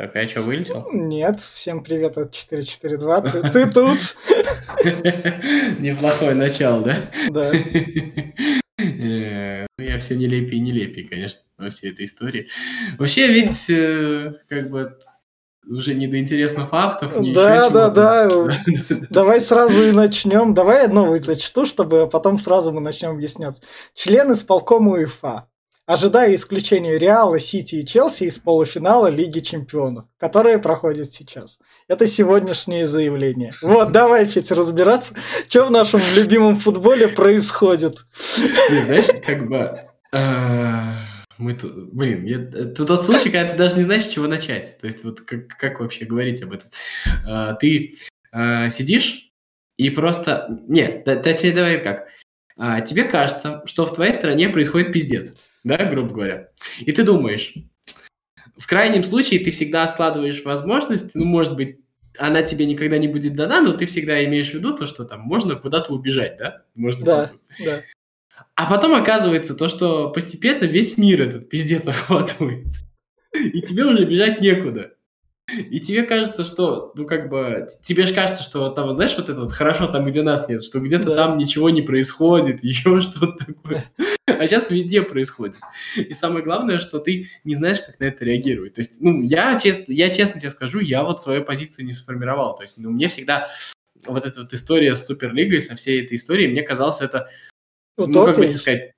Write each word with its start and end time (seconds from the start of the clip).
Так, 0.00 0.16
а 0.16 0.22
я 0.22 0.28
что, 0.28 0.40
вылетел? 0.40 0.88
Нет, 0.94 1.40
всем 1.40 1.84
привет 1.84 2.16
от 2.16 2.32
442. 2.32 3.20
Ты, 3.20 3.42
ты 3.50 3.70
тут? 3.70 3.98
Неплохое 5.78 6.34
начало, 6.34 6.82
да? 6.82 6.96
Да. 7.28 7.52
Э, 8.82 9.66
ну, 9.76 9.84
я 9.84 9.98
все 9.98 10.16
нелепее 10.16 10.56
и 10.56 10.60
нелепее, 10.60 11.06
конечно, 11.06 11.42
во 11.58 11.68
всей 11.68 11.90
этой 11.90 12.06
истории. 12.06 12.48
Вообще, 12.98 13.28
ведь 13.28 13.68
э, 13.68 14.36
как 14.48 14.70
бы 14.70 14.96
уже 15.68 15.92
не 15.92 16.06
до 16.06 16.18
интересных 16.18 16.70
фактов, 16.70 17.14
не 17.20 17.34
Да, 17.34 17.68
да, 17.68 17.90
да. 17.90 18.28
Давай 19.10 19.42
сразу 19.42 19.82
и 19.82 19.92
начнем. 19.92 20.54
Давай 20.54 20.84
я 20.84 20.88
новый 20.88 21.18
зачту, 21.18 21.66
чтобы 21.66 22.08
потом 22.08 22.38
сразу 22.38 22.72
мы 22.72 22.80
начнем 22.80 23.10
объясняться. 23.10 23.60
Член 23.94 24.32
исполкома 24.32 24.92
УЕФА 24.92 25.49
ожидая 25.90 26.36
исключения 26.36 26.98
Реала, 26.98 27.40
Сити 27.40 27.76
и 27.76 27.84
Челси 27.84 28.24
из 28.24 28.38
полуфинала 28.38 29.08
Лиги 29.08 29.40
Чемпионов, 29.40 30.04
которые 30.18 30.58
проходят 30.58 31.12
сейчас. 31.12 31.58
Это 31.88 32.06
сегодняшнее 32.06 32.86
заявление. 32.86 33.52
Вот, 33.60 33.90
давай, 33.90 34.26
Федь, 34.26 34.52
разбираться, 34.52 35.14
что 35.48 35.66
в 35.66 35.70
нашем 35.72 36.00
любимом 36.16 36.56
футболе 36.56 37.08
происходит. 37.08 38.06
знаешь, 38.84 39.08
как 39.26 39.48
бы... 39.48 39.80
Э, 40.12 40.98
мы 41.38 41.54
тут, 41.54 41.92
блин, 41.92 42.24
я, 42.24 42.36
это 42.36 42.86
тот 42.86 43.04
случай, 43.04 43.30
когда 43.30 43.50
ты 43.50 43.58
даже 43.58 43.76
не 43.76 43.82
знаешь, 43.82 44.04
с 44.04 44.08
чего 44.10 44.28
начать. 44.28 44.78
То 44.78 44.86
есть, 44.86 45.02
вот 45.02 45.22
как, 45.22 45.48
как 45.48 45.80
вообще 45.80 46.04
говорить 46.04 46.40
об 46.42 46.52
этом? 46.52 46.70
А, 47.26 47.54
ты 47.54 47.96
а, 48.30 48.70
сидишь 48.70 49.32
и 49.76 49.90
просто... 49.90 50.46
Нет, 50.68 51.04
точнее, 51.04 51.52
давай 51.52 51.82
как. 51.82 52.06
А, 52.56 52.80
тебе 52.80 53.02
кажется, 53.04 53.62
что 53.66 53.86
в 53.86 53.92
твоей 53.92 54.12
стране 54.12 54.50
происходит 54.50 54.92
пиздец 54.92 55.34
да, 55.64 55.76
грубо 55.84 56.14
говоря. 56.14 56.48
И 56.80 56.92
ты 56.92 57.02
думаешь, 57.02 57.54
в 58.56 58.66
крайнем 58.66 59.04
случае 59.04 59.40
ты 59.40 59.50
всегда 59.50 59.84
откладываешь 59.84 60.44
возможность, 60.44 61.14
ну, 61.14 61.24
может 61.24 61.56
быть, 61.56 61.80
она 62.18 62.42
тебе 62.42 62.66
никогда 62.66 62.98
не 62.98 63.08
будет 63.08 63.34
дана, 63.34 63.60
но 63.60 63.72
ты 63.72 63.86
всегда 63.86 64.22
имеешь 64.24 64.50
в 64.50 64.54
виду 64.54 64.76
то, 64.76 64.86
что 64.86 65.04
там 65.04 65.20
можно 65.20 65.56
куда-то 65.56 65.92
убежать, 65.92 66.36
да? 66.38 66.64
Можно 66.74 67.04
да, 67.04 67.30
да. 67.64 67.82
А 68.54 68.68
потом 68.68 68.94
оказывается 68.94 69.54
то, 69.54 69.68
что 69.68 70.10
постепенно 70.10 70.64
весь 70.64 70.98
мир 70.98 71.22
этот 71.22 71.48
пиздец 71.48 71.88
охватывает. 71.88 72.66
И 73.32 73.62
тебе 73.62 73.84
уже 73.84 74.04
бежать 74.04 74.40
некуда. 74.40 74.92
И 75.56 75.80
тебе 75.80 76.02
кажется, 76.02 76.44
что, 76.44 76.92
ну, 76.96 77.06
как 77.06 77.28
бы, 77.28 77.66
тебе 77.82 78.06
же 78.06 78.14
кажется, 78.14 78.42
что 78.42 78.70
там, 78.70 78.94
знаешь, 78.94 79.16
вот 79.16 79.28
это 79.28 79.40
вот 79.40 79.52
хорошо 79.52 79.86
там, 79.86 80.06
где 80.06 80.22
нас 80.22 80.48
нет, 80.48 80.62
что 80.62 80.80
где-то 80.80 81.08
да. 81.08 81.16
там 81.16 81.38
ничего 81.38 81.70
не 81.70 81.82
происходит, 81.82 82.60
еще 82.62 83.00
что-то 83.00 83.44
такое. 83.44 83.90
А 84.26 84.46
сейчас 84.46 84.70
везде 84.70 85.02
происходит. 85.02 85.60
И 85.96 86.14
самое 86.14 86.44
главное, 86.44 86.78
что 86.78 86.98
ты 86.98 87.30
не 87.44 87.56
знаешь, 87.56 87.80
как 87.80 87.98
на 88.00 88.04
это 88.04 88.24
реагировать. 88.24 88.74
То 88.74 88.80
есть, 88.80 89.00
ну, 89.00 89.20
я, 89.22 89.58
честно, 89.58 89.92
я 89.92 90.10
честно 90.10 90.40
тебе 90.40 90.50
скажу, 90.50 90.80
я 90.80 91.02
вот 91.02 91.20
свою 91.20 91.44
позицию 91.44 91.86
не 91.86 91.92
сформировал. 91.92 92.56
То 92.56 92.62
есть, 92.62 92.78
ну, 92.78 92.90
мне 92.90 93.08
всегда 93.08 93.48
вот 94.06 94.24
эта 94.24 94.40
вот 94.40 94.52
история 94.52 94.96
с 94.96 95.06
Суперлигой, 95.06 95.60
со 95.60 95.74
всей 95.76 96.04
этой 96.04 96.16
историей, 96.16 96.48
мне 96.48 96.62
казалось, 96.62 97.00
это, 97.00 97.28
Утопия. 97.96 98.18
ну, 98.18 98.26
как 98.26 98.36
бы 98.38 98.46
тебе 98.46 98.58
сказать, 98.58 98.92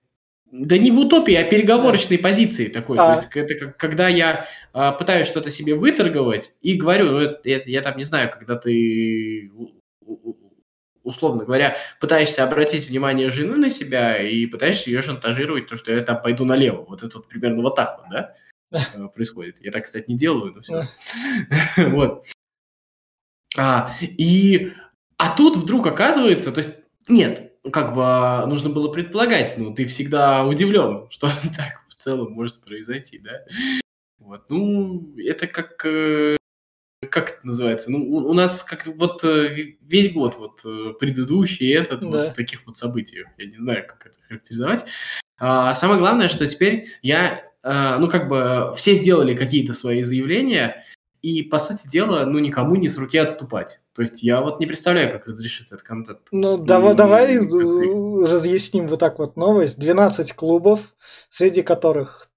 да 0.52 0.76
не 0.76 0.90
в 0.90 0.98
утопии, 0.98 1.34
а 1.34 1.48
переговорочной 1.48 2.18
да. 2.18 2.22
позиции 2.22 2.68
такой. 2.68 2.98
А. 2.98 3.14
То 3.14 3.20
есть 3.22 3.36
это 3.36 3.54
как, 3.54 3.76
когда 3.78 4.08
я 4.08 4.46
а, 4.74 4.92
пытаюсь 4.92 5.26
что-то 5.26 5.50
себе 5.50 5.74
выторговать 5.74 6.54
и 6.60 6.74
говорю, 6.74 7.10
ну, 7.10 7.18
это, 7.20 7.48
это, 7.48 7.70
я 7.70 7.80
там 7.80 7.96
не 7.96 8.04
знаю, 8.04 8.30
когда 8.30 8.56
ты 8.56 9.50
условно 11.02 11.44
говоря, 11.44 11.76
пытаешься 12.00 12.44
обратить 12.44 12.88
внимание 12.88 13.30
жены 13.30 13.56
на 13.56 13.70
себя 13.70 14.18
и 14.22 14.46
пытаешься 14.46 14.90
ее 14.90 15.02
шантажировать, 15.02 15.66
то, 15.66 15.74
что 15.74 15.90
я 15.90 16.02
там 16.02 16.20
пойду 16.22 16.44
налево. 16.44 16.84
Вот 16.88 17.02
это 17.02 17.16
вот 17.16 17.28
примерно 17.28 17.62
вот 17.62 17.74
так 17.74 17.98
вот, 17.98 18.06
да, 18.10 18.34
э, 18.70 19.08
происходит. 19.08 19.56
Я 19.60 19.72
так, 19.72 19.84
кстати, 19.84 20.08
не 20.08 20.16
делаю, 20.16 20.52
но 20.54 20.60
все. 20.60 20.88
Вот. 21.90 22.24
А, 23.56 23.94
и, 24.00 24.72
а 25.16 25.34
тут 25.36 25.56
вдруг 25.56 25.86
оказывается, 25.86 26.52
то 26.52 26.58
есть, 26.58 26.74
нет, 27.08 27.51
как 27.70 27.94
бы 27.94 28.02
а, 28.04 28.46
нужно 28.46 28.70
было 28.70 28.92
предполагать, 28.92 29.54
но 29.56 29.72
ты 29.72 29.86
всегда 29.86 30.44
удивлен, 30.44 31.06
что 31.10 31.28
так 31.56 31.82
в 31.88 31.94
целом 31.94 32.32
может 32.32 32.60
произойти, 32.62 33.18
да? 33.18 33.44
Вот, 34.18 34.48
ну, 34.50 35.14
это 35.18 35.46
как, 35.46 35.84
э, 35.84 36.36
как 37.10 37.30
это 37.30 37.46
называется? 37.46 37.90
Ну, 37.90 38.08
у, 38.08 38.32
нас 38.32 38.62
как 38.62 38.86
вот 38.86 39.24
э, 39.24 39.74
весь 39.80 40.12
год 40.12 40.36
вот 40.38 40.60
э, 40.64 40.94
предыдущий 40.98 41.72
этот 41.74 42.00
да. 42.00 42.08
вот 42.08 42.24
в 42.26 42.32
таких 42.32 42.64
вот 42.66 42.76
событиях, 42.76 43.26
я 43.38 43.46
не 43.46 43.58
знаю, 43.58 43.84
как 43.86 44.06
это 44.06 44.16
характеризовать. 44.28 44.84
А, 45.38 45.74
самое 45.74 45.98
главное, 45.98 46.28
что 46.28 46.46
теперь 46.46 46.88
я, 47.02 47.44
а, 47.64 47.98
ну, 47.98 48.08
как 48.08 48.28
бы 48.28 48.72
все 48.76 48.94
сделали 48.94 49.34
какие-то 49.34 49.74
свои 49.74 50.04
заявления, 50.04 50.84
и, 51.22 51.42
по 51.42 51.58
сути 51.60 51.88
дела, 51.88 52.26
ну, 52.26 52.40
никому 52.40 52.74
не 52.76 52.88
с 52.88 52.98
руки 52.98 53.16
отступать. 53.16 53.80
То 53.94 54.02
есть 54.02 54.22
я 54.24 54.40
вот 54.40 54.58
не 54.58 54.66
представляю, 54.66 55.12
как 55.12 55.26
разрешится 55.26 55.76
этот 55.76 55.86
контент. 55.86 56.18
Ну, 56.32 56.58
давай, 56.58 56.94
давай 56.96 57.38
разъясним 57.38 58.88
вот 58.88 58.98
так 58.98 59.18
вот 59.20 59.36
новость. 59.36 59.78
12 59.78 60.32
клубов, 60.32 60.80
среди 61.30 61.62
которых 61.62 62.28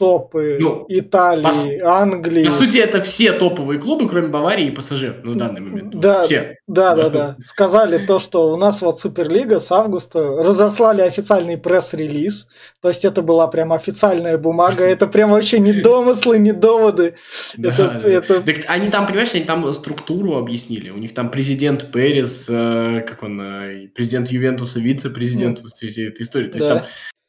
топы 0.00 0.56
ну, 0.58 0.86
Италии, 0.88 1.78
по, 1.78 1.98
Англии. 1.98 2.46
По 2.46 2.52
сути, 2.52 2.78
это 2.78 3.02
все 3.02 3.32
топовые 3.32 3.78
клубы, 3.78 4.08
кроме 4.08 4.28
Баварии 4.28 4.68
и 4.68 4.70
ПСЖ 4.70 5.22
на 5.22 5.34
данный 5.34 5.60
момент. 5.60 5.94
Да, 5.94 6.22
все. 6.22 6.56
Да, 6.66 6.94
да, 6.94 7.08
да. 7.10 7.36
Сказали 7.44 8.06
то, 8.06 8.18
что 8.18 8.50
у 8.50 8.56
нас 8.56 8.80
вот 8.80 8.98
Суперлига 8.98 9.60
с 9.60 9.70
августа 9.70 10.20
разослали 10.20 11.02
официальный 11.02 11.58
пресс-релиз. 11.58 12.48
То 12.80 12.88
есть 12.88 13.04
это 13.04 13.20
была 13.20 13.46
прям 13.48 13.74
официальная 13.74 14.38
бумага. 14.38 14.84
Это 14.84 15.06
прям 15.06 15.32
вообще 15.32 15.58
не 15.58 15.74
домыслы, 15.74 16.38
не 16.38 16.52
доводы. 16.52 17.16
это, 17.62 18.00
это... 18.02 18.40
Так 18.40 18.56
они 18.68 18.88
там, 18.88 19.06
понимаешь, 19.06 19.34
они 19.34 19.44
там 19.44 19.72
структуру 19.74 20.38
объяснили. 20.38 20.88
У 20.88 20.96
них 20.96 21.12
там 21.12 21.30
президент 21.30 21.92
Перес, 21.92 22.46
э, 22.48 23.04
как 23.06 23.22
он, 23.22 23.38
э, 23.38 23.88
президент 23.94 24.28
Ювентуса, 24.30 24.80
вице-президент 24.80 25.60
mm. 25.60 26.08
этой 26.08 26.22
истории. 26.22 26.48
То 26.48 26.56
есть 26.56 26.68
там 26.68 26.82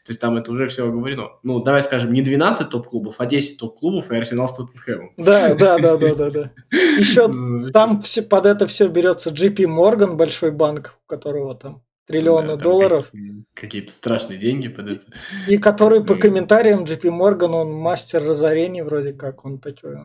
то 0.03 0.12
есть 0.12 0.19
там 0.19 0.38
это 0.38 0.51
уже 0.51 0.67
все 0.67 0.88
оговорено. 0.88 1.29
Ну, 1.44 1.62
давай 1.63 1.84
скажем, 1.84 2.12
не 2.12 2.22
12 2.22 2.69
топ-клубов, 2.69 3.16
а 3.19 3.25
10 3.25 3.59
топ-клубов 3.59 4.12
и 4.12 4.16
Арсенал 4.16 4.47
с 4.47 4.56
Тоттенхэмом. 4.56 5.13
Да, 5.17 5.53
да, 5.53 5.78
да, 5.78 5.97
да, 5.97 6.16
да, 6.16 6.29
да. 6.29 6.51
Еще 6.72 7.28
ну, 7.31 7.72
там 7.72 8.01
все, 8.01 8.23
под 8.23 8.47
это 8.47 8.66
все 8.66 8.88
берется 8.88 9.29
JP 9.29 9.57
Morgan, 9.66 10.13
большой 10.13 10.51
банк, 10.51 10.95
у 11.06 11.07
которого 11.07 11.56
там 11.56 11.84
триллионы 12.07 12.57
да, 12.57 12.63
долларов. 12.63 13.12
Какие-то 13.53 13.94
страшные 13.94 14.39
деньги 14.39 14.67
под 14.67 14.89
это. 14.89 15.06
И 15.47 15.57
который 15.57 16.03
по 16.03 16.16
комментариям 16.16 16.83
JP 16.83 17.03
Morgan, 17.03 17.51
он 17.51 17.72
мастер 17.72 18.23
разорений 18.23 18.81
вроде 18.81 19.13
как, 19.13 19.45
он 19.45 19.59
такой. 19.59 19.97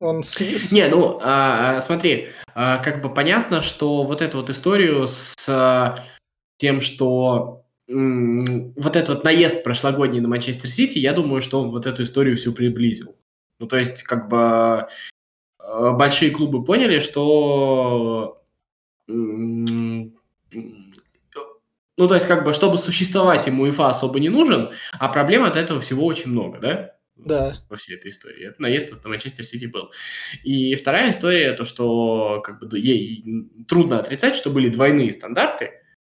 Он. 0.00 0.22
Не, 0.70 0.88
ну, 0.88 1.20
а, 1.22 1.76
а, 1.76 1.80
смотри, 1.80 2.28
а, 2.54 2.78
как 2.78 3.02
бы 3.02 3.12
понятно, 3.12 3.62
что 3.62 4.04
вот 4.04 4.22
эту 4.22 4.38
вот 4.38 4.50
историю 4.50 5.06
с 5.08 5.34
а, 5.48 6.00
тем, 6.56 6.80
что 6.80 7.63
вот 7.86 8.96
этот 8.96 9.08
вот 9.08 9.24
наезд 9.24 9.62
прошлогодний 9.62 10.20
на 10.20 10.28
Манчестер 10.28 10.70
Сити, 10.70 10.98
я 10.98 11.12
думаю, 11.12 11.42
что 11.42 11.60
он 11.60 11.70
вот 11.70 11.86
эту 11.86 12.02
историю 12.02 12.36
всю 12.36 12.52
приблизил. 12.52 13.16
Ну, 13.58 13.66
то 13.66 13.76
есть, 13.76 14.02
как 14.02 14.28
бы 14.28 14.86
э, 15.60 15.90
большие 15.92 16.30
клубы 16.30 16.64
поняли, 16.64 17.00
что 17.00 18.42
ну, 19.06 20.12
то 22.08 22.14
есть, 22.14 22.26
как 22.26 22.44
бы, 22.44 22.52
чтобы 22.52 22.78
существовать, 22.78 23.46
ему 23.46 23.64
УЕФА 23.64 23.90
особо 23.90 24.18
не 24.18 24.28
нужен, 24.28 24.70
а 24.98 25.08
проблем 25.08 25.44
от 25.44 25.56
этого 25.56 25.80
всего 25.80 26.06
очень 26.06 26.30
много, 26.30 26.58
да? 26.58 26.90
Да. 27.16 27.62
Во 27.68 27.76
всей 27.76 27.96
этой 27.96 28.10
истории. 28.10 28.48
Это 28.48 28.60
наезд 28.60 28.90
на 28.90 29.08
Манчестер 29.08 29.44
Сити 29.44 29.66
был. 29.66 29.92
И 30.42 30.74
вторая 30.74 31.10
история, 31.10 31.52
то, 31.52 31.64
что 31.64 32.42
как 32.42 32.58
бы 32.58 32.78
ей 32.78 33.24
трудно 33.68 34.00
отрицать, 34.00 34.34
что 34.34 34.50
были 34.50 34.68
двойные 34.68 35.12
стандарты. 35.12 35.70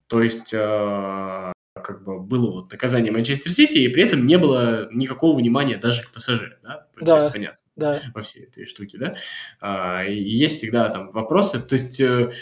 То 0.06 0.22
есть 0.22 0.54
э, 0.54 1.52
как 1.86 2.02
бы 2.02 2.18
было 2.18 2.50
вот 2.50 2.72
наказание 2.72 3.12
Манчестер 3.12 3.52
Сити, 3.52 3.76
и 3.76 3.88
при 3.88 4.02
этом 4.02 4.26
не 4.26 4.38
было 4.38 4.88
никакого 4.90 5.38
внимания 5.38 5.76
даже 5.76 6.02
к 6.02 6.10
ПСЖ, 6.10 6.58
да? 6.62 6.86
Да, 7.00 7.20
есть, 7.20 7.32
понятно. 7.32 7.58
Да. 7.76 8.02
Во 8.12 8.22
всей 8.22 8.44
этой 8.44 8.66
штуке, 8.66 8.98
да? 8.98 9.16
А, 9.60 10.04
и 10.04 10.18
есть 10.18 10.56
всегда 10.56 10.88
там 10.88 11.10
вопросы, 11.12 11.60
то 11.60 11.74
есть 11.74 12.00
э, 12.00 12.32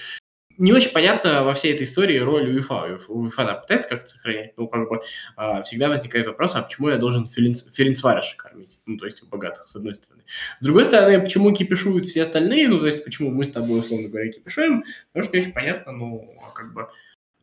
не 0.56 0.72
очень 0.72 0.92
понятно 0.92 1.44
во 1.44 1.52
всей 1.52 1.74
этой 1.74 1.82
истории 1.82 2.16
роль 2.18 2.48
УЕФА. 2.48 3.00
УЕФА 3.08 3.44
там 3.44 3.60
пытается 3.60 3.88
как-то 3.88 4.06
сохранять, 4.06 4.54
ну, 4.56 4.66
как 4.66 4.88
бы 4.88 5.00
а, 5.36 5.62
всегда 5.62 5.90
возникает 5.90 6.26
вопрос, 6.26 6.54
а 6.54 6.62
почему 6.62 6.88
я 6.88 6.96
должен 6.96 7.26
Ференцвареша 7.26 8.36
кормить? 8.38 8.78
Ну, 8.86 8.96
то 8.96 9.04
есть 9.04 9.22
у 9.22 9.26
богатых, 9.26 9.66
с 9.68 9.76
одной 9.76 9.94
стороны. 9.94 10.22
С 10.60 10.64
другой 10.64 10.86
стороны, 10.86 11.20
почему 11.20 11.52
кипишуют 11.52 12.06
все 12.06 12.22
остальные? 12.22 12.68
Ну, 12.68 12.78
то 12.78 12.86
есть 12.86 13.04
почему 13.04 13.30
мы 13.30 13.44
с 13.44 13.50
тобой, 13.50 13.80
условно 13.80 14.08
говоря, 14.08 14.30
кипишуем? 14.30 14.84
Потому 15.12 15.28
что 15.28 15.36
не 15.36 15.42
очень 15.42 15.52
понятно, 15.52 15.92
ну, 15.92 16.38
как 16.54 16.72
бы 16.72 16.82
а, 16.82 16.88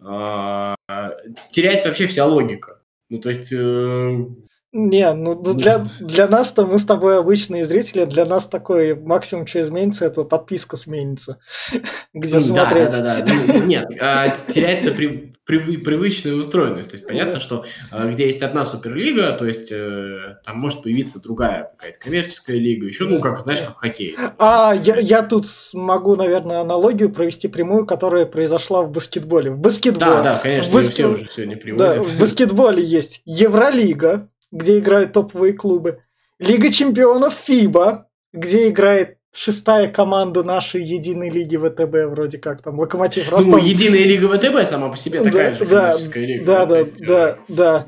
теряется 0.02 1.88
вообще 1.88 2.08
вся 2.08 2.26
логика. 2.26 2.82
Ну, 3.10 3.20
то 3.20 3.30
есть... 3.30 3.52
Э, 3.54 4.26
Не, 4.74 5.14
ну 5.14 5.36
для, 5.36 5.86
для 6.00 6.28
нас-то 6.28 6.66
мы 6.66 6.78
с 6.78 6.86
тобой 6.86 7.20
обычные 7.20 7.66
зрители, 7.66 8.06
для 8.06 8.24
нас 8.24 8.48
такой 8.48 8.96
максимум, 8.96 9.46
что 9.46 9.60
изменится, 9.60 10.06
это 10.06 10.24
подписка 10.24 10.78
сменится. 10.78 11.40
Где 12.14 12.40
смотреть. 12.40 12.92
Да, 12.92 13.02
да, 13.02 13.22
да. 13.22 13.34
Ну, 13.48 13.64
нет, 13.66 13.90
а, 14.00 14.30
теряется 14.30 14.92
при, 14.92 15.34
при, 15.44 15.76
привычная 15.76 16.36
устроенность. 16.36 16.92
То 16.92 16.96
есть 16.96 17.06
понятно, 17.06 17.42
что 17.42 17.66
а, 17.92 18.08
где 18.08 18.28
есть 18.28 18.42
одна 18.42 18.64
суперлига, 18.64 19.34
то 19.34 19.46
есть 19.46 19.74
э, 19.74 20.38
там 20.46 20.60
может 20.60 20.84
появиться 20.84 21.22
другая 21.22 21.74
какая-то 21.78 22.00
коммерческая 22.00 22.58
лига, 22.58 22.88
еще, 22.88 23.06
ну, 23.06 23.20
как, 23.20 23.44
знаешь, 23.44 23.60
как 23.62 23.76
в 23.76 23.80
хоккее. 23.80 24.16
А, 24.38 24.74
я, 24.74 24.98
я 25.00 25.22
тут 25.22 25.48
могу, 25.74 26.16
наверное, 26.16 26.62
аналогию 26.62 27.12
провести 27.12 27.50
прямую, 27.50 27.86
которая 27.86 28.26
произошла 28.26 28.84
в 28.84 28.92
баскетболе. 28.92 29.52
В 29.52 29.60
баскетболе. 29.60 30.12
Да, 30.12 30.24
да, 30.24 30.40
конечно, 30.42 30.74
баскет... 30.74 30.94
все 30.94 31.08
уже 31.08 31.28
сегодня 31.30 31.58
приводят. 31.58 31.98
Да, 31.98 32.02
в 32.02 32.18
баскетболе 32.18 32.82
есть 32.86 33.22
Евролига, 33.26 34.30
где 34.52 34.80
играют 34.80 35.14
топовые 35.14 35.54
клубы. 35.54 36.04
Лига 36.40 36.72
чемпионов 36.72 37.34
ФИБА, 37.34 38.08
где 38.34 38.70
играет 38.70 39.18
шестая 39.34 39.88
команда 39.88 40.44
нашей 40.44 40.84
единой 40.84 41.30
лиги 41.30 41.56
ВТБ, 41.56 42.12
вроде 42.12 42.38
как 42.38 42.62
там, 42.62 42.80
Локомотив 42.80 43.30
Ростов. 43.30 43.52
Ну, 43.52 43.58
единая 43.58 44.04
лига 44.04 44.28
ВТБ 44.28 44.68
сама 44.68 44.90
по 44.90 44.98
себе 44.98 45.22
такая 45.22 45.52
да, 45.52 45.58
же 45.58 45.66
да, 45.66 45.96
лига. 46.16 46.46
Да, 46.46 46.66
да, 46.66 46.80
есть, 46.80 47.06
да, 47.06 47.30
э, 47.30 47.36
да. 47.48 47.88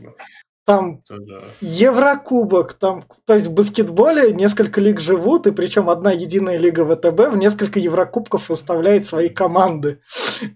Там 0.66 1.02
да. 1.10 1.42
Еврокубок, 1.60 2.74
там, 2.76 3.04
то 3.26 3.34
есть 3.34 3.48
в 3.48 3.54
баскетболе 3.54 4.32
несколько 4.32 4.80
лиг 4.80 5.02
живут, 5.02 5.46
и 5.46 5.52
причем 5.52 5.90
одна 5.90 6.12
единая 6.12 6.58
лига 6.58 6.86
ВТБ 6.86 7.34
в 7.34 7.38
несколько 7.38 7.80
Еврокубков 7.80 8.48
выставляет 8.48 9.06
свои 9.06 9.28
команды. 9.28 10.00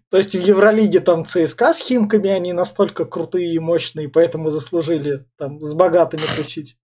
То 0.10 0.18
есть 0.18 0.34
в 0.34 0.42
Евролиге 0.42 1.02
там 1.02 1.26
ЦСКА 1.26 1.74
с 1.74 1.80
Химками, 1.80 2.30
они 2.30 2.54
настолько 2.54 3.04
крутые 3.04 3.54
и 3.54 3.60
мощные, 3.60 4.08
поэтому 4.08 4.50
заслужили 4.50 5.26
там 5.38 5.62
с 5.62 5.74
богатыми 5.74 6.24
тусить. 6.38 6.78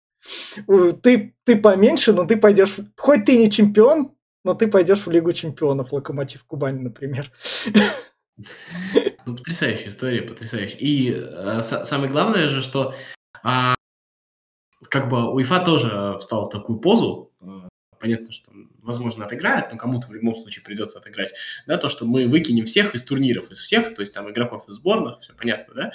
Ты, 1.03 1.35
ты 1.45 1.57
поменьше, 1.57 2.13
но 2.13 2.25
ты 2.25 2.37
пойдешь, 2.37 2.77
хоть 2.97 3.25
ты 3.25 3.37
не 3.37 3.51
чемпион, 3.51 4.13
но 4.45 4.55
ты 4.55 4.67
пойдешь 4.67 5.07
в 5.07 5.11
Лигу 5.11 5.33
чемпионов, 5.33 5.93
Локомотив 5.93 6.45
Кубань, 6.45 6.81
например. 6.81 7.31
Ну, 9.25 9.37
потрясающая 9.37 9.89
история, 9.89 10.23
потрясающая. 10.23 10.79
И 10.79 11.13
э, 11.15 11.63
самое 11.63 12.11
главное 12.11 12.49
же, 12.49 12.61
что 12.61 12.93
а, 13.45 13.75
как 14.89 15.09
бы 15.09 15.33
УЕФА 15.33 15.65
тоже 15.65 16.17
встал 16.19 16.47
в 16.47 16.51
такую 16.51 16.81
позу, 16.81 17.33
э, 17.41 17.69
понятно, 18.03 18.33
что, 18.33 18.51
возможно, 18.83 19.25
отыграет, 19.25 19.71
но 19.71 19.79
кому-то 19.79 20.09
в 20.09 20.13
любом 20.13 20.37
случае 20.37 20.65
придется 20.65 20.99
отыграть, 20.99 21.33
да, 21.67 21.79
то, 21.79 21.89
что 21.89 22.05
мы 22.05 22.27
выкинем 22.27 22.67
всех 22.67 22.95
из 22.95 23.05
турниров, 23.05 23.51
из 23.51 23.61
всех, 23.61 23.95
то 23.95 24.03
есть 24.03 24.13
там 24.13 24.29
игроков 24.29 24.69
из 24.69 24.75
сборных, 24.75 25.21
все 25.21 25.35
понятно, 25.35 25.75
да, 25.75 25.93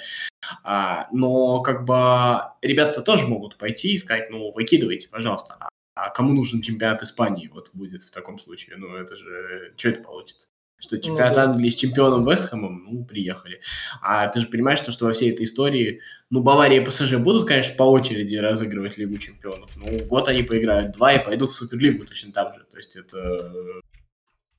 а, 0.64 1.08
но 1.12 1.60
как 1.60 1.84
бы 1.84 2.40
ребята 2.62 3.02
тоже 3.02 3.26
могут 3.26 3.58
пойти 3.58 3.92
и 3.92 3.98
сказать, 3.98 4.30
ну, 4.30 4.52
выкидывайте, 4.52 5.08
пожалуйста, 5.08 5.56
а, 5.60 5.68
а 5.94 6.10
кому 6.10 6.32
нужен 6.32 6.62
чемпионат 6.62 7.02
Испании, 7.02 7.48
вот 7.48 7.70
будет 7.74 8.02
в 8.02 8.10
таком 8.10 8.38
случае, 8.38 8.76
ну, 8.78 8.96
это 8.96 9.14
же, 9.14 9.74
что 9.76 9.90
это 9.90 10.02
получится? 10.02 10.48
Что 10.80 10.98
чемпионат 11.00 11.36
ну, 11.36 11.42
Англии 11.42 11.70
с 11.70 11.74
чемпионом 11.74 12.28
Вестхэмом, 12.28 12.84
ну, 12.88 13.04
приехали. 13.04 13.60
А 14.00 14.28
ты 14.28 14.38
же 14.38 14.46
понимаешь, 14.46 14.78
что, 14.78 14.92
что 14.92 15.06
во 15.06 15.12
всей 15.12 15.32
этой 15.32 15.44
истории, 15.44 16.00
ну, 16.30 16.40
Бавария 16.42 16.80
и 16.80 16.84
ПСЖ 16.84 17.16
будут, 17.16 17.48
конечно, 17.48 17.74
по 17.74 17.82
очереди 17.82 18.36
разыгрывать 18.36 18.96
Лигу 18.96 19.18
чемпионов. 19.18 19.76
Ну, 19.76 20.04
год 20.04 20.28
они 20.28 20.44
поиграют 20.44 20.92
два 20.92 21.12
и 21.12 21.24
пойдут 21.24 21.50
в 21.50 21.54
Суперлигу 21.54 22.04
точно 22.04 22.32
так 22.32 22.54
же. 22.54 22.60
То 22.70 22.76
есть 22.76 22.94
это... 22.94 23.80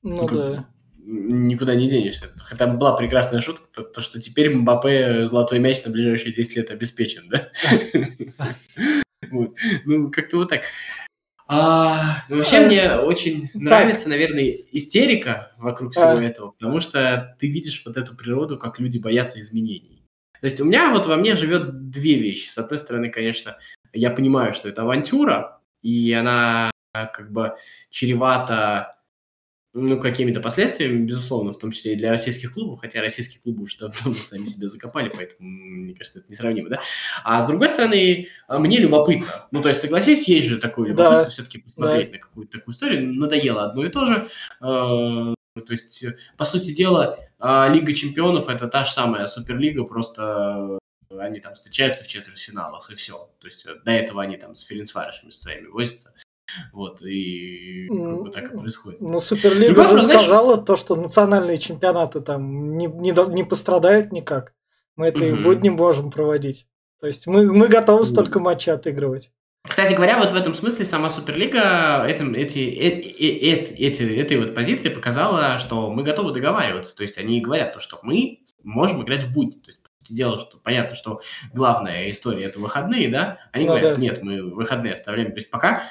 Ну, 0.02 0.22
ну 0.22 0.28
да. 0.28 0.68
Никуда 1.02 1.74
не 1.74 1.88
денешься. 1.88 2.30
Хотя 2.44 2.66
была 2.66 2.94
прекрасная 2.94 3.40
шутка, 3.40 3.82
то 3.82 4.02
что 4.02 4.20
теперь 4.20 4.54
Мбаппе 4.54 5.26
золотой 5.26 5.58
мяч 5.58 5.82
на 5.84 5.90
ближайшие 5.90 6.34
10 6.34 6.56
лет 6.56 6.70
обеспечен, 6.70 7.28
да? 7.28 7.48
Ну, 9.84 10.10
как-то 10.10 10.38
вот 10.38 10.48
так. 10.48 10.62
А, 11.52 12.22
ну, 12.28 12.36
вообще 12.36 12.60
мне 12.60 12.92
очень 12.92 13.50
нравится, 13.54 14.08
наверное, 14.08 14.56
истерика 14.70 15.50
вокруг 15.58 15.92
всего 15.92 16.16
а. 16.16 16.22
этого, 16.22 16.52
потому 16.52 16.80
что 16.80 17.36
ты 17.40 17.48
видишь 17.48 17.82
вот 17.84 17.96
эту 17.96 18.16
природу, 18.16 18.56
как 18.56 18.78
люди 18.78 18.98
боятся 18.98 19.40
изменений. 19.40 20.04
То 20.40 20.44
есть 20.44 20.60
у 20.60 20.64
меня 20.64 20.90
вот 20.90 21.06
во 21.06 21.16
мне 21.16 21.34
живет 21.34 21.90
две 21.90 22.20
вещи. 22.20 22.48
С 22.48 22.56
одной 22.56 22.78
стороны, 22.78 23.10
конечно, 23.10 23.56
я 23.92 24.10
понимаю, 24.10 24.52
что 24.52 24.68
это 24.68 24.82
авантюра, 24.82 25.60
и 25.82 26.12
она 26.12 26.70
как 26.92 27.32
бы 27.32 27.56
чревата 27.90 28.99
ну, 29.72 30.00
какими-то 30.00 30.40
последствиями, 30.40 31.06
безусловно, 31.06 31.52
в 31.52 31.58
том 31.58 31.70
числе 31.70 31.92
и 31.92 31.96
для 31.96 32.10
российских 32.10 32.54
клубов, 32.54 32.80
хотя 32.80 33.00
российские 33.00 33.40
клубы 33.40 33.62
уже 33.62 33.78
давно 33.78 34.14
сами 34.22 34.44
себя 34.44 34.68
закопали, 34.68 35.08
поэтому, 35.08 35.48
мне 35.48 35.94
кажется, 35.94 36.18
это 36.18 36.30
несравнимо, 36.30 36.70
да? 36.70 36.80
А 37.24 37.40
с 37.40 37.46
другой 37.46 37.68
стороны, 37.68 38.28
а, 38.48 38.58
мне 38.58 38.78
любопытно. 38.78 39.46
Ну, 39.52 39.62
то 39.62 39.68
есть, 39.68 39.80
согласись, 39.80 40.26
есть 40.26 40.48
же 40.48 40.58
такое 40.58 40.88
любопытство 40.88 41.26
да. 41.26 41.30
все-таки 41.30 41.58
посмотреть 41.58 42.08
да. 42.08 42.14
на 42.14 42.18
какую-то 42.18 42.58
такую 42.58 42.74
историю. 42.74 43.12
Надоело 43.14 43.64
одно 43.64 43.84
и 43.84 43.90
то 43.90 44.06
же. 44.06 44.28
А, 44.60 45.34
то 45.54 45.72
есть, 45.72 46.04
по 46.36 46.44
сути 46.44 46.72
дела, 46.72 47.18
а, 47.38 47.68
Лига 47.68 47.92
чемпионов– 47.92 48.48
это 48.48 48.66
та 48.66 48.84
же 48.84 48.90
самая 48.90 49.28
Суперлига, 49.28 49.84
просто 49.84 50.78
они 51.16 51.40
там 51.40 51.54
встречаются 51.54 52.02
в 52.02 52.08
четвертьфиналах, 52.08 52.90
и 52.90 52.94
все. 52.94 53.30
То 53.40 53.46
есть, 53.46 53.64
до 53.84 53.90
этого 53.90 54.22
они 54.22 54.36
там 54.36 54.54
с 54.54 54.62
Ференцварышами 54.62 55.30
своими 55.30 55.66
возятся. 55.66 56.12
Вот, 56.72 57.02
и 57.02 57.88
как 57.88 58.22
бы 58.22 58.30
так 58.30 58.52
и 58.52 58.58
происходит. 58.58 59.00
Ну, 59.00 59.20
Суперлига 59.20 59.74
Другой 59.74 59.94
уже 59.94 60.04
знаешь... 60.04 60.22
сказала 60.22 60.56
то, 60.58 60.76
что 60.76 60.96
национальные 60.96 61.58
чемпионаты 61.58 62.20
там 62.20 62.76
не, 62.76 62.86
не, 62.86 63.34
не 63.34 63.44
пострадают 63.44 64.12
никак. 64.12 64.52
Мы 64.96 65.08
это 65.08 65.24
и 65.24 65.32
будем 65.32 65.74
можем 65.74 66.10
проводить. 66.10 66.66
То 67.00 67.06
есть 67.06 67.26
мы, 67.26 67.50
мы 67.50 67.68
готовы 67.68 68.04
столько 68.04 68.38
матчей 68.40 68.72
отыгрывать. 68.72 69.30
Кстати 69.66 69.92
говоря, 69.94 70.18
вот 70.18 70.30
в 70.30 70.36
этом 70.36 70.54
смысле 70.54 70.84
сама 70.84 71.10
Суперлига 71.10 72.04
этим, 72.06 72.34
эти, 72.34 72.58
эти, 72.58 73.08
эти, 73.08 73.72
эти, 73.74 74.16
этой 74.18 74.38
вот 74.38 74.54
позиции 74.54 74.88
показала, 74.88 75.58
что 75.58 75.90
мы 75.90 76.02
готовы 76.02 76.32
договариваться. 76.32 76.96
То 76.96 77.02
есть 77.02 77.18
они 77.18 77.40
говорят 77.40 77.74
то, 77.74 77.80
что 77.80 77.98
мы 78.02 78.40
можем 78.64 79.02
играть 79.02 79.24
в 79.24 79.32
будни. 79.32 79.58
То 79.58 79.68
есть 79.68 79.80
дело, 80.08 80.38
что 80.38 80.58
понятно, 80.58 80.94
что 80.94 81.20
главная 81.52 82.10
история 82.10 82.44
это 82.44 82.58
выходные, 82.58 83.08
да? 83.08 83.38
Они 83.52 83.66
ну, 83.66 83.72
говорят, 83.72 83.96
да. 83.96 84.00
нет, 84.00 84.22
мы 84.22 84.42
выходные 84.42 84.94
оставляем. 84.94 85.30
То 85.32 85.36
есть 85.36 85.50
пока 85.50 85.84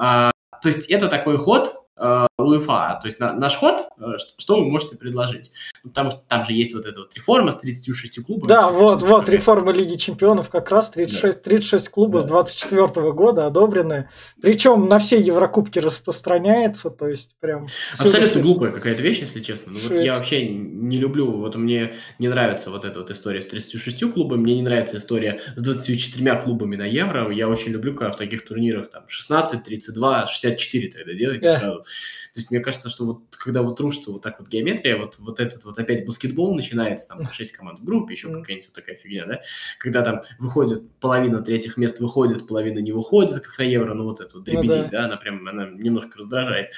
а, 0.00 0.30
то 0.62 0.68
есть 0.68 0.88
это 0.88 1.08
такой 1.08 1.38
ход, 1.38 1.80
Э, 2.00 2.26
УЕФА. 2.38 2.98
То 3.02 3.08
есть 3.08 3.20
на, 3.20 3.34
наш 3.34 3.56
ход, 3.56 3.86
э, 3.98 4.16
что 4.38 4.56
вы 4.56 4.70
можете 4.70 4.96
предложить? 4.96 5.50
Потому 5.82 6.10
что 6.10 6.20
там 6.28 6.44
же 6.44 6.52
есть 6.52 6.74
вот 6.74 6.86
эта 6.86 7.00
вот 7.00 7.14
реформа 7.14 7.52
с 7.52 7.58
36 7.58 8.22
клубами. 8.24 8.48
Да, 8.48 8.70
вот, 8.70 9.02
вот, 9.02 9.28
реформа 9.28 9.72
Лиги 9.72 9.96
Чемпионов 9.96 10.50
как 10.50 10.70
раз 10.70 10.90
36, 10.90 11.22
да. 11.22 11.42
36 11.42 11.88
клубов 11.88 12.22
да. 12.22 12.26
с 12.26 12.30
24 12.30 13.12
года 13.12 13.46
одобрены. 13.46 14.10
Причем 14.42 14.88
на 14.88 14.98
все 14.98 15.18
Еврокубки 15.20 15.78
распространяется, 15.78 16.90
то 16.90 17.08
есть 17.08 17.36
прям... 17.40 17.66
Абсолютно 17.98 18.42
глупая 18.42 18.72
какая-то 18.72 19.02
вещь, 19.02 19.20
если 19.20 19.40
честно. 19.40 19.72
Ну, 19.72 19.80
вот 19.80 19.92
я 19.92 20.14
вообще 20.14 20.48
не 20.48 20.98
люблю, 20.98 21.30
вот 21.30 21.56
мне 21.56 21.96
не 22.18 22.28
нравится 22.28 22.70
вот 22.70 22.84
эта 22.84 23.00
вот 23.00 23.10
история 23.10 23.40
с 23.40 23.46
36 23.46 24.12
клубами, 24.12 24.40
мне 24.40 24.56
не 24.56 24.62
нравится 24.62 24.98
история 24.98 25.40
с 25.56 25.62
24 25.62 26.36
клубами 26.36 26.76
на 26.76 26.84
Евро. 26.84 27.30
Я 27.30 27.48
очень 27.48 27.72
люблю, 27.72 27.94
когда 27.94 28.12
в 28.12 28.16
таких 28.16 28.44
турнирах 28.44 28.90
там 28.90 29.04
16, 29.06 29.64
32, 29.64 30.26
64 30.26 30.90
тогда 30.90 31.12
делайте 31.14 31.46
да. 31.46 31.58
сразу. 31.58 31.84
То 32.32 32.38
есть 32.38 32.50
мне 32.50 32.60
кажется, 32.60 32.88
что 32.88 33.04
вот 33.04 33.36
когда 33.36 33.62
вот 33.62 33.80
рушится 33.80 34.12
вот 34.12 34.22
так 34.22 34.38
вот 34.38 34.48
геометрия, 34.48 34.96
вот, 34.96 35.16
вот 35.18 35.40
этот 35.40 35.64
вот 35.64 35.78
опять 35.78 36.06
баскетбол 36.06 36.54
начинается, 36.54 37.08
там 37.08 37.30
6 37.30 37.52
команд 37.52 37.80
в 37.80 37.84
группе, 37.84 38.14
еще 38.14 38.32
какая-нибудь 38.32 38.68
вот 38.68 38.74
такая 38.74 38.96
фигня, 38.96 39.26
да, 39.26 39.40
когда 39.78 40.02
там 40.02 40.22
выходит 40.38 40.88
половина 41.00 41.42
третьих 41.42 41.76
мест 41.76 41.98
выходит, 41.98 42.46
половина 42.46 42.78
не 42.78 42.92
выходит, 42.92 43.40
как 43.40 43.58
на 43.58 43.62
Евро, 43.62 43.94
ну 43.94 44.04
вот 44.04 44.20
это 44.20 44.36
вот 44.36 44.44
дребедень, 44.44 44.68
ну, 44.68 44.82
да. 44.84 44.88
да, 44.88 45.04
она 45.06 45.16
прям, 45.16 45.46
она 45.48 45.68
немножко 45.70 46.18
раздражает. 46.18 46.70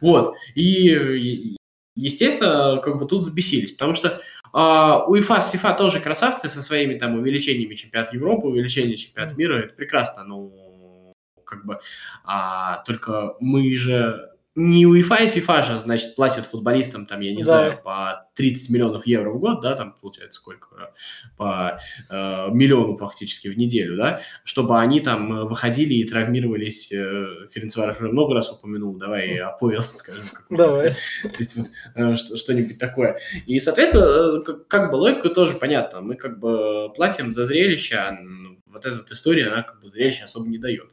Вот, 0.00 0.34
и 0.54 1.56
естественно, 1.94 2.80
как 2.82 2.98
бы 2.98 3.06
тут 3.06 3.24
забесились, 3.24 3.72
потому 3.72 3.94
что 3.94 4.20
Uh, 4.52 5.04
УЕФА 5.06 5.42
с 5.42 5.52
ФИФА 5.52 5.74
тоже 5.74 6.00
красавцы 6.00 6.48
со 6.48 6.60
своими 6.60 6.98
там 6.98 7.14
увеличениями 7.14 7.76
чемпионата 7.76 8.16
Европы, 8.16 8.48
увеличением 8.48 8.96
чемпионата 8.96 9.36
мира, 9.36 9.60
это 9.60 9.74
прекрасно, 9.74 10.24
ну, 10.24 11.14
как 11.44 11.64
бы, 11.64 11.78
а, 12.24 12.82
только 12.84 13.36
мы 13.38 13.76
же 13.76 14.29
не 14.56 14.84
УЕФА 14.86 15.24
и 15.24 15.28
ФИФА 15.28 15.62
же, 15.62 15.78
значит, 15.78 16.16
платят 16.16 16.44
футболистам, 16.44 17.06
там, 17.06 17.20
я 17.20 17.32
не 17.32 17.42
да. 17.42 17.44
знаю, 17.44 17.80
по 17.82 18.26
30 18.34 18.70
миллионов 18.70 19.06
евро 19.06 19.30
в 19.30 19.38
год, 19.38 19.60
да, 19.60 19.76
там 19.76 19.94
получается 20.00 20.38
сколько, 20.38 20.92
по 21.36 21.78
э, 22.08 22.48
миллиону 22.50 22.96
практически 22.96 23.48
в 23.48 23.56
неделю, 23.56 23.96
да, 23.96 24.22
чтобы 24.42 24.80
они 24.80 25.00
там 25.00 25.32
э, 25.32 25.44
выходили 25.44 25.94
и 25.94 26.04
травмировались, 26.04 26.90
э, 26.90 27.46
Ференцваров 27.50 28.00
уже 28.00 28.10
много 28.10 28.34
раз 28.34 28.50
упомянул, 28.50 28.96
давай 28.96 29.38
АПЛ, 29.38 29.80
скажем. 29.80 30.24
Давай. 30.50 30.90
То 31.22 31.38
есть 31.38 31.56
вот 31.56 31.66
э, 31.94 32.16
что-нибудь 32.16 32.78
такое. 32.78 33.20
И, 33.46 33.60
соответственно, 33.60 34.40
э, 34.40 34.64
как 34.68 34.90
бы 34.90 34.96
логика 34.96 35.28
тоже 35.28 35.54
понятна, 35.54 36.00
мы 36.00 36.16
как 36.16 36.40
бы 36.40 36.92
платим 36.94 37.32
за 37.32 37.44
зрелище, 37.44 37.94
а 37.94 38.18
вот 38.66 38.86
эта 38.86 38.96
вот 38.96 39.10
история, 39.10 39.48
она 39.48 39.62
как 39.62 39.80
бы 39.80 39.90
зрелище 39.90 40.24
особо 40.24 40.48
не 40.48 40.58
дает. 40.58 40.88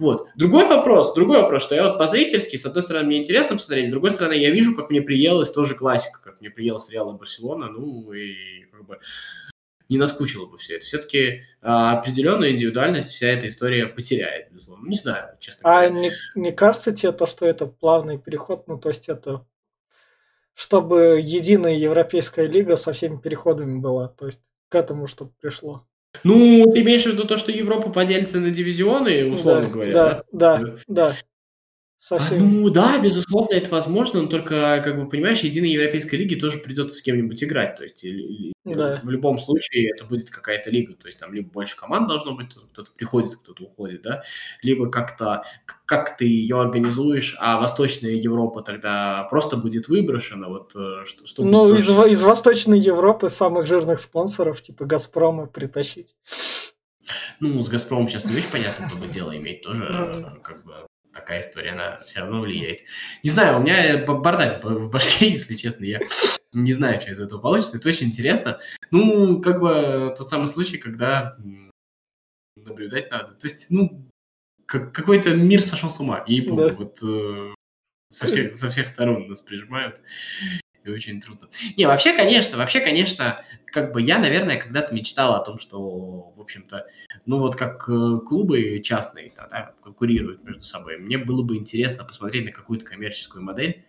Вот. 0.00 0.28
Другой 0.34 0.66
вопрос, 0.66 1.12
другой 1.12 1.42
вопрос, 1.42 1.62
что 1.62 1.74
я 1.74 1.86
вот 1.86 1.98
по-зрительски, 1.98 2.56
с 2.56 2.64
одной 2.64 2.82
стороны, 2.82 3.06
мне 3.06 3.18
интересно 3.18 3.56
посмотреть, 3.56 3.88
с 3.88 3.90
другой 3.90 4.12
стороны, 4.12 4.32
я 4.32 4.50
вижу, 4.50 4.74
как 4.74 4.88
мне 4.88 5.02
приелась 5.02 5.52
тоже 5.52 5.74
классика, 5.74 6.20
как 6.24 6.40
мне 6.40 6.48
приелась 6.48 6.86
сериал 6.86 7.12
«Барселона», 7.12 7.68
ну, 7.68 8.10
и 8.12 8.64
как 8.72 8.86
бы 8.86 8.98
не 9.90 9.98
наскучило 9.98 10.46
бы 10.46 10.56
все 10.56 10.76
это. 10.76 10.86
Все-таки 10.86 11.42
а, 11.60 11.98
определенную 11.98 12.52
индивидуальность 12.52 13.10
вся 13.10 13.26
эта 13.26 13.46
история 13.46 13.86
потеряет, 13.86 14.50
безусловно. 14.50 14.88
Не 14.88 14.96
знаю, 14.96 15.36
честно 15.38 15.68
а 15.68 15.88
говоря. 15.88 15.88
А 15.88 16.00
не, 16.00 16.12
не 16.34 16.52
кажется 16.52 16.92
тебе 16.92 17.12
то, 17.12 17.26
что 17.26 17.44
это 17.44 17.66
плавный 17.66 18.16
переход, 18.16 18.68
ну, 18.68 18.78
то 18.78 18.88
есть 18.88 19.08
это 19.10 19.44
чтобы 20.54 21.20
единая 21.22 21.74
европейская 21.74 22.46
лига 22.46 22.76
со 22.76 22.92
всеми 22.92 23.18
переходами 23.18 23.78
была, 23.78 24.08
то 24.08 24.26
есть 24.26 24.40
к 24.68 24.74
этому 24.74 25.06
чтобы 25.06 25.32
пришло. 25.40 25.86
Ну, 26.24 26.70
ты 26.72 26.82
имеешь 26.82 27.04
в 27.04 27.06
виду 27.06 27.24
то, 27.24 27.36
что 27.36 27.52
Европа 27.52 27.90
поделится 27.90 28.38
на 28.40 28.50
дивизионы, 28.50 29.30
условно 29.32 29.66
да, 29.66 29.68
говоря, 29.68 29.92
да? 29.92 30.24
Да, 30.32 30.58
да, 30.58 30.74
да. 30.88 31.12
Совсем. 32.00 32.38
А, 32.38 32.40
ну 32.40 32.70
да, 32.70 32.98
безусловно, 32.98 33.52
это 33.52 33.68
возможно, 33.70 34.22
но 34.22 34.28
только, 34.28 34.80
как 34.82 34.98
бы, 34.98 35.06
понимаешь, 35.06 35.40
единой 35.40 35.68
европейской 35.68 36.16
лиге 36.16 36.36
тоже 36.36 36.56
придется 36.56 36.96
с 36.96 37.02
кем-нибудь 37.02 37.44
играть. 37.44 37.76
То 37.76 37.82
есть 37.82 38.02
да. 38.64 39.02
в 39.04 39.10
любом 39.10 39.38
случае 39.38 39.90
это 39.90 40.06
будет 40.06 40.30
какая-то 40.30 40.70
лига. 40.70 40.94
То 40.94 41.08
есть 41.08 41.20
там 41.20 41.34
либо 41.34 41.50
больше 41.50 41.76
команд 41.76 42.08
должно 42.08 42.34
быть, 42.34 42.54
кто-то 42.72 42.90
приходит, 42.96 43.36
кто-то 43.36 43.64
уходит, 43.64 44.00
да, 44.00 44.22
либо 44.62 44.90
как-то 44.90 45.44
как 45.84 46.16
ты 46.16 46.24
ее 46.24 46.58
организуешь, 46.58 47.36
а 47.38 47.60
Восточная 47.60 48.12
Европа 48.12 48.62
тогда 48.62 49.24
просто 49.28 49.58
будет 49.58 49.88
выброшена. 49.88 50.48
Вот, 50.48 50.72
э, 50.74 51.04
что, 51.04 51.26
что 51.26 51.44
ну, 51.44 51.74
из, 51.74 51.86
из 51.86 52.22
Восточной 52.22 52.78
Европы 52.78 53.28
самых 53.28 53.66
жирных 53.66 54.00
спонсоров, 54.00 54.62
типа 54.62 54.86
Газпрома, 54.86 55.48
притащить. 55.48 56.16
Ну, 57.40 57.62
с 57.62 57.68
Газпромом 57.68 58.08
сейчас 58.08 58.24
не 58.24 58.36
очень 58.36 58.50
понятно, 58.50 58.88
кто 58.88 58.96
бы 58.96 59.06
дело 59.06 59.36
иметь 59.36 59.60
тоже, 59.60 60.40
как 60.42 60.64
бы 60.64 60.86
такая 61.12 61.40
история, 61.40 61.70
она 61.70 62.00
все 62.06 62.20
равно 62.20 62.40
влияет. 62.40 62.80
Не 63.22 63.30
знаю, 63.30 63.58
у 63.58 63.62
меня 63.62 64.04
бардак 64.06 64.64
в 64.64 64.90
башке, 64.90 65.28
если 65.32 65.56
честно, 65.56 65.84
я 65.84 66.00
не 66.52 66.72
знаю, 66.72 67.00
что 67.00 67.10
из 67.10 67.20
этого 67.20 67.40
получится, 67.40 67.76
это 67.76 67.88
очень 67.88 68.08
интересно. 68.08 68.58
Ну, 68.90 69.40
как 69.40 69.60
бы 69.60 70.14
тот 70.16 70.28
самый 70.28 70.48
случай, 70.48 70.78
когда 70.78 71.36
наблюдать 72.56 73.10
надо. 73.10 73.34
То 73.34 73.46
есть, 73.46 73.66
ну, 73.70 74.06
как, 74.66 74.92
какой-то 74.92 75.34
мир 75.34 75.60
сошел 75.60 75.90
с 75.90 76.00
ума, 76.00 76.18
и 76.26 76.40
да. 76.42 76.72
вот 76.74 76.98
э, 77.02 77.54
со, 78.08 78.26
всех, 78.26 78.56
со 78.56 78.68
всех 78.68 78.88
сторон 78.88 79.28
нас 79.28 79.40
прижимают, 79.40 80.00
и 80.90 80.94
очень 80.94 81.20
трудно. 81.20 81.48
Не, 81.76 81.86
вообще, 81.86 82.12
конечно, 82.12 82.58
вообще, 82.58 82.80
конечно, 82.80 83.44
как 83.66 83.92
бы 83.92 84.02
я, 84.02 84.18
наверное, 84.18 84.58
когда-то 84.58 84.94
мечтал 84.94 85.34
о 85.34 85.44
том, 85.44 85.58
что, 85.58 86.32
в 86.36 86.40
общем-то, 86.40 86.86
ну 87.26 87.38
вот 87.38 87.56
как 87.56 87.88
э, 87.88 88.18
клубы 88.26 88.80
частные 88.82 89.32
да, 89.36 89.74
конкурируют 89.82 90.44
между 90.44 90.62
собой, 90.62 90.98
мне 90.98 91.18
было 91.18 91.42
бы 91.42 91.56
интересно 91.56 92.04
посмотреть 92.04 92.46
на 92.46 92.52
какую-то 92.52 92.84
коммерческую 92.84 93.44
модель. 93.44 93.84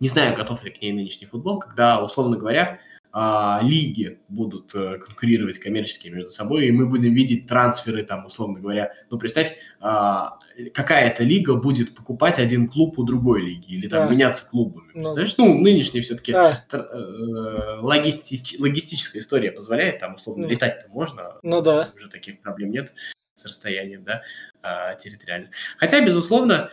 Не 0.00 0.08
знаю, 0.08 0.36
готов 0.36 0.62
ли 0.62 0.70
к 0.70 0.80
ней 0.82 0.92
нынешний 0.92 1.26
футбол, 1.26 1.58
когда, 1.58 2.02
условно 2.02 2.36
говоря, 2.36 2.80
а, 3.18 3.60
лиги 3.62 4.18
будут 4.28 4.74
а, 4.74 4.98
конкурировать 4.98 5.58
коммерчески 5.58 6.08
между 6.08 6.28
собой, 6.28 6.66
и 6.66 6.70
мы 6.70 6.86
будем 6.86 7.14
видеть 7.14 7.46
трансферы, 7.46 8.04
там, 8.04 8.26
условно 8.26 8.60
говоря. 8.60 8.92
Ну, 9.08 9.18
представь, 9.18 9.56
а, 9.80 10.38
какая-то 10.74 11.24
лига 11.24 11.54
будет 11.54 11.94
покупать 11.94 12.38
один 12.38 12.68
клуб 12.68 12.98
у 12.98 13.04
другой 13.04 13.40
лиги, 13.40 13.72
или 13.72 13.88
там 13.88 14.06
да. 14.06 14.12
меняться 14.12 14.46
клубами. 14.46 14.88
Ну. 14.88 15.00
Представляешь? 15.00 15.34
Ну, 15.38 15.46
ну 15.46 15.60
нынешний 15.62 16.02
все-таки 16.02 16.32
да. 16.32 16.66
э, 16.70 17.78
логисти- 17.80 18.60
логистическая 18.60 19.22
история 19.22 19.50
позволяет, 19.50 19.98
там, 19.98 20.16
условно, 20.16 20.42
ну. 20.42 20.50
летать-то 20.50 20.90
можно. 20.90 21.36
Ну 21.42 21.62
да. 21.62 21.92
Уже 21.94 22.10
таких 22.10 22.42
проблем 22.42 22.70
нет 22.70 22.92
с 23.34 23.46
расстоянием, 23.46 24.04
да. 24.04 24.24
А, 24.66 24.96
территориально. 24.96 25.50
Хотя, 25.78 26.00
безусловно, 26.00 26.70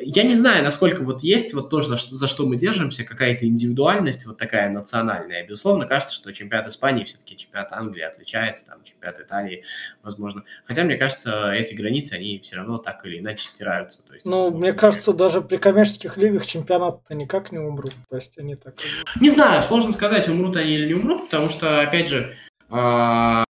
я 0.00 0.22
не 0.22 0.36
знаю, 0.36 0.62
насколько 0.62 1.02
вот 1.02 1.24
есть 1.24 1.52
вот 1.54 1.70
то, 1.70 1.80
за 1.80 1.96
что, 1.96 2.14
за 2.14 2.28
что 2.28 2.46
мы 2.46 2.56
держимся, 2.56 3.02
какая-то 3.02 3.46
индивидуальность 3.46 4.26
вот 4.26 4.38
такая 4.38 4.70
национальная. 4.70 5.44
Безусловно, 5.44 5.86
кажется, 5.86 6.14
что 6.14 6.32
чемпионат 6.32 6.68
Испании 6.68 7.02
все-таки 7.02 7.36
чемпионат 7.36 7.72
Англии 7.72 8.02
отличается, 8.02 8.66
там 8.66 8.84
чемпионат 8.84 9.18
Италии, 9.18 9.64
возможно. 10.04 10.44
Хотя, 10.66 10.84
мне 10.84 10.96
кажется, 10.96 11.50
эти 11.50 11.74
границы, 11.74 12.12
они 12.12 12.38
все 12.38 12.56
равно 12.56 12.78
так 12.78 13.04
или 13.06 13.18
иначе 13.18 13.44
стираются. 13.44 14.02
То 14.02 14.14
есть, 14.14 14.24
ну, 14.24 14.50
мне 14.52 14.72
кажется, 14.72 15.12
даже 15.12 15.40
при 15.42 15.56
коммерческих 15.56 16.16
лигах 16.16 16.46
чемпионаты 16.46 17.16
никак 17.16 17.50
не 17.50 17.58
умрут. 17.58 17.94
То 18.08 18.16
есть 18.16 18.38
они 18.38 18.54
так... 18.54 18.76
Не 19.20 19.30
знаю, 19.30 19.62
сложно 19.62 19.90
сказать, 19.90 20.28
умрут 20.28 20.56
они 20.56 20.74
или 20.74 20.86
не 20.86 20.94
умрут, 20.94 21.24
потому 21.24 21.48
что, 21.48 21.80
опять 21.80 22.08
же, 22.08 22.36
а, 22.70 23.44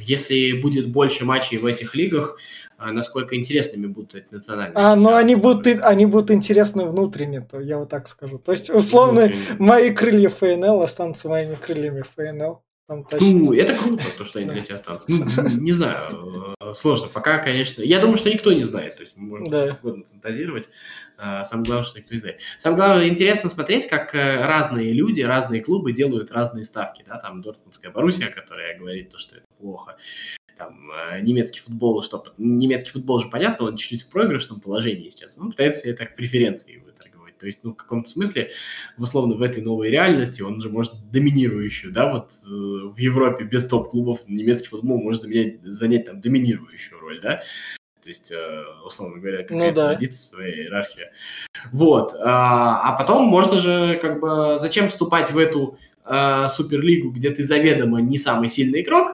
если 0.00 0.60
будет 0.60 0.88
больше 0.88 1.24
матчей 1.24 1.58
в 1.58 1.66
этих 1.66 1.94
лигах, 1.94 2.36
насколько 2.80 3.36
интересными 3.36 3.86
будут 3.86 4.14
эти 4.14 4.34
национальные. 4.34 4.72
А, 4.74 4.96
ну 4.96 5.14
они 5.14 5.34
будут, 5.34 5.66
они 5.82 6.06
будут 6.06 6.30
интересны 6.30 6.84
внутренне, 6.86 7.42
то 7.42 7.60
я 7.60 7.78
вот 7.78 7.88
так 7.88 8.08
скажу. 8.08 8.38
То 8.38 8.52
есть, 8.52 8.70
условно, 8.70 9.22
внутренне. 9.22 9.56
мои 9.58 9.90
крылья 9.90 10.28
ФНЛ 10.30 10.82
останутся 10.82 11.28
моими 11.28 11.54
крыльями 11.54 12.04
ФНЛ. 12.16 12.62
Там 12.90 13.06
ну, 13.20 13.52
это 13.52 13.76
круто, 13.76 14.02
то, 14.18 14.24
что 14.24 14.40
они 14.40 14.50
для 14.50 14.62
тебя 14.62 14.74
останутся. 14.74 15.08
Ну, 15.12 15.24
не 15.60 15.70
знаю, 15.70 16.56
э, 16.60 16.74
сложно. 16.74 17.06
Пока, 17.06 17.38
конечно, 17.38 17.82
я 17.82 18.00
думаю, 18.00 18.16
что 18.16 18.30
никто 18.30 18.52
не 18.52 18.64
знает. 18.64 18.96
То 18.96 19.02
есть, 19.02 19.16
можно 19.16 19.48
да. 19.48 19.78
угодно 19.80 20.04
фантазировать. 20.10 20.68
А, 21.16 21.44
самое 21.44 21.66
главное, 21.66 21.84
что 21.84 22.00
никто 22.00 22.14
не 22.14 22.18
знает. 22.18 22.40
Самое 22.58 22.82
главное, 22.82 23.08
интересно 23.08 23.48
смотреть, 23.48 23.88
как 23.88 24.12
э, 24.16 24.44
разные 24.44 24.92
люди, 24.92 25.20
разные 25.20 25.60
клубы 25.60 25.92
делают 25.92 26.32
разные 26.32 26.64
ставки. 26.64 27.04
Да? 27.06 27.18
Там 27.18 27.42
Дортмундская 27.42 27.92
Боруссия, 27.92 28.26
которая 28.26 28.76
говорит, 28.76 29.10
то, 29.10 29.18
что 29.18 29.36
это 29.36 29.44
плохо 29.56 29.96
там, 30.60 30.90
э, 30.90 31.20
немецкий 31.22 31.60
футбол, 31.60 32.02
что 32.02 32.22
немецкий 32.36 32.90
футбол 32.90 33.18
же 33.18 33.30
понятно, 33.30 33.66
он 33.66 33.76
чуть-чуть 33.76 34.02
в 34.02 34.10
проигрышном 34.10 34.60
положении 34.60 35.08
сейчас, 35.08 35.38
он 35.38 35.50
пытается 35.50 35.80
себе 35.80 35.94
так 35.94 36.16
преференции 36.16 36.82
выторговать. 36.84 37.38
То 37.38 37.46
есть, 37.46 37.60
ну, 37.62 37.70
в 37.70 37.76
каком-то 37.76 38.10
смысле, 38.10 38.50
условно, 38.98 39.34
в 39.36 39.40
этой 39.40 39.62
новой 39.62 39.88
реальности 39.88 40.42
он 40.42 40.60
же 40.60 40.68
может 40.68 40.92
доминирующую, 41.10 41.92
да, 41.94 42.12
вот 42.12 42.30
э, 42.30 42.48
в 42.50 42.98
Европе 42.98 43.44
без 43.44 43.66
топ-клубов 43.66 44.28
немецкий 44.28 44.68
футбол 44.68 45.00
может 45.00 45.22
заменять, 45.22 45.62
занять 45.62 46.04
там 46.04 46.20
доминирующую 46.20 47.00
роль, 47.00 47.20
да, 47.22 47.42
то 48.02 48.08
есть, 48.08 48.30
э, 48.30 48.62
условно 48.84 49.18
говоря, 49.18 49.38
ну 49.38 49.44
какая-то 49.46 49.80
ну, 49.80 49.86
да. 49.86 49.86
традиция, 49.92 50.28
своя 50.28 50.54
иерархия. 50.54 51.12
Вот. 51.72 52.14
А, 52.18 52.92
потом 52.98 53.24
можно 53.24 53.58
же, 53.58 53.98
как 54.02 54.20
бы, 54.20 54.58
зачем 54.58 54.88
вступать 54.88 55.32
в 55.32 55.38
эту 55.38 55.78
суперлигу, 56.48 57.10
где 57.10 57.30
ты 57.30 57.44
заведомо 57.44 58.00
не 58.00 58.18
самый 58.18 58.48
сильный 58.48 58.80
игрок, 58.80 59.12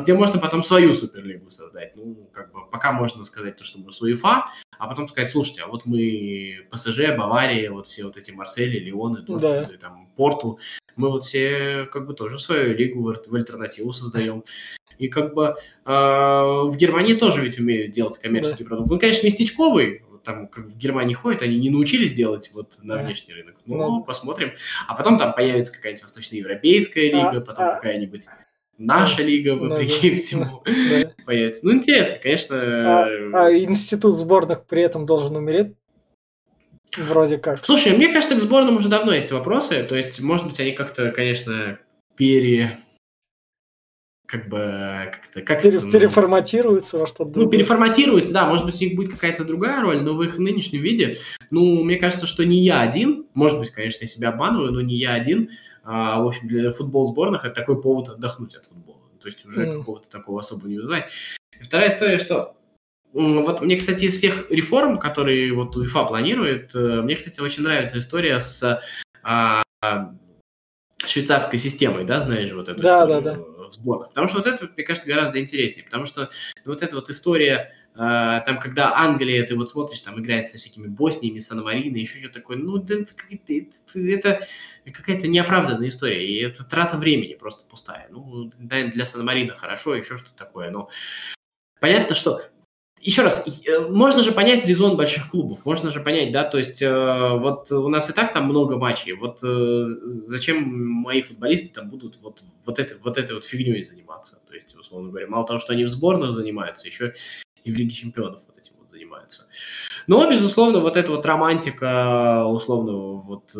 где 0.00 0.14
можно 0.14 0.40
потом 0.40 0.62
свою 0.62 0.94
суперлигу 0.94 1.50
создать. 1.50 1.96
Ну, 1.96 2.28
как 2.32 2.52
бы 2.52 2.66
пока 2.70 2.92
можно 2.92 3.24
сказать 3.24 3.56
то, 3.56 3.64
что 3.64 3.78
мы 3.78 3.92
с 3.92 4.00
УЕФА, 4.00 4.46
а 4.78 4.86
потом 4.86 5.08
сказать, 5.08 5.30
слушайте, 5.30 5.62
а 5.62 5.68
вот 5.68 5.86
мы 5.86 6.66
ПСЖ, 6.70 7.16
Бавария, 7.16 7.70
вот 7.70 7.86
все 7.86 8.04
вот 8.04 8.16
эти 8.16 8.30
Марсели, 8.30 8.78
Леоны, 8.78 9.18
Дортмунды, 9.18 9.68
да. 9.72 9.78
там, 9.80 10.08
Порту, 10.16 10.58
мы 10.96 11.10
вот 11.10 11.24
все 11.24 11.86
как 11.92 12.06
бы 12.06 12.14
тоже 12.14 12.38
свою 12.38 12.74
лигу 12.74 13.02
в, 13.02 13.34
альтернативу 13.34 13.92
создаем. 13.92 14.44
И 14.98 15.08
как 15.08 15.34
бы 15.34 15.56
э, 15.84 15.90
в 15.90 16.76
Германии 16.76 17.14
тоже 17.14 17.40
ведь 17.40 17.58
умеют 17.58 17.92
делать 17.92 18.16
коммерческий 18.18 18.62
да. 18.62 18.68
продукт. 18.68 18.92
Он, 18.92 18.98
конечно, 19.00 19.26
местечковый, 19.26 20.02
там, 20.24 20.48
как 20.48 20.66
в 20.66 20.76
Германии 20.76 21.14
ходят, 21.14 21.42
они 21.42 21.58
не 21.58 21.70
научились 21.70 22.14
делать 22.14 22.50
вот 22.54 22.78
на 22.82 23.02
внешний 23.02 23.34
рынок. 23.34 23.56
Ну, 23.66 23.76
ну, 23.76 24.04
посмотрим. 24.04 24.52
А 24.88 24.94
потом 24.94 25.18
там 25.18 25.34
появится 25.34 25.72
какая-нибудь 25.72 26.02
восточноевропейская 26.02 27.06
лига, 27.06 27.38
а, 27.38 27.40
потом 27.40 27.64
а, 27.64 27.74
какая-нибудь 27.74 28.26
наша 28.78 29.22
лига, 29.22 29.54
вопреки 29.54 30.10
да, 30.10 30.16
всему, 30.16 30.62
да. 30.64 31.12
появится. 31.24 31.64
Ну, 31.66 31.72
интересно, 31.72 32.18
конечно. 32.22 32.56
А, 32.56 33.06
а 33.32 33.56
институт 33.56 34.14
сборных 34.14 34.66
при 34.66 34.82
этом 34.82 35.06
должен 35.06 35.36
умереть? 35.36 35.74
Вроде 36.96 37.38
как. 37.38 37.64
Слушай, 37.64 37.96
мне 37.96 38.08
кажется, 38.08 38.36
к 38.36 38.40
сборным 38.40 38.76
уже 38.76 38.88
давно 38.88 39.12
есть 39.12 39.32
вопросы. 39.32 39.82
То 39.82 39.96
есть, 39.96 40.20
может 40.20 40.46
быть, 40.46 40.60
они 40.60 40.72
как-то, 40.72 41.10
конечно, 41.10 41.78
пере 42.16 42.78
как 44.26 44.48
бы 44.48 45.10
как-то 45.12 45.42
как 45.42 45.62
Пере, 45.62 45.76
это, 45.76 45.86
ну, 45.86 45.92
переформатируются 45.92 46.98
во 46.98 47.06
что-то 47.06 47.38
Ну, 47.38 47.48
переформатируются, 47.48 48.32
да, 48.32 48.46
может 48.46 48.64
быть, 48.64 48.76
у 48.76 48.84
них 48.84 48.96
будет 48.96 49.12
какая-то 49.12 49.44
другая 49.44 49.82
роль, 49.82 50.00
но 50.00 50.14
в 50.14 50.22
их 50.22 50.38
нынешнем 50.38 50.80
виде, 50.80 51.18
ну, 51.50 51.84
мне 51.84 51.96
кажется, 51.96 52.26
что 52.26 52.44
не 52.44 52.62
я 52.62 52.80
один, 52.80 53.26
может 53.34 53.58
быть, 53.58 53.70
конечно, 53.70 54.04
я 54.04 54.08
себя 54.08 54.30
обманываю, 54.30 54.72
но 54.72 54.80
не 54.80 54.96
я 54.96 55.12
один 55.12 55.50
а, 55.84 56.20
в 56.20 56.26
общем, 56.26 56.48
для 56.48 56.72
футбол 56.72 57.04
сборных 57.04 57.44
это 57.44 57.54
такой 57.54 57.80
повод 57.80 58.08
отдохнуть 58.08 58.56
от 58.56 58.64
футбола. 58.66 59.00
То 59.20 59.28
есть 59.28 59.44
уже 59.44 59.66
mm. 59.66 59.78
какого-то 59.78 60.08
такого 60.08 60.40
особо 60.40 60.66
не 60.66 60.76
вызывает. 60.76 61.06
И 61.58 61.62
вторая 61.62 61.90
история, 61.90 62.18
что 62.18 62.56
вот 63.12 63.60
мне, 63.60 63.76
кстати, 63.76 64.06
из 64.06 64.16
всех 64.16 64.50
реформ, 64.50 64.98
которые 64.98 65.52
вот 65.52 65.76
УЕФА 65.76 66.04
планирует, 66.04 66.74
э, 66.74 67.02
мне, 67.02 67.14
кстати, 67.14 67.40
очень 67.40 67.62
нравится 67.62 67.98
история 67.98 68.40
с 68.40 68.82
а, 69.22 69.62
швейцарской 71.06 71.58
системой, 71.58 72.04
да, 72.04 72.20
знаешь, 72.20 72.52
вот 72.52 72.68
эту 72.68 72.82
да, 72.82 72.96
историю 72.96 73.22
да, 73.22 73.34
да. 73.34 73.40
в 73.40 73.53
сборах. 73.72 74.08
Потому 74.08 74.28
что 74.28 74.38
вот 74.38 74.46
это, 74.46 74.68
мне 74.74 74.84
кажется, 74.84 75.08
гораздо 75.08 75.40
интереснее. 75.40 75.84
Потому 75.84 76.04
что 76.04 76.30
вот 76.64 76.82
эта 76.82 76.94
вот 76.96 77.08
история 77.10 77.72
Uh, 77.96 78.44
там, 78.44 78.58
когда 78.58 78.92
Англия, 78.96 79.46
ты 79.46 79.54
вот 79.54 79.70
смотришь, 79.70 80.00
там 80.00 80.20
играет 80.20 80.48
со 80.48 80.58
всякими 80.58 80.88
Босниями, 80.88 81.38
Сан-Марино, 81.38 81.96
еще 81.96 82.18
что-то 82.18 82.40
такое, 82.40 82.56
ну, 82.56 82.78
да, 82.78 82.96
это, 82.96 83.68
это 83.94 84.46
какая-то 84.92 85.28
неоправданная 85.28 85.90
история, 85.90 86.26
и 86.26 86.42
это 86.42 86.64
трата 86.64 86.96
времени 86.96 87.34
просто 87.34 87.64
пустая. 87.66 88.08
Ну, 88.10 88.50
для 88.58 89.04
Сан-Марина 89.04 89.56
хорошо, 89.56 89.94
еще 89.94 90.16
что-то 90.16 90.34
такое, 90.34 90.70
но 90.70 90.88
понятно, 91.78 92.16
что 92.16 92.42
еще 93.04 93.22
раз, 93.22 93.44
можно 93.90 94.22
же 94.22 94.32
понять 94.32 94.66
резон 94.66 94.96
больших 94.96 95.30
клубов, 95.30 95.66
можно 95.66 95.90
же 95.90 96.00
понять, 96.00 96.32
да, 96.32 96.44
то 96.44 96.58
есть 96.58 96.82
вот 96.82 97.70
у 97.70 97.88
нас 97.88 98.08
и 98.10 98.12
так 98.12 98.32
там 98.32 98.44
много 98.46 98.76
матчей, 98.76 99.12
вот 99.12 99.40
зачем 99.40 100.64
мои 101.02 101.20
футболисты 101.22 101.68
там 101.68 101.88
будут 101.88 102.16
вот, 102.22 102.42
вот, 102.64 102.78
это, 102.78 102.96
вот 103.02 103.18
этой 103.18 103.34
вот 103.34 103.44
фигней 103.44 103.84
заниматься, 103.84 104.40
то 104.46 104.54
есть, 104.54 104.74
условно 104.74 105.10
говоря, 105.10 105.26
мало 105.28 105.46
того, 105.46 105.58
что 105.58 105.72
они 105.72 105.84
в 105.84 105.88
сборных 105.88 106.32
занимаются, 106.32 106.88
еще 106.88 107.14
и 107.62 107.70
в 107.70 107.74
Лиге 107.74 107.90
Чемпионов 107.90 108.40
вот 108.46 108.58
этим 108.58 108.72
вот 108.80 108.90
занимаются. 108.90 109.46
Но, 110.06 110.30
безусловно, 110.30 110.80
вот 110.80 110.96
эта 110.96 111.10
вот 111.10 111.24
романтика, 111.24 112.44
условно, 112.46 113.20
вот 113.22 113.54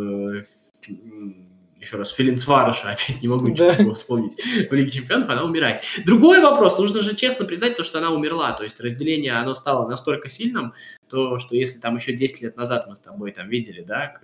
еще 1.84 1.96
раз, 1.96 2.12
Филинцвараша, 2.12 2.90
опять 2.92 3.22
не 3.22 3.28
могу 3.28 3.48
ничего 3.48 3.72
да. 3.72 3.94
вспомнить, 3.94 4.32
в 4.70 4.72
Лиге 4.72 4.90
Чемпионов, 4.90 5.28
она 5.28 5.44
умирает. 5.44 5.82
Другой 6.04 6.40
вопрос, 6.40 6.78
нужно 6.78 7.02
же 7.02 7.14
честно 7.14 7.44
признать 7.44 7.76
то, 7.76 7.84
что 7.84 7.98
она 7.98 8.10
умерла, 8.10 8.52
то 8.52 8.64
есть 8.64 8.80
разделение, 8.80 9.32
оно 9.32 9.54
стало 9.54 9.88
настолько 9.88 10.28
сильным, 10.28 10.74
то, 11.08 11.38
что 11.38 11.54
если 11.54 11.78
там 11.78 11.96
еще 11.96 12.12
10 12.12 12.42
лет 12.42 12.56
назад 12.56 12.86
мы 12.88 12.96
с 12.96 13.00
тобой 13.00 13.32
там 13.32 13.48
видели, 13.48 13.82
да, 13.82 14.14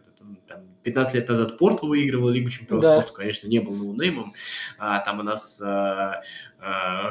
там, 0.48 0.62
15 0.82 1.14
лет 1.14 1.28
назад 1.28 1.58
Порту 1.58 1.86
выигрывал 1.86 2.30
Лигу 2.30 2.48
Чемпионов, 2.48 2.82
да. 2.82 2.94
Порту, 2.96 3.12
конечно, 3.12 3.46
не 3.48 3.58
был 3.58 3.74
ноунеймом, 3.74 4.34
а, 4.78 5.00
там 5.00 5.20
у 5.20 5.22
нас 5.22 5.60
а, 5.62 5.68
а, 5.68 6.22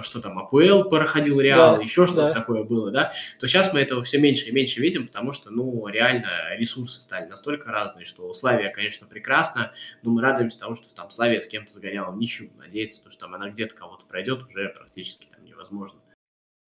что 0.02 0.22
там, 0.22 0.38
АПЛ 0.38 0.90
проходил 0.90 1.42
Реал, 1.42 1.78
да, 1.78 1.82
еще 1.82 2.06
что-то 2.06 2.28
да. 2.28 2.34
такое 2.34 2.64
было, 2.64 2.92
да, 2.92 3.14
то 3.40 3.48
сейчас 3.48 3.74
мы 3.74 3.80
этого 3.80 4.04
все 4.04 4.20
меньше 4.20 4.48
и 4.48 4.52
меньше 4.52 4.80
видим, 4.80 5.08
потому 5.08 5.32
что, 5.32 5.50
ну, 5.50 5.88
реально 5.88 6.30
ресурсы 6.56 7.02
стали 7.02 7.26
настолько 7.26 7.72
разные, 7.72 8.06
что 8.06 8.32
Славия, 8.34 8.70
конечно, 8.70 9.08
прекрасна, 9.08 9.72
но 10.04 10.12
мы 10.12 10.22
радуемся 10.22 10.60
тому, 10.60 10.76
что 10.76 10.94
там 10.94 11.10
Славия 11.10 11.42
с 11.42 11.48
кем-то 11.48 11.72
загоняла 11.72 12.12
в 12.12 12.18
ничью, 12.18 12.52
надеяться, 12.58 13.10
что 13.10 13.20
там 13.20 13.34
она 13.34 13.50
где-то 13.50 13.76
кого-то 13.76 14.06
пройдет, 14.06 14.44
уже 14.44 14.70
практически 14.70 15.28
там 15.32 15.44
невозможно. 15.44 16.00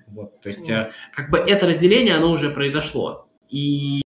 Вот, 0.08 0.42
то 0.42 0.50
есть, 0.50 0.70
mm. 0.70 0.92
как 1.14 1.30
бы 1.30 1.38
это 1.38 1.68
разделение, 1.68 2.16
оно 2.16 2.32
уже 2.32 2.50
произошло. 2.50 3.30
И 3.50 4.02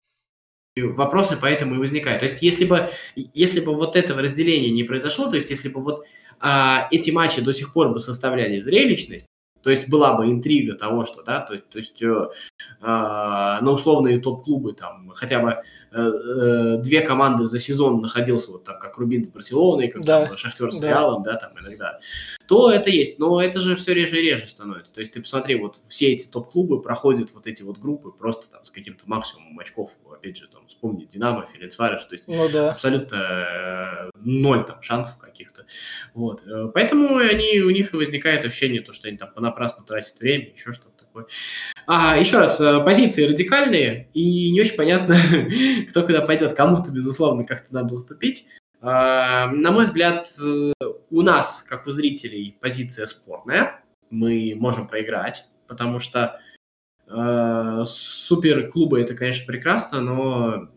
вопросы 0.77 1.39
поэтому 1.41 1.77
и 1.77 1.79
возникают. 1.79 2.21
То 2.21 2.27
есть, 2.27 2.43
если 2.43 2.65
бы, 2.65 2.91
если 3.15 3.61
бы 3.61 3.75
вот 3.75 3.97
этого 3.97 4.21
разделения 4.21 4.71
не 4.71 4.85
произошло, 4.85 5.31
то 5.31 5.37
есть, 5.37 5.51
если 5.51 5.69
бы 5.69 5.83
вот 5.83 6.05
а, 6.47 6.89
эти 6.91 7.11
матчи 7.11 7.41
до 7.41 7.55
сих 7.55 7.73
пор 7.73 7.89
бы 7.89 8.01
составляли 8.01 8.59
зрелищность, 8.61 9.27
то 9.63 9.71
есть 9.71 9.89
была 9.89 10.13
бы 10.13 10.27
интрига 10.27 10.75
того, 10.75 11.05
что, 11.05 11.23
да, 11.23 11.41
то 11.41 11.57
то 11.57 11.79
есть 11.79 12.03
э, 12.03 12.07
э, 12.07 12.87
на 12.87 13.71
условные 13.71 14.21
топ-клубы 14.21 14.75
там 14.75 15.11
хотя 15.15 15.41
бы 15.41 15.63
две 15.95 17.01
команды 17.01 17.45
за 17.47 17.59
сезон 17.59 18.01
находился 18.01 18.53
вот 18.53 18.65
так, 18.65 18.81
как 18.81 18.99
Рубин 18.99 19.25
с 19.25 19.29
Барселоной, 19.29 19.89
как 19.89 20.05
да. 20.05 20.27
там, 20.27 20.37
Шахтер 20.37 20.73
с 20.73 20.81
да. 20.81 20.89
Реалом, 20.89 21.23
да, 21.23 21.37
там 21.37 21.53
иногда, 21.59 22.01
то 22.47 22.71
это 22.71 22.91
есть. 22.91 23.19
Но 23.19 23.41
это 23.41 23.61
же 23.61 23.77
все 23.77 23.95
реже 23.95 24.19
и 24.19 24.23
реже 24.23 24.49
становится. 24.49 24.93
То 24.93 25.01
есть 25.01 25.13
ты 25.13 25.21
посмотри, 25.21 25.55
вот 25.55 25.77
все 25.89 26.13
эти 26.13 26.27
топ-клубы 26.27 26.81
проходят 26.83 27.33
вот 27.33 27.47
эти 27.47 27.63
вот 27.63 27.79
группы 27.79 28.11
просто 28.11 28.51
там 28.51 28.65
с 28.65 28.71
каким-то 28.71 29.05
максимумом 29.07 29.59
очков. 29.59 29.97
Опять 30.13 30.37
же, 30.37 30.49
там 30.49 30.67
вспомни 30.67 31.05
Динамо, 31.05 31.47
Ференцвареш, 31.47 32.05
то 32.05 32.15
есть 32.15 32.29
ну, 32.29 32.49
да. 32.49 32.73
абсолютно 32.73 33.17
э, 33.17 34.11
ноль 34.17 34.65
там 34.65 34.81
шансов 34.83 35.19
каких-то. 35.19 35.67
Вот. 36.15 36.47
Э, 36.47 36.71
поэтому 36.73 37.17
они, 37.17 37.61
у 37.61 37.71
них 37.71 37.95
и 37.95 37.97
возникает 37.97 38.45
ощущение, 38.45 38.83
то, 38.83 38.93
что 38.93 39.09
они 39.09 39.17
там 39.17 39.33
понапрасну 39.33 39.85
тратят 39.85 40.19
время, 40.19 40.53
еще 40.55 40.73
что-то 40.73 40.94
такое. 41.15 41.27
А, 41.87 42.17
еще 42.17 42.39
раз, 42.39 42.61
э, 42.61 42.81
позиции 42.85 43.27
радикальные, 43.27 44.09
и 44.15 44.51
не 44.51 44.61
очень 44.61 44.77
понятно, 44.77 45.17
кто 45.91 46.03
куда 46.03 46.23
пойдет. 46.23 46.55
Кому-то, 46.55 46.91
безусловно, 46.91 47.45
как-то 47.45 47.73
надо 47.75 47.95
уступить. 47.95 48.47
А, 48.81 49.49
на 49.49 49.71
мой 49.71 49.85
взгляд, 49.85 50.27
э, 50.43 50.73
у 51.11 51.23
нас, 51.23 51.65
как 51.69 51.87
у 51.87 51.91
зрителей, 51.91 52.57
позиция 52.61 53.07
спорная. 53.07 53.81
Мы 54.11 54.55
можем 54.57 54.87
проиграть, 54.87 55.47
потому 55.67 55.99
что 55.99 56.41
э, 57.09 57.85
суперклубы 57.87 59.01
это, 59.01 59.15
конечно, 59.15 59.47
прекрасно, 59.47 60.01
но 60.01 60.69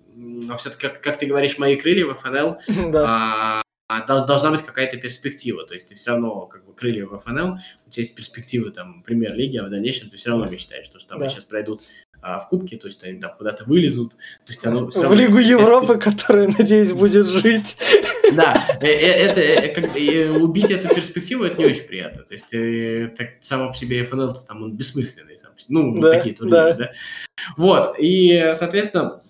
а 0.49 0.55
все-таки, 0.55 0.87
как, 0.87 1.01
как 1.01 1.17
ты 1.19 1.27
говоришь, 1.27 1.59
мои 1.59 1.75
крылья 1.75 2.05
в 2.05 2.15
ФНЛ, 2.15 2.57
да. 2.91 3.59
а, 3.59 3.61
должна 3.89 4.51
быть 4.51 4.61
какая-то 4.63 4.97
перспектива. 4.97 5.65
То 5.65 5.73
есть 5.73 5.87
ты 5.87 5.95
все 5.95 6.11
равно, 6.11 6.45
как 6.45 6.65
бы, 6.65 6.73
крылья 6.73 7.05
в 7.05 7.17
ФНЛ, 7.17 7.57
у 7.85 7.89
тебя 7.89 8.03
есть 8.03 8.15
перспективы 8.15 8.71
там 8.71 9.01
премьер-лиги, 9.03 9.57
а 9.57 9.65
в 9.65 9.69
дальнейшем 9.69 10.09
ты 10.09 10.17
все 10.17 10.31
равно 10.31 10.45
мечтаешь, 10.45 10.85
что 10.85 10.99
там 11.07 11.19
да. 11.19 11.29
сейчас 11.29 11.45
пройдут 11.45 11.81
а, 12.21 12.39
в 12.39 12.49
кубке, 12.49 12.77
то 12.77 12.87
есть 12.87 13.03
они 13.03 13.19
там 13.19 13.31
куда-то 13.37 13.63
вылезут. 13.63 14.11
То 14.11 14.51
есть 14.51 14.65
оно 14.65 14.87
в 14.87 15.13
Лигу 15.13 15.37
Европы, 15.37 15.97
которая, 15.97 16.47
надеюсь, 16.57 16.91
будет 16.91 17.27
жить. 17.27 17.77
Да, 18.35 18.55
э, 18.81 18.87
э, 18.87 19.71
это 19.71 20.33
убить 20.37 20.69
эту 20.69 20.93
перспективу, 20.93 21.45
это 21.45 21.57
не 21.59 21.67
очень 21.67 21.83
приятно. 21.83 22.23
То 22.23 22.33
есть 22.33 22.53
э, 22.53 23.13
так, 23.17 23.35
само 23.39 23.69
по 23.69 23.75
себе 23.75 24.03
ФНЛ 24.03 24.33
там 24.45 24.63
он 24.63 24.75
бессмысленный. 24.75 25.37
Ну, 25.69 26.01
такие 26.01 26.35
турниры, 26.35 26.73
да. 26.73 26.91
Вот, 27.55 27.95
и, 27.99 28.53
соответственно, 28.55 29.21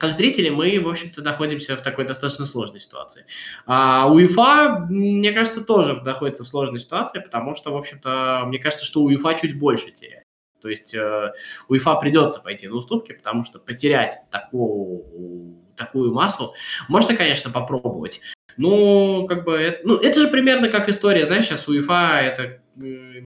как 0.00 0.14
зрители 0.14 0.48
мы, 0.48 0.80
в 0.80 0.88
общем-то, 0.88 1.20
находимся 1.20 1.76
в 1.76 1.82
такой 1.82 2.06
достаточно 2.06 2.46
сложной 2.46 2.80
ситуации. 2.80 3.26
А 3.66 4.10
УЕФА, 4.10 4.86
мне 4.88 5.30
кажется, 5.30 5.60
тоже 5.60 5.94
находится 5.94 6.42
в 6.42 6.48
сложной 6.48 6.80
ситуации, 6.80 7.20
потому 7.20 7.54
что, 7.54 7.70
в 7.70 7.76
общем-то, 7.76 8.44
мне 8.46 8.58
кажется, 8.58 8.86
что 8.86 9.02
УЕФА 9.02 9.34
чуть 9.34 9.58
больше 9.58 9.90
теряет. 9.90 10.24
То 10.62 10.70
есть 10.70 10.94
э, 10.94 11.32
УЕФА 11.68 11.96
придется 11.96 12.40
пойти 12.40 12.66
на 12.66 12.76
уступки, 12.76 13.12
потому 13.12 13.44
что 13.44 13.58
потерять 13.58 14.16
такую, 14.30 15.56
такую 15.76 16.14
массу 16.14 16.54
можно, 16.88 17.14
конечно, 17.14 17.50
попробовать. 17.50 18.22
Но 18.56 19.26
как 19.26 19.44
бы 19.44 19.52
это, 19.52 19.80
ну, 19.86 19.96
это 19.96 20.18
же 20.18 20.28
примерно 20.28 20.68
как 20.68 20.88
история, 20.88 21.26
знаешь, 21.26 21.44
сейчас 21.44 21.68
УЕФА 21.68 22.20
это 22.22 22.62
э, 22.82 23.24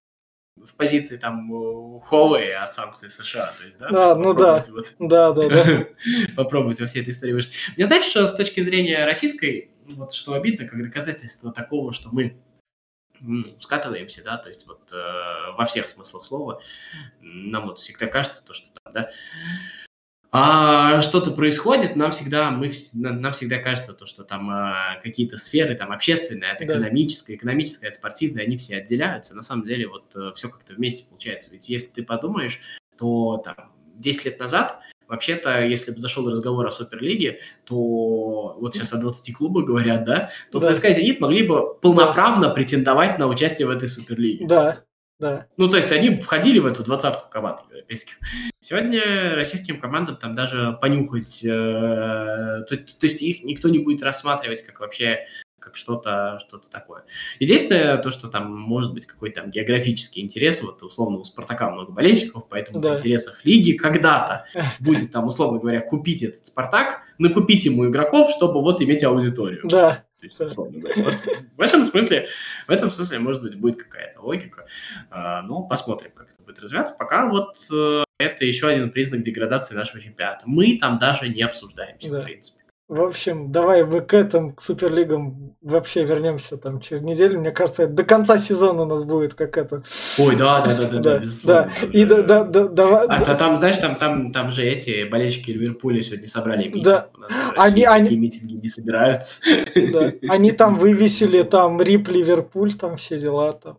в 0.64 0.74
позиции 0.74 1.16
там 1.16 1.53
Huawei 1.53 2.53
от 2.53 2.74
санкций 2.74 3.09
США, 3.09 3.53
то 3.59 3.66
есть, 3.66 3.79
да? 3.79 3.88
Есть, 3.88 4.16
ну 4.16 4.35
да. 4.35 4.62
Вот, 4.68 4.94
да, 4.98 5.33
да, 5.33 5.48
да. 5.48 5.87
попробовать 6.37 6.81
во 6.81 6.87
всей 6.87 7.03
этой 7.03 7.11
истории 7.11 7.33
выжить. 7.33 7.55
Мне 7.77 7.87
знаешь, 7.87 8.07
что 8.07 8.27
с 8.27 8.35
точки 8.35 8.61
зрения 8.61 9.05
российской, 9.05 9.70
вот 9.87 10.12
что 10.12 10.35
обидно, 10.35 10.66
как 10.66 10.83
доказательство 10.83 11.53
такого, 11.53 11.92
что 11.92 12.09
мы 12.11 12.37
скатываемся, 13.59 14.22
да, 14.22 14.37
то 14.37 14.48
есть 14.48 14.66
вот 14.66 14.92
э, 14.92 15.53
во 15.57 15.64
всех 15.64 15.88
смыслах 15.88 16.24
слова 16.24 16.61
нам 17.20 17.66
вот 17.66 17.79
всегда 17.79 18.07
кажется 18.07 18.44
то, 18.44 18.53
что 18.53 18.68
там, 18.83 18.92
да, 18.92 19.11
а 20.37 21.01
что-то 21.01 21.31
происходит, 21.31 21.94
нам 21.94 22.11
всегда, 22.11 22.51
мы, 22.51 22.68
нам 22.92 23.33
всегда 23.33 23.59
кажется 23.59 23.92
то, 23.92 24.05
что 24.05 24.25
там 24.25 24.51
а, 24.51 24.99
какие-то 25.01 25.37
сферы, 25.37 25.77
там 25.77 25.92
общественные, 25.92 26.55
это 26.55 26.66
да. 26.66 26.75
экономическое, 26.75 27.37
экономическое, 27.37 27.87
это 27.87 27.99
спортивное, 27.99 28.42
они 28.42 28.57
все 28.57 28.79
отделяются. 28.79 29.37
На 29.37 29.44
самом 29.44 29.64
деле 29.64 29.87
вот 29.87 30.16
э, 30.16 30.33
все 30.35 30.49
как-то 30.49 30.73
вместе 30.73 31.05
получается. 31.09 31.51
Ведь 31.53 31.68
если 31.68 31.92
ты 31.92 32.03
подумаешь, 32.03 32.59
то 32.99 33.40
там 33.44 33.73
10 33.94 34.25
лет 34.25 34.40
назад 34.40 34.81
Вообще-то, 35.07 35.64
если 35.64 35.90
бы 35.90 35.99
зашел 35.99 36.29
разговор 36.31 36.66
о 36.66 36.70
Суперлиге, 36.70 37.40
то 37.66 38.57
вот 38.59 38.75
сейчас 38.75 38.94
о 38.94 38.97
20 38.97 39.35
клубах 39.37 39.66
говорят, 39.66 40.05
да, 40.05 40.31
то 40.51 40.59
да. 40.59 40.73
ЦСКА 40.73 40.88
и 40.88 40.94
Зенит 40.94 41.20
могли 41.20 41.47
бы 41.47 41.75
полноправно 41.75 42.49
претендовать 42.49 43.18
на 43.18 43.27
участие 43.27 43.66
в 43.68 43.70
этой 43.70 43.88
Суперлиге. 43.88 44.47
Да, 44.47 44.85
да. 45.24 45.46
Ну, 45.56 45.68
то 45.68 45.78
есть 45.78 45.90
они 45.90 46.20
входили 46.20 46.58
в 46.58 46.66
эту 46.66 46.84
двадцатку 46.84 47.30
команд 47.30 47.60
европейских. 47.70 48.16
Сегодня 48.60 49.00
российским 49.34 49.80
командам 49.80 50.16
там 50.16 50.34
даже 50.34 50.76
понюхать, 50.82 51.42
э, 51.42 51.48
то, 51.48 52.76
то 52.76 53.06
есть 53.06 53.22
их 53.22 53.42
никто 53.42 53.70
не 53.70 53.78
будет 53.78 54.02
рассматривать 54.02 54.62
как 54.66 54.80
вообще 54.80 55.20
как 55.58 55.76
что-то 55.76 56.38
что 56.46 56.58
такое. 56.58 57.04
Единственное, 57.38 57.96
то, 57.96 58.10
что 58.10 58.28
там 58.28 58.54
может 58.54 58.92
быть 58.92 59.06
какой-то 59.06 59.40
там 59.40 59.50
географический 59.50 60.20
интерес, 60.20 60.62
вот 60.62 60.82
условно 60.82 61.16
у 61.16 61.24
Спартака 61.24 61.70
много 61.70 61.90
болельщиков, 61.90 62.46
поэтому 62.46 62.80
да. 62.80 62.90
в 62.90 62.98
интересах 62.98 63.46
лиги 63.46 63.72
когда-то 63.72 64.44
будет 64.78 65.10
там, 65.10 65.26
условно 65.26 65.58
говоря, 65.58 65.80
купить 65.80 66.22
этот 66.22 66.44
Спартак, 66.44 67.00
накупить 67.16 67.64
ему 67.64 67.88
игроков, 67.88 68.28
чтобы 68.30 68.60
вот 68.60 68.82
иметь 68.82 69.02
аудиторию. 69.04 69.62
Да. 69.64 70.04
Есть, 70.24 70.40
условно 70.40 70.78
говоря. 70.78 71.02
Вот 71.02 71.22
в 71.56 71.60
этом 71.60 71.84
смысле, 71.84 72.28
в 72.66 72.70
этом 72.70 72.90
смысле, 72.90 73.18
может 73.18 73.42
быть, 73.42 73.56
будет 73.56 73.82
какая-то 73.82 74.20
логика. 74.20 74.66
А, 75.10 75.42
но 75.42 75.62
посмотрим, 75.62 76.10
как 76.14 76.30
это 76.30 76.42
будет 76.42 76.58
развиваться. 76.58 76.94
Пока 76.98 77.28
вот 77.28 77.56
э, 77.72 78.04
это 78.18 78.44
еще 78.44 78.68
один 78.68 78.90
признак 78.90 79.22
деградации 79.22 79.74
нашего 79.74 80.00
чемпионата. 80.00 80.42
Мы 80.46 80.78
там 80.78 80.98
даже 80.98 81.28
не 81.28 81.42
обсуждаемся, 81.42 82.10
да. 82.10 82.20
в 82.22 82.24
принципе. 82.24 82.63
В 82.87 83.01
общем, 83.01 83.51
давай 83.51 83.83
мы 83.83 84.03
к 84.03 84.12
этим 84.12 84.53
к 84.53 84.61
суперлигам 84.61 85.57
вообще 85.62 86.05
вернемся 86.05 86.59
там 86.59 86.81
через 86.81 87.01
неделю. 87.01 87.40
Мне 87.40 87.51
кажется, 87.51 87.87
до 87.87 88.05
конца 88.05 88.37
сезона 88.37 88.83
у 88.83 88.85
нас 88.85 89.05
будет 89.05 89.33
как 89.33 89.57
это. 89.57 89.83
Ой, 90.18 90.37
да, 90.37 90.61
да, 90.61 90.77
да, 90.77 90.88
да, 90.88 91.01
да. 91.01 91.23
Да. 91.44 91.70
И 91.92 92.05
да, 92.05 92.20
да, 92.20 92.44
да, 92.44 92.68
давай. 92.68 93.07
А 93.07 93.25
то 93.25 93.35
там, 93.37 93.57
знаешь, 93.57 93.79
там, 93.79 93.97
там, 93.97 94.33
там 94.33 94.51
же 94.51 94.62
эти 94.64 95.09
болельщики 95.09 95.51
Ливерпуля 95.51 96.03
сегодня 96.03 96.29
собрали 96.29 96.68
митинг. 96.68 96.85
Да. 96.85 97.09
Они, 97.57 97.85
они... 97.85 98.18
Митинги 98.18 98.55
не 98.55 98.68
собираются. 98.68 99.42
Да. 99.75 100.12
Они 100.29 100.53
там 100.53 100.79
вывесили 100.79 101.42
там 101.42 101.81
Рип 101.81 102.09
Ливерпуль, 102.09 102.75
там 102.75 102.99
все 102.99 103.18
дела 103.18 103.55
там. 103.55 103.79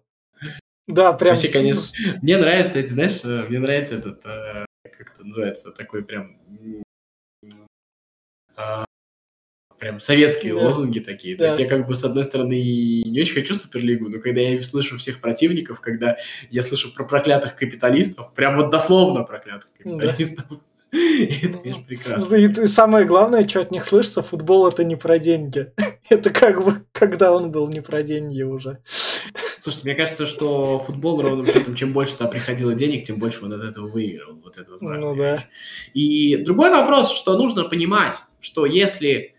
Да, 0.87 1.13
прям. 1.13 1.35
Вообще, 1.35 1.49
конечно, 1.49 1.83
мне 2.23 2.37
нравится 2.37 2.79
эти, 2.79 2.87
знаешь, 2.87 3.21
э, 3.23 3.45
мне 3.49 3.59
нравится 3.59 3.95
этот, 3.95 4.25
э, 4.25 4.65
как 4.83 5.13
это 5.13 5.23
называется, 5.23 5.71
такой 5.71 6.03
прям 6.03 6.37
прям 9.79 9.99
советские 9.99 10.53
да. 10.53 10.65
лозунги 10.65 10.99
такие. 10.99 11.35
Да. 11.35 11.45
То 11.45 11.51
есть 11.51 11.61
я 11.61 11.67
как 11.67 11.87
бы, 11.87 11.95
с 11.95 12.03
одной 12.03 12.23
стороны, 12.23 12.53
не 13.05 13.21
очень 13.21 13.33
хочу 13.33 13.55
Суперлигу, 13.55 14.09
но 14.09 14.19
когда 14.19 14.41
я 14.41 14.61
слышу 14.61 14.97
всех 14.97 15.21
противников, 15.21 15.79
когда 15.81 16.17
я 16.49 16.63
слышу 16.63 16.93
про 16.93 17.03
проклятых 17.03 17.55
капиталистов, 17.55 18.33
прям 18.33 18.57
вот 18.57 18.71
дословно 18.71 19.23
проклятых 19.23 19.69
капиталистов, 19.77 20.45
да. 20.49 20.55
Это, 21.41 21.57
конечно, 21.57 21.83
прекрасно. 21.83 22.35
И, 22.35 22.67
самое 22.67 23.05
главное, 23.05 23.47
что 23.47 23.61
от 23.61 23.71
них 23.71 23.83
слышится, 23.83 24.21
футбол 24.21 24.67
это 24.67 24.83
не 24.83 24.95
про 24.95 25.19
деньги. 25.19 25.71
Это 26.09 26.29
как 26.29 26.63
бы, 26.63 26.85
когда 26.91 27.33
он 27.33 27.51
был 27.51 27.67
не 27.67 27.81
про 27.81 28.03
деньги 28.03 28.43
уже. 28.43 28.79
Слушайте, 29.59 29.87
мне 29.87 29.95
кажется, 29.95 30.27
что 30.27 30.77
футбол 30.77 31.21
ровным 31.21 31.47
счетом, 31.47 31.75
чем 31.75 31.91
больше 31.91 32.15
туда 32.15 32.29
приходило 32.29 32.75
денег, 32.75 33.05
тем 33.05 33.17
больше 33.17 33.43
он 33.43 33.53
от 33.53 33.63
этого 33.63 33.87
выигрывал. 33.87 34.39
Вот 34.43 34.57
это 34.57 34.71
вот 34.71 34.81
ну, 34.81 35.15
да. 35.15 35.43
И 35.93 36.37
другой 36.37 36.69
вопрос, 36.69 37.11
что 37.11 37.35
нужно 37.35 37.63
понимать, 37.63 38.17
что 38.39 38.67
если 38.67 39.34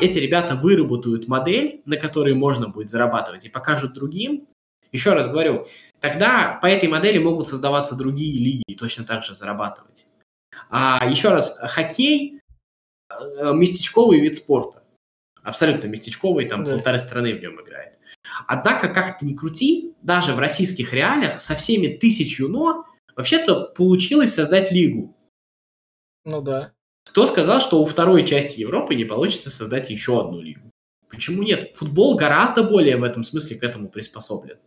эти 0.00 0.18
ребята 0.18 0.56
выработают 0.56 1.28
модель, 1.28 1.82
на 1.84 1.96
которой 1.96 2.34
можно 2.34 2.68
будет 2.68 2.90
зарабатывать, 2.90 3.44
и 3.46 3.48
покажут 3.48 3.92
другим, 3.92 4.48
еще 4.94 5.12
раз 5.12 5.28
говорю, 5.28 5.66
тогда 5.98 6.58
по 6.62 6.66
этой 6.66 6.88
модели 6.88 7.18
могут 7.18 7.48
создаваться 7.48 7.96
другие 7.96 8.38
лиги 8.38 8.62
и 8.68 8.76
точно 8.76 9.04
так 9.04 9.24
же 9.24 9.34
зарабатывать. 9.34 10.06
А 10.70 11.04
еще 11.08 11.30
раз, 11.30 11.58
хоккей 11.60 12.40
э, 13.10 13.52
местечковый 13.52 14.20
вид 14.20 14.36
спорта. 14.36 14.84
Абсолютно 15.42 15.88
местечковый, 15.88 16.46
там 16.46 16.62
да. 16.62 16.72
полторы 16.72 17.00
страны 17.00 17.34
в 17.34 17.40
нем 17.40 17.60
играет. 17.60 17.98
Однако, 18.46 18.88
как 18.88 19.18
ты 19.18 19.26
ни 19.26 19.34
крути, 19.34 19.94
даже 20.00 20.32
в 20.32 20.38
российских 20.38 20.92
реалиях 20.92 21.40
со 21.40 21.56
всеми 21.56 21.88
тысячью 21.88 22.48
«но» 22.48 22.86
вообще-то 23.16 23.72
получилось 23.76 24.34
создать 24.34 24.70
лигу. 24.70 25.16
Ну 26.24 26.40
да. 26.40 26.72
Кто 27.04 27.26
сказал, 27.26 27.60
что 27.60 27.80
у 27.80 27.84
второй 27.84 28.26
части 28.26 28.60
Европы 28.60 28.94
не 28.94 29.04
получится 29.04 29.50
создать 29.50 29.90
еще 29.90 30.20
одну 30.20 30.40
лигу? 30.40 30.70
Почему 31.08 31.42
нет? 31.42 31.74
Футбол 31.76 32.16
гораздо 32.16 32.64
более 32.64 32.96
в 32.96 33.04
этом 33.04 33.22
смысле 33.22 33.56
к 33.56 33.62
этому 33.62 33.88
приспособлен. 33.88 34.58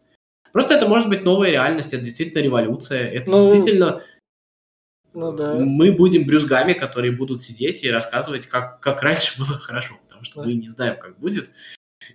Просто 0.53 0.75
это 0.75 0.87
может 0.87 1.09
быть 1.09 1.23
новая 1.23 1.51
реальность, 1.51 1.93
это 1.93 2.03
действительно 2.03 2.41
революция, 2.41 3.09
это 3.09 3.29
ну, 3.29 3.37
действительно 3.37 4.01
ну, 5.13 5.31
да. 5.31 5.55
мы 5.55 5.91
будем 5.91 6.25
брюзгами, 6.25 6.73
которые 6.73 7.11
будут 7.11 7.43
сидеть 7.43 7.83
и 7.83 7.91
рассказывать, 7.91 8.47
как, 8.47 8.79
как 8.79 9.01
раньше 9.03 9.37
было 9.39 9.59
хорошо, 9.59 9.95
потому 10.03 10.23
что 10.23 10.41
да. 10.41 10.47
мы 10.47 10.53
не 10.53 10.69
знаем, 10.69 10.97
как 10.99 11.19
будет. 11.19 11.49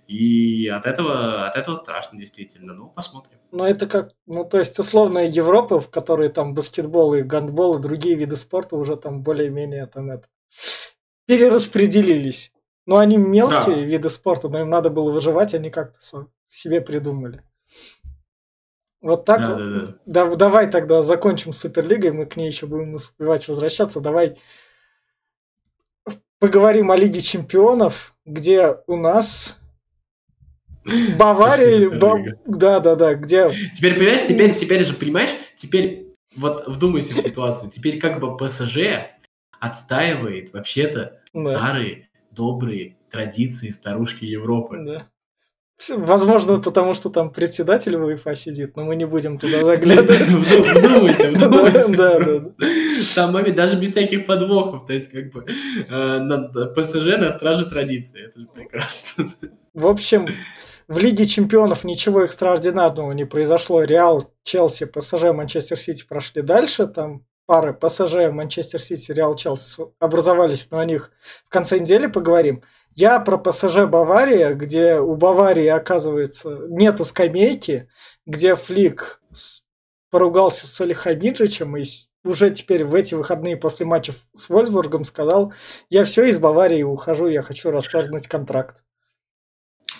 И 0.07 0.67
от 0.67 0.85
этого, 0.85 1.47
от 1.47 1.55
этого 1.55 1.75
страшно, 1.75 2.19
действительно. 2.19 2.73
Ну, 2.73 2.89
посмотрим. 2.89 3.39
Ну, 3.51 3.63
это 3.63 3.87
как, 3.87 4.11
ну, 4.25 4.45
то 4.45 4.59
есть, 4.59 4.77
условная 4.79 5.25
Европа, 5.25 5.79
в 5.79 5.89
которой 5.89 6.29
там 6.29 6.53
баскетбол 6.53 7.15
и 7.15 7.21
гандбол 7.21 7.77
и 7.77 7.81
другие 7.81 8.15
виды 8.15 8.35
спорта 8.35 8.75
уже 8.75 8.95
там 8.95 9.21
более-менее 9.21 9.85
там 9.87 10.11
это 10.11 10.27
перераспределились. 11.25 12.51
Ну, 12.85 12.97
они 12.97 13.17
мелкие 13.17 13.75
да. 13.75 13.81
виды 13.81 14.09
спорта, 14.09 14.49
но 14.49 14.59
им 14.61 14.69
надо 14.69 14.89
было 14.89 15.11
выживать, 15.11 15.53
они 15.53 15.69
как-то 15.69 16.27
себе 16.47 16.81
придумали. 16.81 17.41
Вот 19.01 19.25
так. 19.25 19.41
Да, 19.41 19.55
да, 19.55 19.69
да. 19.69 19.95
Да, 20.05 20.35
давай 20.35 20.69
тогда 20.69 21.01
закончим 21.01 21.53
с 21.53 21.59
Суперлигой, 21.59 22.11
мы 22.11 22.25
к 22.25 22.35
ней 22.35 22.47
еще 22.47 22.65
будем 22.67 22.95
успевать 22.95 23.47
возвращаться. 23.47 23.99
Давай 23.99 24.37
поговорим 26.39 26.91
о 26.91 26.97
Лиге 26.97 27.21
Чемпионов, 27.21 28.15
где 28.25 28.77
у 28.87 28.97
нас 28.97 29.57
Бавария, 31.17 31.89
да, 32.45 32.79
да, 32.79 32.95
да, 32.95 33.13
где... 33.15 33.51
Теперь, 33.73 33.95
понимаешь, 33.95 34.25
теперь, 34.25 34.55
теперь 34.55 34.85
же, 34.85 34.93
понимаешь, 34.93 35.31
теперь 35.55 36.07
вот 36.35 36.67
вдумайся 36.67 37.13
в 37.13 37.21
ситуацию. 37.21 37.69
Теперь 37.69 37.99
как 37.99 38.19
бы 38.19 38.35
ПСЖ 38.37 38.77
отстаивает 39.59 40.51
вообще-то 40.53 41.19
да. 41.33 41.53
старые 41.53 42.09
добрые 42.31 42.97
традиции 43.09 43.69
старушки 43.69 44.25
Европы. 44.25 44.79
Да. 44.79 45.07
Возможно, 45.89 46.59
потому 46.59 46.93
что 46.93 47.09
там 47.09 47.31
председатель 47.31 47.97
в 47.97 48.03
УЕФА 48.03 48.35
сидит, 48.35 48.75
но 48.75 48.85
мы 48.85 48.95
не 48.95 49.05
будем 49.05 49.37
туда 49.37 49.65
заглядывать. 49.65 50.21
Вдумайся, 50.29 51.29
вдумайся. 51.31 51.97
Да. 51.97 52.41
Сам 53.03 53.33
момент, 53.33 53.55
даже 53.57 53.75
без 53.75 53.91
всяких 53.91 54.25
подвохов. 54.25 54.85
То 54.85 54.93
есть, 54.93 55.11
как 55.11 55.31
бы, 55.31 55.45
э, 55.45 56.73
ПСЖ 56.75 57.17
на 57.17 57.31
страже 57.31 57.65
традиции. 57.65 58.25
Это 58.25 58.39
же 58.39 58.47
прекрасно. 58.47 59.25
В 59.73 59.87
общем, 59.87 60.27
в 60.93 60.97
Лиге 60.99 61.25
чемпионов 61.25 61.83
ничего 61.83 62.23
экстраординарного 62.23 63.11
не 63.13 63.25
произошло. 63.25 63.83
Реал, 63.83 64.31
Челси, 64.43 64.85
ПСЖ, 64.85 65.23
Манчестер 65.33 65.77
Сити 65.77 66.05
прошли 66.07 66.43
дальше. 66.43 66.85
Там 66.85 67.25
пары 67.47 67.73
ПСЖ, 67.73 68.31
Манчестер 68.31 68.79
Сити, 68.79 69.11
Реал, 69.11 69.35
Челси 69.35 69.85
образовались, 69.99 70.69
но 70.69 70.77
о 70.77 70.85
них 70.85 71.11
в 71.45 71.49
конце 71.49 71.79
недели 71.79 72.05
поговорим. 72.05 72.61
Я 72.93 73.19
про 73.19 73.37
ПСЖ 73.37 73.85
Бавария, 73.87 74.53
где 74.53 74.99
у 74.99 75.15
Баварии, 75.15 75.65
оказывается, 75.65 76.67
нету 76.69 77.05
скамейки, 77.05 77.89
где 78.27 78.55
Флик 78.55 79.19
поругался 80.11 80.67
с 80.67 80.79
Алихамиджичем 80.79 81.75
и 81.75 81.85
уже 82.23 82.51
теперь 82.51 82.85
в 82.85 82.93
эти 82.93 83.15
выходные 83.15 83.57
после 83.57 83.87
матча 83.87 84.13
с 84.35 84.47
Вольсбургом 84.47 85.05
сказал, 85.05 85.53
я 85.89 86.05
все 86.05 86.25
из 86.25 86.37
Баварии 86.37 86.83
ухожу, 86.83 87.27
я 87.27 87.41
хочу 87.41 87.71
расторгнуть 87.71 88.27
контракт. 88.27 88.82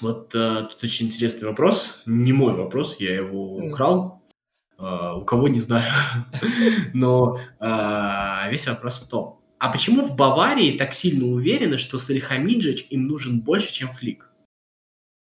Вот 0.02 0.34
э, 0.36 0.68
тут 0.70 0.84
очень 0.84 1.08
интересный 1.08 1.48
вопрос. 1.48 2.02
Не 2.06 2.34
мой 2.34 2.54
вопрос, 2.54 2.98
я 3.00 3.16
его 3.16 3.56
украл. 3.56 4.22
Э, 4.80 5.14
у 5.16 5.26
кого 5.26 5.48
не 5.48 5.60
знаю. 5.60 5.92
Но 6.94 7.40
э, 7.60 8.52
весь 8.52 8.68
вопрос 8.68 9.00
в 9.00 9.08
том, 9.08 9.40
а 9.60 9.72
почему 9.72 10.04
в 10.06 10.16
Баварии 10.16 10.78
так 10.78 10.94
сильно 10.94 11.26
уверены, 11.26 11.78
что 11.78 11.98
Салихамиджич 11.98 12.88
им 12.90 13.08
нужен 13.08 13.40
больше, 13.40 13.72
чем 13.72 13.90
Флик? 13.90 14.30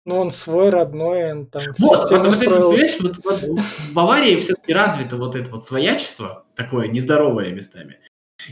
Ну, 0.06 0.16
он 0.16 0.30
свой 0.30 0.70
родной, 0.70 1.32
он 1.32 1.46
там 1.46 1.62
вот, 1.78 2.10
вот, 2.10 2.26
вот, 2.26 3.00
вот, 3.00 3.24
вот, 3.24 3.60
в 3.60 3.92
Баварии 3.94 4.38
все-таки 4.40 4.72
развито 4.72 5.16
вот 5.16 5.34
это 5.34 5.50
вот 5.50 5.64
своячество, 5.64 6.44
такое 6.54 6.88
нездоровое 6.88 7.52
местами. 7.52 7.98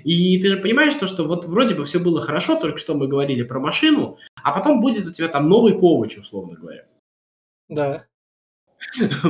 И 0.05 0.41
ты 0.41 0.49
же 0.49 0.57
понимаешь 0.59 0.95
то, 0.95 1.07
что 1.07 1.25
вот 1.25 1.45
вроде 1.45 1.75
бы 1.75 1.85
все 1.85 2.01
было 2.01 2.21
хорошо, 2.21 2.59
только 2.59 2.79
что 2.79 2.95
мы 2.95 3.09
говорили 3.09 3.43
про 3.43 3.61
машину, 3.61 4.19
а 4.43 4.53
потом 4.53 4.81
будет 4.81 5.07
у 5.07 5.13
тебя 5.13 5.29
там 5.29 5.49
новый 5.49 5.79
Ковач, 5.79 6.17
условно 6.19 6.57
говоря. 6.57 6.87
Да. 7.69 8.07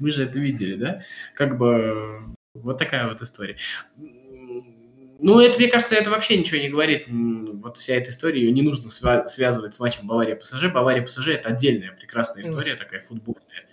Мы 0.00 0.10
же 0.10 0.24
это 0.24 0.38
видели, 0.38 0.74
да? 0.74 1.02
Как 1.34 1.56
бы 1.56 2.34
вот 2.54 2.78
такая 2.78 3.08
вот 3.08 3.22
история. 3.22 3.56
Ну, 3.96 5.38
это, 5.38 5.58
мне 5.58 5.68
кажется, 5.68 5.94
это 5.94 6.10
вообще 6.10 6.38
ничего 6.38 6.60
не 6.60 6.70
говорит. 6.70 7.04
Вот 7.08 7.76
вся 7.76 7.94
эта 7.94 8.10
история, 8.10 8.40
ее 8.40 8.52
не 8.52 8.62
нужно 8.62 8.88
связывать 8.88 9.74
с 9.74 9.78
матчем 9.78 10.06
Бавария-ПСЖ. 10.06 10.72
Бавария-ПСЖ– 10.72 11.28
это 11.28 11.50
отдельная 11.50 11.92
прекрасная 11.92 12.42
история, 12.42 12.74
такая 12.74 13.00
футбольная, 13.00 13.66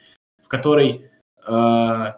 в 0.44 0.48
которой, 0.50 1.10
э, 1.46 2.14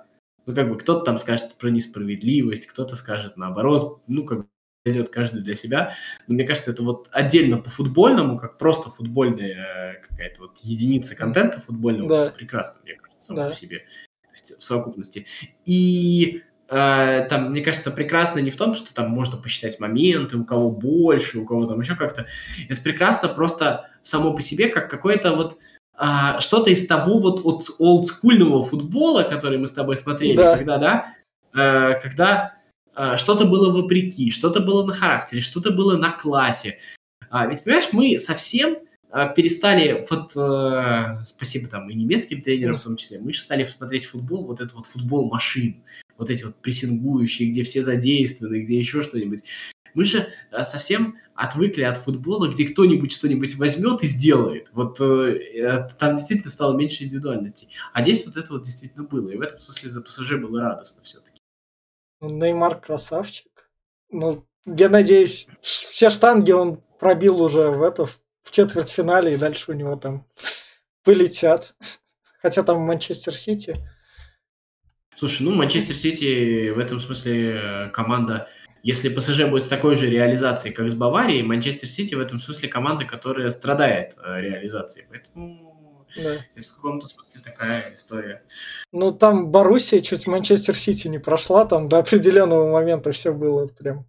ну, 0.50 0.56
как 0.56 0.70
бы, 0.70 0.78
кто-то 0.78 1.06
там 1.06 1.18
скажет 1.18 1.56
про 1.58 1.70
несправедливость, 1.70 2.68
кто-то 2.68 2.96
скажет 2.96 3.38
наоборот, 3.38 4.02
ну, 4.08 4.26
как 4.26 4.40
бы, 4.40 4.46
идет 4.86 5.10
каждый 5.10 5.42
для 5.42 5.56
себя. 5.56 5.96
Но 6.28 6.34
мне 6.34 6.44
кажется, 6.44 6.72
это 6.72 6.84
вот 6.84 7.08
отдельно 7.12 7.58
по 7.58 7.70
футбольному, 7.70 8.38
как 8.38 8.58
просто 8.58 8.90
футбольная 8.90 9.98
э, 9.98 10.08
какая-то 10.08 10.42
вот 10.42 10.58
единица 10.62 11.16
контента 11.16 11.60
футбольного, 11.60 12.10
да. 12.10 12.32
прекрасно, 12.32 12.80
мне 12.84 12.96
кажется, 12.96 13.28
само 13.28 13.40
да. 13.40 13.50
по 13.50 13.56
себе, 13.56 13.80
то 14.24 14.32
есть 14.32 14.58
в 14.58 14.64
совокупности. 14.64 15.28
И 15.66 16.44
Э, 16.70 17.26
там, 17.28 17.50
мне 17.50 17.62
кажется, 17.62 17.90
прекрасно 17.90 18.40
не 18.40 18.52
в 18.52 18.58
том, 18.58 18.76
что 18.76 18.94
там 18.94 19.10
можно 19.10 19.38
посчитать 19.38 19.80
моменты, 19.80 20.38
у 20.38 20.46
кого 20.46 20.70
больше, 20.70 21.40
у 21.40 21.46
кого 21.46 21.66
там 21.66 21.80
еще 21.80 21.96
как-то. 21.96 22.28
Это 22.70 22.82
прекрасно 22.82 23.30
просто 23.30 23.90
само 24.04 24.34
по 24.34 24.42
себе, 24.42 24.68
как 24.68 24.90
какое-то 24.90 25.36
вот 25.36 25.58
а, 26.02 26.40
что-то 26.40 26.70
из 26.70 26.88
того 26.88 27.18
вот 27.18 27.42
от 27.44 27.66
олдскульного 27.78 28.64
футбола, 28.64 29.24
который 29.24 29.58
мы 29.58 29.68
с 29.68 29.74
тобой 29.74 29.98
смотрели, 29.98 30.38
да. 30.38 30.56
когда, 30.56 30.78
да, 30.78 31.14
э, 31.54 32.00
когда 32.00 32.54
э, 32.96 33.18
что-то 33.18 33.44
было 33.44 33.70
вопреки, 33.70 34.32
что-то 34.32 34.62
было 34.62 34.86
на 34.86 34.94
характере, 34.94 35.42
что-то 35.42 35.72
было 35.72 35.98
на 35.98 36.12
классе. 36.12 36.78
А, 37.30 37.48
ведь, 37.48 37.66
понимаешь, 37.66 37.90
мы 37.92 38.18
совсем 38.18 38.78
э, 39.12 39.34
перестали, 39.36 40.08
вот, 40.10 40.32
э, 40.38 41.26
спасибо 41.26 41.68
там 41.68 41.90
и 41.90 41.96
немецким 41.96 42.42
тренерам 42.42 42.78
в 42.78 42.82
том 42.82 42.96
числе, 42.96 43.20
мы 43.20 43.34
же 43.34 43.42
стали 43.42 43.66
смотреть 43.66 44.06
футбол, 44.06 44.46
вот 44.46 44.62
этот 44.62 44.76
вот 44.76 44.86
футбол 44.86 45.30
машин, 45.30 45.84
вот 46.18 46.30
эти 46.30 46.46
вот 46.46 46.56
прессингующие, 46.56 47.52
где 47.52 47.64
все 47.64 47.82
задействованы, 47.82 48.62
где 48.62 48.80
еще 48.80 49.04
что-нибудь. 49.04 49.44
Мы 50.00 50.06
же 50.06 50.32
э, 50.52 50.64
совсем 50.64 51.18
отвыкли 51.36 51.84
от 51.84 51.98
футбола, 51.98 52.48
где 52.48 52.66
кто-нибудь 52.66 53.12
что-нибудь 53.12 53.58
возьмет 53.58 54.02
и 54.02 54.08
сделает. 54.08 54.70
Вот 54.72 55.02
э, 55.02 55.90
там 56.00 56.16
действительно 56.16 56.50
стало 56.50 56.78
меньше 56.78 57.04
индивидуальности. 57.04 57.68
А 57.92 58.02
здесь 58.02 58.26
вот 58.26 58.38
это 58.38 58.54
вот 58.54 58.64
действительно 58.64 59.04
было. 59.04 59.30
И 59.30 59.36
в 59.36 59.42
этом 59.42 59.60
смысле 59.60 59.90
за 59.90 60.02
ПСЖ 60.02 60.36
было 60.36 60.62
радостно 60.62 61.04
все-таки. 61.04 61.38
Ну, 62.22 62.30
Неймар 62.30 62.80
красавчик. 62.80 63.70
Ну, 64.10 64.46
я 64.66 64.88
надеюсь, 64.88 65.50
все 65.60 66.10
штанги 66.10 66.54
он 66.54 66.82
пробил 66.98 67.42
уже 67.44 67.70
в 67.70 67.84
это, 67.84 68.06
в 68.06 68.52
четвертьфинале, 68.52 69.34
и 69.34 69.38
дальше 69.38 69.72
у 69.72 69.76
него 69.76 69.98
там 69.98 70.26
полетят. 71.04 71.76
Хотя 72.42 72.64
там 72.64 72.80
Манчестер 72.84 73.36
Сити. 73.36 73.76
Слушай, 75.14 75.44
ну, 75.44 75.56
Манчестер 75.56 75.94
Сити 75.94 76.70
в 76.70 76.80
этом 76.80 77.02
смысле 77.02 77.56
э, 77.62 77.90
команда 77.90 78.48
если 78.84 79.10
ПСЖ 79.10 79.46
будет 79.46 79.64
с 79.64 79.68
такой 79.68 79.96
же 79.96 80.10
реализацией, 80.10 80.74
как 80.74 80.90
с 80.90 80.94
Баварией, 80.94 81.44
Манчестер 81.44 81.88
Сити 81.88 82.16
в 82.16 82.20
этом 82.20 82.40
смысле 82.40 82.70
команда, 82.70 83.06
которая 83.06 83.50
страдает 83.50 84.16
э, 84.24 84.42
реализацией. 84.42 85.06
Поэтому 85.10 86.08
да. 86.16 86.36
это 86.56 86.68
в 86.68 86.76
каком-то 86.76 87.08
смысле 87.08 87.42
такая 87.44 87.96
история. 87.96 88.44
Ну, 88.92 89.12
там 89.12 89.52
Боруссия 89.52 90.02
чуть 90.02 90.28
Манчестер 90.28 90.76
Сити 90.76 91.08
не 91.08 91.20
прошла, 91.20 91.66
там 91.66 91.90
до 91.90 92.00
определенного 92.00 92.72
момента 92.72 93.12
все 93.12 93.34
было 93.34 93.68
прям 93.68 94.06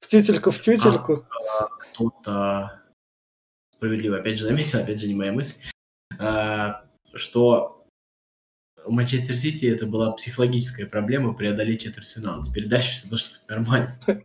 в 0.00 0.06
тютельку 0.06 0.50
в 0.50 0.60
тютельку. 0.60 1.26
А, 1.30 1.68
кто-то 1.68 2.82
справедливо, 3.74 4.18
опять 4.18 4.38
же, 4.38 4.46
заметил, 4.46 4.80
опять 4.80 5.00
же, 5.00 5.06
не 5.06 5.14
моя 5.14 5.32
мысль, 5.32 5.56
а, 6.18 6.84
что 7.14 7.73
у 8.84 8.92
Манчестер 8.92 9.34
Сити 9.34 9.66
это 9.66 9.86
была 9.86 10.12
психологическая 10.12 10.86
проблема 10.86 11.34
преодолеть 11.34 11.82
четвертьфинал. 11.82 12.42
Теперь 12.42 12.68
дальше 12.68 12.96
все 12.96 13.08
должно 13.08 13.28
быть 13.38 13.48
нормально. 13.48 13.98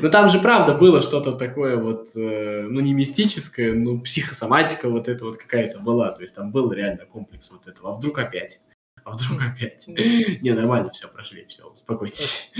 Но 0.00 0.08
там 0.08 0.30
же 0.30 0.40
правда 0.40 0.74
было 0.74 1.02
что-то 1.02 1.32
такое 1.32 1.76
вот, 1.76 2.08
э, 2.16 2.62
ну 2.62 2.80
не 2.80 2.94
мистическое, 2.94 3.74
ну 3.74 4.00
психосоматика 4.00 4.88
вот 4.88 5.08
это 5.08 5.24
вот 5.24 5.36
какая-то 5.36 5.78
была. 5.78 6.12
То 6.12 6.22
есть 6.22 6.34
там 6.34 6.50
был 6.50 6.72
реально 6.72 7.04
комплекс 7.04 7.50
вот 7.50 7.66
этого. 7.66 7.90
А 7.90 7.94
вдруг 7.94 8.18
опять? 8.18 8.60
А 9.04 9.12
вдруг 9.12 9.42
опять? 9.42 9.86
Не, 9.88 10.52
нормально, 10.52 10.90
все, 10.90 11.08
прошли, 11.08 11.44
все, 11.46 11.64
успокойтесь. 11.64 12.52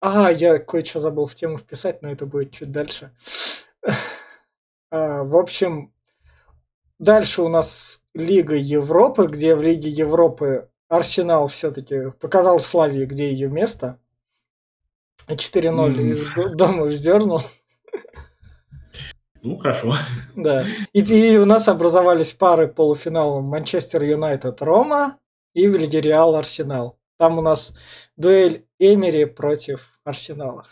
Ага, 0.00 0.30
я 0.30 0.58
кое-что 0.58 1.00
забыл 1.00 1.26
в 1.26 1.34
тему 1.34 1.58
вписать, 1.58 2.02
но 2.02 2.10
это 2.10 2.26
будет 2.26 2.52
чуть 2.52 2.70
дальше. 2.70 3.12
А, 4.90 5.24
в 5.24 5.34
общем, 5.36 5.92
дальше 7.00 7.42
у 7.42 7.48
нас 7.48 8.00
Лига 8.14 8.54
Европы, 8.54 9.26
где 9.26 9.54
в 9.54 9.62
Лиге 9.62 9.90
Европы 9.90 10.68
Арсенал 10.88 11.48
все-таки 11.48 12.12
показал 12.20 12.60
Славии, 12.60 13.04
где 13.04 13.30
ее 13.30 13.48
место. 13.48 13.98
4-0 15.28 15.34
mm. 15.34 16.10
из 16.10 16.56
дома 16.56 16.84
вздернул. 16.84 17.42
Ну, 19.42 19.56
хорошо. 19.56 19.94
Да. 20.36 20.64
И, 20.92 21.00
и 21.00 21.36
у 21.36 21.44
нас 21.44 21.68
образовались 21.68 22.32
пары 22.32 22.68
полуфинала 22.68 23.40
Манчестер 23.40 24.02
Юнайтед 24.02 24.62
Рома 24.62 25.18
и 25.52 25.66
в 25.66 25.76
Лиге 25.76 26.00
Реал 26.00 26.34
Арсенал. 26.34 26.98
Там 27.18 27.38
у 27.38 27.42
нас 27.42 27.74
дуэль 28.16 28.66
Эмери 28.78 29.24
против 29.26 29.98
Арсенала. 30.04 30.66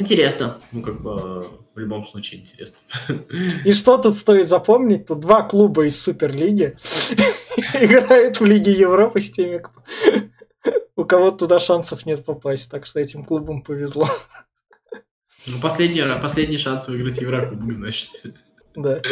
Интересно. 0.00 0.58
Ну, 0.72 0.80
как 0.80 1.02
бы, 1.02 1.46
в 1.74 1.78
любом 1.78 2.06
случае 2.06 2.40
интересно. 2.40 2.78
И 3.66 3.72
что 3.72 3.98
тут 3.98 4.16
стоит 4.16 4.48
запомнить? 4.48 5.06
Тут 5.06 5.20
два 5.20 5.42
клуба 5.42 5.86
из 5.86 6.00
Суперлиги 6.00 6.78
играют 7.74 8.40
в 8.40 8.44
Лиге 8.46 8.72
Европы 8.72 9.20
с 9.20 9.30
теми, 9.30 9.62
у 10.96 11.04
кого 11.04 11.30
туда 11.30 11.58
шансов 11.60 12.06
нет 12.06 12.24
попасть. 12.24 12.70
Так 12.70 12.86
что 12.86 12.98
этим 12.98 13.24
клубам 13.24 13.62
повезло. 13.62 14.08
Ну, 15.46 15.60
последний, 15.60 16.02
последний 16.20 16.58
шанс 16.58 16.88
выиграть 16.88 17.20
Еврокубок, 17.20 17.72
значит. 17.72 18.10
Да. 18.74 19.00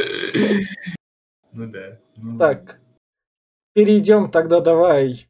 Ну 1.50 1.66
да. 1.66 1.98
Ну... 2.16 2.38
Так. 2.38 2.78
Перейдем 3.72 4.30
тогда 4.30 4.60
давай 4.60 5.28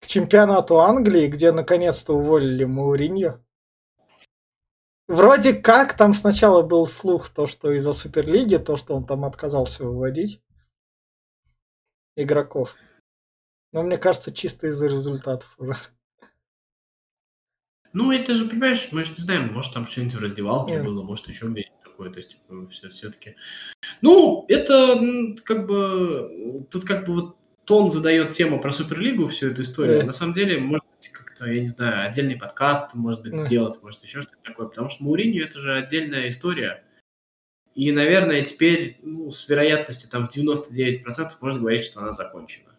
к 0.00 0.06
чемпионату 0.06 0.80
Англии, 0.80 1.28
где 1.28 1.52
наконец-то 1.52 2.14
уволили 2.14 2.64
Мауриньо. 2.64 3.38
Вроде 5.08 5.54
как 5.54 5.96
там 5.96 6.12
сначала 6.12 6.62
был 6.62 6.86
слух, 6.86 7.30
то, 7.30 7.46
что 7.46 7.72
из-за 7.72 7.94
Суперлиги, 7.94 8.56
то, 8.56 8.76
что 8.76 8.94
он 8.94 9.06
там 9.06 9.24
отказался 9.24 9.84
выводить 9.84 10.42
игроков. 12.14 12.74
Но 13.72 13.82
мне 13.82 13.96
кажется, 13.96 14.32
чисто 14.32 14.68
из-за 14.68 14.86
результатов 14.86 15.54
уже. 15.56 15.76
Ну, 17.94 18.12
это 18.12 18.34
же, 18.34 18.46
понимаешь, 18.46 18.88
мы 18.92 19.02
же 19.02 19.12
не 19.12 19.22
знаем, 19.22 19.52
может, 19.52 19.72
там 19.72 19.86
что-нибудь 19.86 20.14
в 20.14 20.20
раздевалке 20.20 20.74
Нет. 20.74 20.84
было, 20.84 21.02
может, 21.02 21.26
еще 21.28 21.46
где-нибудь 21.46 21.82
такое, 21.82 22.10
то 22.10 22.18
есть, 22.18 22.36
все, 22.70 22.90
все-таки. 22.90 23.34
Ну, 24.02 24.44
это 24.48 25.00
как 25.42 25.66
бы, 25.66 26.66
тут 26.70 26.84
как 26.84 27.06
бы 27.06 27.14
вот 27.14 27.36
тон 27.64 27.90
задает 27.90 28.32
тему 28.32 28.60
про 28.60 28.72
Суперлигу, 28.72 29.26
всю 29.26 29.48
эту 29.48 29.62
историю. 29.62 30.00
Yeah. 30.00 30.04
На 30.04 30.12
самом 30.12 30.34
деле, 30.34 30.60
может 30.60 30.87
как-то, 31.38 31.52
я 31.52 31.60
не 31.60 31.68
знаю, 31.68 32.08
отдельный 32.08 32.36
подкаст, 32.36 32.94
может 32.94 33.22
быть, 33.22 33.36
сделать, 33.46 33.80
может, 33.82 34.02
еще 34.02 34.22
что-то 34.22 34.42
такое. 34.42 34.68
Потому 34.68 34.88
что 34.88 35.04
Мауриньо 35.04 35.44
это 35.44 35.58
же 35.58 35.74
отдельная 35.74 36.28
история. 36.28 36.84
И, 37.74 37.92
наверное, 37.92 38.42
теперь 38.42 38.98
ну, 39.02 39.30
с 39.30 39.48
вероятностью 39.48 40.10
там 40.10 40.26
в 40.26 40.36
99% 40.36 41.04
можно 41.40 41.60
говорить, 41.60 41.84
что 41.84 42.00
она 42.00 42.12
закончена. 42.12 42.74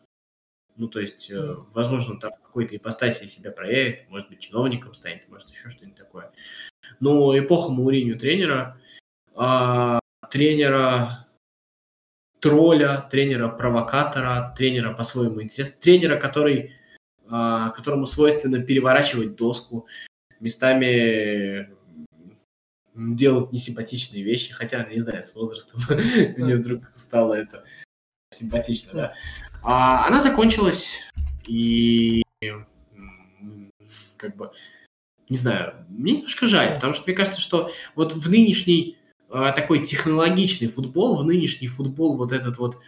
Ну, 0.76 0.88
то 0.88 1.00
есть, 1.00 1.30
э, 1.30 1.56
возможно, 1.74 2.20
там 2.20 2.32
в 2.32 2.42
какой-то 2.42 2.76
ипостаси 2.76 3.28
себя 3.28 3.52
проявит, 3.52 4.10
может 4.10 4.30
быть, 4.30 4.40
чиновником 4.40 4.94
станет, 4.94 5.28
может, 5.30 5.50
еще 5.50 5.70
что-нибудь 5.70 5.98
такое. 5.98 6.32
Но 7.00 7.38
эпоха 7.38 7.72
Мауриньо 7.72 8.18
тренера, 8.18 8.80
а, 9.36 10.00
тренера 10.30 11.28
тролля, 12.40 13.08
тренера-провокатора, 13.12 14.54
тренера 14.58 14.94
по-своему 14.94 15.42
интересного, 15.42 15.82
тренера, 15.82 16.18
который, 16.18 16.79
которому 17.30 18.08
свойственно 18.08 18.60
переворачивать 18.60 19.36
доску, 19.36 19.86
местами 20.40 21.70
делать 22.96 23.52
несимпатичные 23.52 24.24
вещи, 24.24 24.54
хотя, 24.54 24.84
не 24.86 25.00
знаю, 25.00 25.24
с 25.24 25.34
возрастом 25.36 25.80
мне 26.38 26.56
вдруг 26.56 26.92
стало 26.96 27.36
это 27.36 27.64
симпатично, 28.32 28.94
да. 28.94 29.14
А 29.62 30.08
она 30.08 30.20
закончилась, 30.20 30.96
и 31.46 32.24
как 34.18 34.36
бы, 34.36 34.52
не 35.30 35.38
знаю, 35.38 35.86
мне 35.90 36.14
немножко 36.14 36.48
жаль, 36.48 36.76
потому 36.76 36.94
что 36.94 37.04
мне 37.06 37.16
кажется, 37.16 37.42
что 37.42 37.72
вот 37.96 38.14
в 38.14 38.30
нынешней 38.30 38.98
а, 39.30 39.52
такой 39.52 39.84
технологичный 39.84 40.68
футбол, 40.68 41.18
в 41.18 41.24
нынешний 41.24 41.68
футбол 41.68 42.18
вот 42.18 42.32
этот 42.32 42.58
вот, 42.58 42.80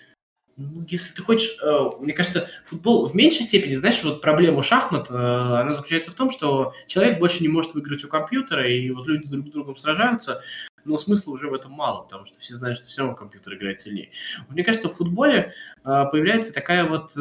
ну, 0.58 0.86
если 0.88 1.14
ты 1.14 1.22
хочешь, 1.22 1.58
э, 1.62 1.90
мне 2.00 2.14
кажется, 2.14 2.48
футбол 2.66 3.08
в 3.08 3.16
меньшей 3.16 3.44
степени, 3.44 3.76
знаешь, 3.76 4.04
вот 4.04 4.22
проблема 4.22 4.64
шахмат, 4.64 5.10
э, 5.10 5.14
она 5.14 5.74
заключается 5.74 6.12
в 6.12 6.16
том, 6.16 6.30
что 6.30 6.74
человек 6.88 7.20
больше 7.20 7.42
не 7.42 7.48
может 7.48 7.74
выиграть 7.74 8.04
у 8.04 8.08
компьютера, 8.08 8.70
и 8.70 8.90
вот 8.92 9.08
люди 9.08 9.28
друг 9.28 9.48
с 9.48 9.52
другом 9.52 9.78
сражаются, 9.78 10.42
но 10.84 10.98
смысла 10.98 11.32
уже 11.32 11.48
в 11.48 11.54
этом 11.54 11.72
мало, 11.72 12.04
потому 12.04 12.26
что 12.26 12.40
все 12.40 12.56
знают, 12.56 12.80
что 12.80 12.88
все 12.88 13.02
равно 13.02 13.16
компьютер 13.16 13.54
играет 13.54 13.80
сильнее. 13.80 14.10
Мне 14.50 14.64
кажется, 14.64 14.90
в 14.90 14.94
футболе 14.94 15.54
э, 15.84 16.06
появляется 16.12 16.54
такая 16.54 16.86
вот 16.86 17.12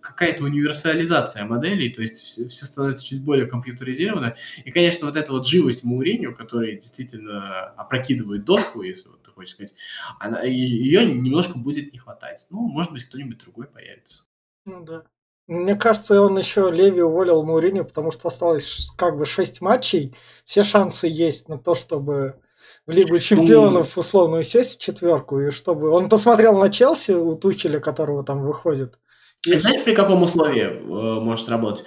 какая-то 0.00 0.44
универсализация 0.44 1.44
моделей, 1.44 1.90
то 1.90 2.02
есть 2.02 2.20
все, 2.20 2.48
все 2.48 2.66
становится 2.66 3.04
чуть 3.04 3.22
более 3.22 3.46
компьютеризировано. 3.46 4.36
И, 4.64 4.70
конечно, 4.70 5.06
вот 5.06 5.16
эта 5.16 5.32
вот 5.32 5.46
живость 5.46 5.84
Мауриню, 5.84 6.34
которая 6.34 6.72
действительно 6.72 7.66
опрокидывает 7.76 8.44
доску, 8.44 8.82
если 8.82 9.08
вот 9.08 9.23
хочешь 9.34 9.52
сказать, 9.52 9.74
она, 10.18 10.42
ее 10.42 11.04
немножко 11.04 11.58
будет 11.58 11.92
не 11.92 11.98
хватать. 11.98 12.46
Ну, 12.50 12.60
может 12.68 12.92
быть, 12.92 13.04
кто-нибудь 13.04 13.38
другой 13.38 13.66
появится. 13.66 14.24
Ну 14.64 14.84
да. 14.84 15.04
Мне 15.46 15.74
кажется, 15.74 16.22
он 16.22 16.38
еще 16.38 16.70
Леви 16.70 17.02
уволил 17.02 17.42
Мауриню, 17.42 17.84
потому 17.84 18.12
что 18.12 18.28
осталось 18.28 18.90
как 18.96 19.18
бы 19.18 19.26
6 19.26 19.60
матчей. 19.60 20.16
Все 20.46 20.62
шансы 20.62 21.06
есть 21.06 21.48
на 21.48 21.58
то, 21.58 21.74
чтобы 21.74 22.40
в 22.86 22.90
Лигу 22.90 23.18
чемпионов 23.18 23.98
условно 23.98 24.42
сесть 24.42 24.76
в 24.76 24.80
четверку, 24.80 25.40
и 25.40 25.50
чтобы 25.50 25.90
он 25.90 26.08
посмотрел 26.08 26.56
на 26.56 26.70
Челси 26.70 27.12
у 27.12 27.34
Тучеля, 27.36 27.78
которого 27.78 28.24
там 28.24 28.42
выходит. 28.42 28.98
И... 29.46 29.52
Знаете, 29.52 29.84
при 29.84 29.94
каком 29.94 30.22
условии 30.22 30.62
э, 30.62 31.20
может 31.20 31.48
работать? 31.50 31.84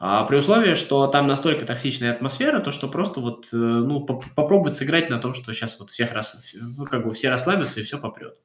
А, 0.00 0.24
при 0.24 0.36
условии, 0.36 0.74
что 0.74 1.06
там 1.08 1.26
настолько 1.26 1.66
токсичная 1.66 2.12
атмосфера, 2.12 2.60
то 2.60 2.70
что 2.70 2.88
просто 2.88 3.20
вот, 3.20 3.48
э, 3.52 3.56
ну, 3.56 4.04
поп 4.04 4.24
попробовать 4.34 4.76
сыграть 4.76 5.10
на 5.10 5.18
том, 5.18 5.34
что 5.34 5.52
сейчас 5.52 5.78
вот 5.80 5.90
всех 5.90 6.12
рас... 6.12 6.54
ну, 6.54 6.84
как 6.84 7.04
бы 7.04 7.12
все 7.12 7.30
расслабятся 7.30 7.80
и 7.80 7.82
все 7.82 7.98
попрет. 7.98 8.38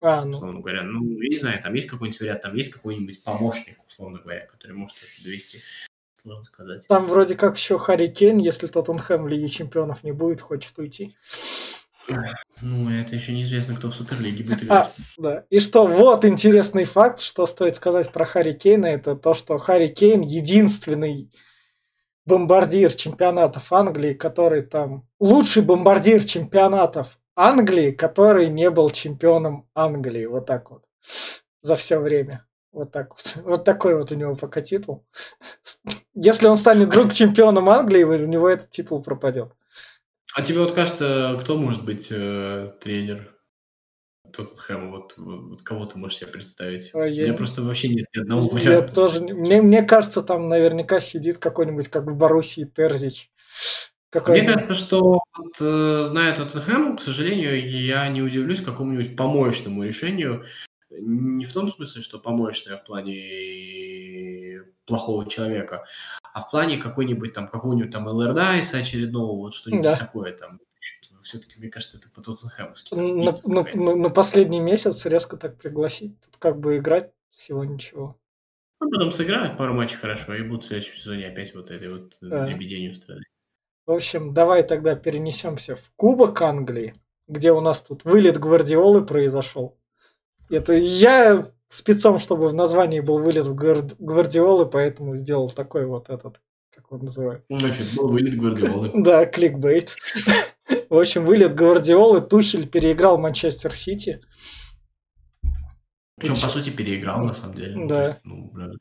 А, 0.00 0.24
ну. 0.24 0.30
Условно 0.30 0.60
говоря. 0.60 0.82
Ну, 0.82 1.04
я 1.20 1.28
не 1.28 1.38
знаю, 1.38 1.62
там 1.62 1.74
есть 1.74 1.88
какой-нибудь 1.88 2.20
вариант, 2.20 2.42
там 2.42 2.54
есть 2.54 2.72
какой-нибудь 2.72 3.22
помощник, 3.24 3.78
условно 3.86 4.18
говоря, 4.20 4.46
который 4.46 4.72
может 4.72 4.96
это 4.98 5.24
довести 5.24 5.58
сложно 6.22 6.44
сказать. 6.44 6.86
Там 6.86 7.08
вроде 7.08 7.36
как 7.36 7.56
еще 7.56 7.78
Харри 7.78 8.08
Кейн, 8.08 8.38
если 8.38 8.66
Тоттенхэм 8.66 9.24
в 9.24 9.28
Лиге 9.28 9.48
Чемпионов 9.48 10.02
не 10.04 10.12
будет, 10.12 10.40
хочет 10.40 10.78
уйти. 10.78 11.16
Ну, 12.60 12.90
это 12.90 13.14
еще 13.14 13.32
неизвестно, 13.32 13.74
кто 13.74 13.88
в 13.88 13.94
Суперлиге 13.94 14.44
будет 14.44 14.62
а, 14.62 14.64
играть. 14.64 14.86
А, 14.86 15.22
да. 15.22 15.44
И 15.50 15.58
что, 15.58 15.86
вот 15.86 16.24
интересный 16.24 16.84
факт, 16.84 17.20
что 17.20 17.46
стоит 17.46 17.76
сказать 17.76 18.10
про 18.12 18.24
Харри 18.24 18.52
Кейна, 18.52 18.86
это 18.86 19.16
то, 19.16 19.34
что 19.34 19.58
Харри 19.58 19.88
Кейн 19.88 20.22
единственный 20.22 21.30
бомбардир 22.24 22.92
чемпионатов 22.94 23.72
Англии, 23.72 24.14
который 24.14 24.62
там... 24.62 25.06
Лучший 25.18 25.62
бомбардир 25.62 26.24
чемпионатов 26.24 27.18
Англии, 27.34 27.90
который 27.90 28.48
не 28.48 28.70
был 28.70 28.90
чемпионом 28.90 29.68
Англии. 29.74 30.26
Вот 30.26 30.46
так 30.46 30.70
вот. 30.70 30.84
За 31.62 31.76
все 31.76 31.98
время. 31.98 32.46
Вот 32.72 32.90
так 32.90 33.10
вот. 33.10 33.36
Вот 33.44 33.64
такой 33.64 33.96
вот 33.96 34.12
у 34.12 34.14
него 34.14 34.34
пока 34.34 34.60
титул. 34.60 35.04
Если 36.14 36.46
он 36.46 36.56
станет 36.56 36.88
вдруг 36.88 37.12
чемпионом 37.12 37.68
Англии, 37.68 38.04
у 38.04 38.26
него 38.26 38.48
этот 38.48 38.70
титул 38.70 39.02
пропадет. 39.02 39.52
А 40.34 40.42
тебе 40.42 40.60
вот 40.60 40.72
кажется, 40.72 41.36
кто 41.40 41.56
может 41.56 41.84
быть 41.84 42.08
э, 42.10 42.72
тренер 42.80 43.36
Тоттенхэма? 44.32 44.90
Вот, 44.90 45.14
вот 45.16 45.62
кого 45.62 45.86
ты 45.86 45.98
можешь 45.98 46.18
себе 46.18 46.28
представить? 46.30 46.90
А 46.94 46.98
У 46.98 47.04
я, 47.04 47.24
меня 47.24 47.34
просто 47.34 47.62
вообще 47.62 47.88
нет 47.88 48.06
ни 48.14 48.20
одного 48.20 48.58
я 48.58 48.70
варианта. 48.70 48.94
тоже... 48.94 49.20
не- 49.20 49.32
Мне, 49.34 49.60
мне 49.60 49.82
кажется, 49.82 50.22
там 50.22 50.48
наверняка 50.48 51.00
сидит 51.00 51.38
какой-нибудь, 51.38 51.88
как 51.88 52.04
в 52.04 52.14
Боруссии, 52.16 52.64
Терзич. 52.64 53.30
Мне 54.14 54.20
Какой-нибудь... 54.20 54.52
кажется, 54.54 54.74
что, 54.74 55.00
вот, 55.36 55.54
э, 55.60 56.04
зная 56.06 56.34
Тоттенхэм, 56.36 56.96
к 56.96 57.00
сожалению, 57.02 57.68
я 57.68 58.08
не 58.08 58.22
удивлюсь 58.22 58.60
какому-нибудь 58.62 59.16
помоечному 59.16 59.84
решению. 59.84 60.44
Не 60.90 61.44
в 61.46 61.52
том 61.52 61.68
смысле, 61.72 62.02
что 62.02 62.18
помоечное 62.18 62.76
в 62.76 62.84
плане 62.84 64.62
плохого 64.84 65.28
человека, 65.28 65.84
а 66.32 66.40
в 66.42 66.50
плане 66.50 66.78
какой-нибудь 66.78 67.32
там, 67.32 67.48
какого-нибудь 67.48 67.90
там 67.92 68.08
Эллердайса 68.08 68.78
очередного, 68.78 69.36
вот 69.36 69.54
что-нибудь 69.54 69.82
Да. 69.84 69.96
такое 69.96 70.32
там. 70.36 70.60
Все-таки, 71.22 71.54
мне 71.58 71.68
кажется, 71.68 71.98
это. 71.98 72.08
На, 72.96 73.32
там 73.32 73.32
есть 73.32 73.46
на- 73.46 73.62
на- 73.74 73.94
на 73.94 74.10
последний 74.10 74.58
месяц 74.60 75.06
резко 75.06 75.36
так 75.36 75.56
пригласить. 75.56 76.20
Тут 76.20 76.36
как 76.38 76.58
бы 76.58 76.78
играть 76.78 77.12
всего 77.30 77.64
ничего. 77.64 78.16
Ну, 78.80 78.90
потом 78.90 79.12
сыграют 79.12 79.56
пару 79.56 79.74
матчей 79.74 79.96
хорошо 79.96 80.34
и 80.34 80.42
будут 80.42 80.64
в 80.64 80.66
следующем 80.66 80.94
сезоне 80.96 81.28
опять 81.28 81.54
вот 81.54 81.70
этой 81.70 81.88
вот 81.88 82.14
э, 82.20 82.26
Да. 82.26 82.46
дребеденью 82.46 82.94
страдать. 82.94 83.22
В 83.86 83.92
общем, 83.92 84.34
давай 84.34 84.64
тогда 84.64 84.96
перенесемся 84.96 85.76
в 85.76 85.92
Кубок 85.94 86.42
Англии, 86.42 86.94
где 87.28 87.52
у 87.52 87.60
нас 87.60 87.82
тут 87.82 88.04
вылет 88.04 88.38
Гвардиолы 88.40 89.04
произошел. 89.06 89.76
Это 90.50 90.72
я 90.74 91.52
спецом, 91.74 92.18
чтобы 92.18 92.48
в 92.48 92.54
названии 92.54 93.00
был 93.00 93.18
вылет 93.18 93.46
Гвард- 93.46 93.96
Гвардиолы, 93.98 94.66
поэтому 94.66 95.16
сделал 95.16 95.50
такой 95.50 95.86
вот 95.86 96.10
этот, 96.10 96.40
как 96.74 96.92
он 96.92 97.00
называет. 97.04 97.44
Значит, 97.48 97.94
был 97.94 98.08
вылет 98.08 98.36
Гвардиолы. 98.38 98.90
Да, 99.02 99.26
кликбейт. 99.26 99.96
В 100.90 100.98
общем, 100.98 101.24
вылет 101.24 101.54
Гвардиолы, 101.54 102.20
Тухель 102.20 102.68
переиграл 102.68 103.18
Манчестер 103.18 103.74
Сити. 103.74 104.20
Причем, 106.16 106.34
по 106.40 106.48
сути, 106.48 106.70
переиграл, 106.70 107.24
на 107.24 107.32
самом 107.32 107.56
деле. 107.56 107.74
Ну, 107.74 107.88
Да. 107.88 108.02
есть, 108.02 108.18
ну, 108.22 108.50
правда. 108.50 108.76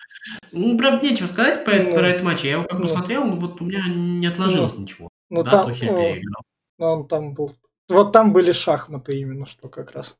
Ну, 0.51 0.77
правда, 0.77 1.07
нечего 1.07 1.25
сказать 1.27 1.65
по, 1.65 1.71
Ну, 1.71 1.93
про 1.95 2.07
этот 2.09 2.23
матч. 2.23 2.43
Я 2.43 2.51
его 2.51 2.63
как 2.63 2.73
ну. 2.73 2.81
посмотрел, 2.81 3.25
ну, 3.25 3.37
вот 3.37 3.61
у 3.61 3.65
меня 3.65 3.83
не 3.87 4.27
отложилось 4.27 4.77
ничего. 4.77 5.09
Ну, 5.29 5.41
да, 5.43 5.49
там, 5.51 5.69
Тухель 5.69 5.91
ну, 5.91 5.97
переиграл. 5.97 6.41
он 6.77 7.07
там 7.07 7.33
был... 7.33 7.55
Вот 7.89 8.11
там 8.11 8.31
были 8.31 8.51
шахматы 8.51 9.17
именно, 9.19 9.47
что 9.47 9.69
как 9.69 9.91
раз. 9.91 10.17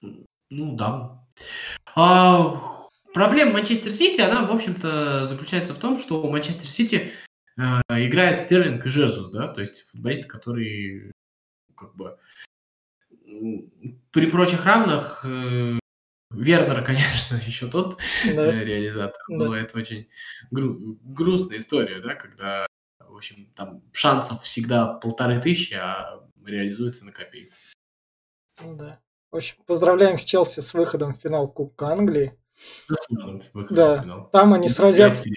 Ну, 0.00 0.76
да. 0.76 1.21
А, 1.94 2.54
проблема 3.14 3.52
Манчестер 3.52 3.90
Сити, 3.92 4.20
она, 4.20 4.46
в 4.46 4.50
общем-то, 4.54 5.26
заключается 5.26 5.74
в 5.74 5.78
том, 5.78 5.98
что 5.98 6.22
у 6.22 6.30
Манчестер 6.30 6.66
Сити 6.66 7.12
э, 7.58 7.62
играет 8.06 8.40
Стерлинг 8.40 8.86
и 8.86 8.90
Жезус, 8.90 9.30
да, 9.30 9.48
то 9.48 9.60
есть 9.60 9.82
футболисты, 9.82 10.28
которые 10.28 11.12
как 11.76 11.94
бы 11.94 12.18
при 14.12 14.30
прочих 14.30 14.64
равных 14.64 15.24
э, 15.24 15.78
Вернер, 16.30 16.84
конечно, 16.84 17.36
еще 17.46 17.68
тот 17.68 17.98
Да, 18.24 18.46
э, 18.46 18.64
реализатор, 18.64 19.22
Да. 19.28 19.36
но 19.36 19.56
это 19.56 19.78
очень 19.78 20.08
гру- 20.50 20.98
грустная 21.02 21.58
история, 21.58 22.00
да, 22.00 22.14
когда, 22.14 22.66
в 22.98 23.16
общем, 23.16 23.46
там 23.54 23.82
шансов 23.92 24.42
всегда 24.42 24.86
полторы 24.94 25.40
тысячи, 25.40 25.74
а 25.74 26.20
реализуется 26.44 27.04
на 27.04 27.12
копейку. 27.12 27.52
ну 28.62 28.76
да. 28.76 29.00
В 29.32 29.36
общем, 29.36 29.56
поздравляем 29.66 30.18
с 30.18 30.24
Челси 30.24 30.60
с 30.60 30.74
выходом 30.74 31.14
в 31.14 31.16
финал 31.20 31.48
Кубка 31.48 31.86
Англии. 31.86 32.34
Да, 33.70 34.02
финал. 34.02 34.28
Там 34.30 34.52
они 34.52 34.68
сразятся. 34.68 35.28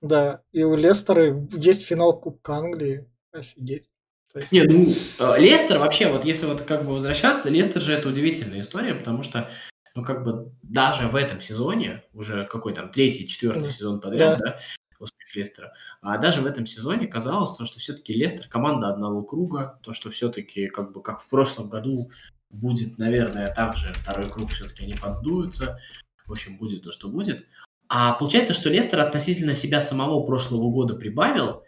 Да, 0.00 0.42
и 0.52 0.62
у 0.62 0.76
Лестера 0.76 1.36
есть 1.52 1.84
финал 1.84 2.18
Кубка 2.18 2.54
Англии. 2.54 3.06
Офигеть. 3.32 3.88
Есть- 4.36 4.52
Не, 4.52 4.62
ну, 4.62 4.92
э, 5.18 5.40
Лестер 5.40 5.78
вообще, 5.78 6.12
вот 6.12 6.24
если 6.24 6.46
вот 6.46 6.62
как 6.62 6.84
бы 6.84 6.92
возвращаться, 6.92 7.48
Лестер 7.48 7.82
же 7.82 7.92
это 7.92 8.08
удивительная 8.08 8.60
история, 8.60 8.94
потому 8.94 9.24
что, 9.24 9.50
ну, 9.96 10.04
как 10.04 10.22
бы 10.22 10.52
даже 10.62 11.08
в 11.08 11.16
этом 11.16 11.40
сезоне, 11.40 12.04
уже 12.14 12.46
какой 12.46 12.72
там, 12.72 12.90
третий, 12.92 13.26
четвертый 13.26 13.64
Да. 13.64 13.68
сезон 13.70 14.00
подряд, 14.00 14.38
да, 14.38 14.58
успех 15.00 15.34
Лестера, 15.34 15.72
а 16.02 16.16
даже 16.18 16.42
в 16.42 16.46
этом 16.46 16.64
сезоне 16.66 17.08
казалось, 17.08 17.56
то, 17.56 17.64
что 17.64 17.80
все-таки 17.80 18.12
Лестер 18.12 18.46
команда 18.48 18.88
одного 18.88 19.22
круга, 19.24 19.80
то, 19.82 19.92
что 19.92 20.10
все-таки, 20.10 20.68
как 20.68 20.92
бы, 20.92 21.02
как 21.02 21.20
в 21.20 21.28
прошлом 21.28 21.68
году, 21.68 22.10
будет, 22.50 22.98
наверное, 22.98 23.52
также 23.52 23.92
второй 23.92 24.30
круг 24.30 24.50
все-таки 24.50 24.84
они 24.84 24.94
подсдуются, 24.94 25.78
в 26.26 26.32
общем, 26.32 26.58
будет 26.58 26.82
то, 26.82 26.92
что 26.92 27.08
будет. 27.08 27.46
А 27.88 28.12
получается, 28.12 28.54
что 28.54 28.68
Лестер 28.68 29.00
относительно 29.00 29.54
себя 29.54 29.80
самого 29.80 30.24
прошлого 30.24 30.70
года 30.70 30.94
прибавил, 30.94 31.64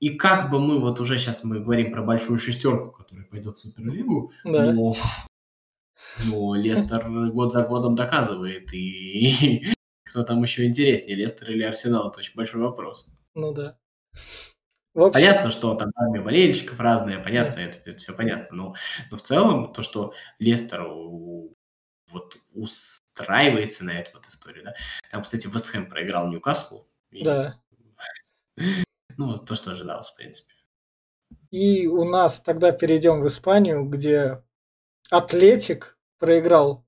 и 0.00 0.10
как 0.10 0.50
бы 0.50 0.60
мы 0.60 0.80
вот 0.80 1.00
уже 1.00 1.18
сейчас 1.18 1.44
мы 1.44 1.60
говорим 1.60 1.90
про 1.92 2.02
большую 2.02 2.38
шестерку, 2.38 2.90
которая 2.92 3.26
пойдет 3.26 3.56
в 3.56 3.60
Суперлигу, 3.60 4.30
Да. 4.44 4.72
но, 4.72 4.94
но 6.26 6.54
Лестер 6.54 7.08
год 7.30 7.52
за 7.52 7.62
годом 7.64 7.94
доказывает, 7.94 8.72
и 8.72 9.66
кто 10.04 10.22
там 10.22 10.42
еще 10.42 10.64
интереснее, 10.66 11.16
Лестер 11.16 11.50
или 11.50 11.62
Арсенал, 11.62 12.10
это 12.10 12.20
очень 12.20 12.34
большой 12.34 12.60
вопрос. 12.60 13.06
Ну 13.34 13.52
да. 13.52 13.76
В 14.96 15.02
общем, 15.02 15.12
Понятно, 15.12 15.50
что 15.50 15.74
там 15.74 15.90
армия 15.94 16.22
болельщиков 16.22 16.80
разная, 16.80 17.22
понятно, 17.22 17.60
это, 17.60 17.98
все 17.98 18.14
понятно, 18.14 18.56
но, 18.56 18.74
но 19.10 19.16
в 19.18 19.22
целом 19.22 19.70
то, 19.74 19.82
что 19.82 20.14
Лестер 20.38 20.86
у- 20.86 21.54
вот 22.10 22.38
устраивается 22.54 23.84
на 23.84 23.90
эту 23.90 24.12
вот 24.14 24.26
историю, 24.26 24.64
да. 24.64 24.74
Там, 25.10 25.22
кстати, 25.22 25.48
Вестхэм 25.48 25.90
проиграл 25.90 26.28
Ньюкаслу. 26.28 26.88
и, 27.10 27.22
да. 27.22 27.60
Ну, 29.18 29.36
то, 29.36 29.54
что 29.54 29.72
ожидалось, 29.72 30.08
в 30.08 30.14
принципе. 30.14 30.54
И 31.50 31.86
у 31.86 32.04
нас 32.04 32.40
тогда 32.40 32.72
перейдем 32.72 33.20
в 33.20 33.26
Испанию, 33.26 33.84
где 33.84 34.42
Атлетик 35.10 35.98
проиграл 36.18 36.86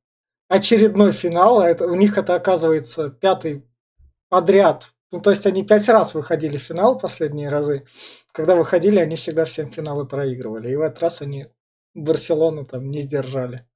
очередной 0.49 1.13
финал, 1.13 1.61
а 1.61 1.69
это, 1.69 1.87
у 1.87 1.95
них 1.95 2.17
это 2.17 2.35
оказывается 2.35 3.11
пятый 3.11 3.67
подряд. 4.31 4.95
Ну, 5.11 5.21
то 5.21 5.31
есть 5.31 5.47
они 5.47 5.65
пять 5.65 5.89
раз 5.89 6.15
выходили 6.15 6.59
в 6.59 6.63
финал 6.63 6.99
последние 6.99 7.49
разы. 7.49 7.87
Когда 8.33 8.55
выходили, 8.57 8.99
они 8.99 9.17
всегда 9.17 9.45
всем 9.47 9.71
финалы 9.71 10.07
проигрывали. 10.07 10.71
И 10.71 10.77
в 10.77 10.83
этот 10.83 11.01
раз 11.01 11.23
они 11.23 11.47
Барселону 11.95 12.67
там 12.67 12.91
не 12.91 13.01
сдержали. 13.01 13.67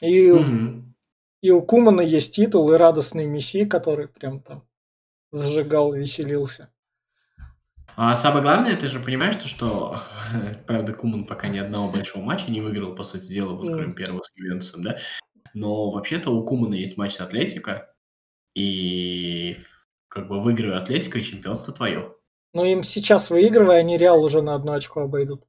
И, 0.00 0.30
Мгм. 0.30 0.94
и 1.40 1.50
у 1.50 1.62
Кумана 1.62 2.00
есть 2.02 2.34
титул 2.34 2.72
и 2.72 2.76
радостный 2.76 3.24
Месси, 3.26 3.64
который 3.64 4.08
прям 4.08 4.40
там 4.40 4.66
зажигал, 5.30 5.92
веселился. 5.92 6.70
А 7.96 8.16
самое 8.16 8.42
главное, 8.42 8.76
ты 8.76 8.86
же 8.86 9.00
понимаешь, 9.00 9.36
то, 9.36 9.48
что, 9.48 10.00
правда, 10.66 10.92
Куман 10.94 11.24
пока 11.26 11.48
ни 11.48 11.58
одного 11.58 11.90
большого 11.90 12.22
матча 12.22 12.50
не 12.50 12.60
выиграл, 12.60 12.94
по 12.94 13.04
сути 13.04 13.32
дела, 13.32 13.52
вот 13.54 13.68
кроме 13.68 13.94
первого 13.94 14.22
с 14.22 14.32
Ювентусом, 14.34 14.82
да? 14.82 14.98
Но 15.54 15.90
вообще-то 15.90 16.30
у 16.30 16.44
Кумана 16.44 16.74
есть 16.74 16.96
матч 16.96 17.12
с 17.14 17.20
Атлетико, 17.20 17.91
и 18.54 19.56
как 20.08 20.28
бы 20.28 20.40
выиграю 20.40 20.78
Атлетико, 20.78 21.18
и 21.18 21.22
чемпионство 21.22 21.72
твое. 21.72 22.14
Но 22.54 22.64
им 22.64 22.82
сейчас 22.82 23.30
выигрывая, 23.30 23.78
они 23.78 23.96
Реал 23.96 24.22
уже 24.22 24.42
на 24.42 24.54
одно 24.54 24.72
очко 24.74 25.02
обойдут. 25.02 25.44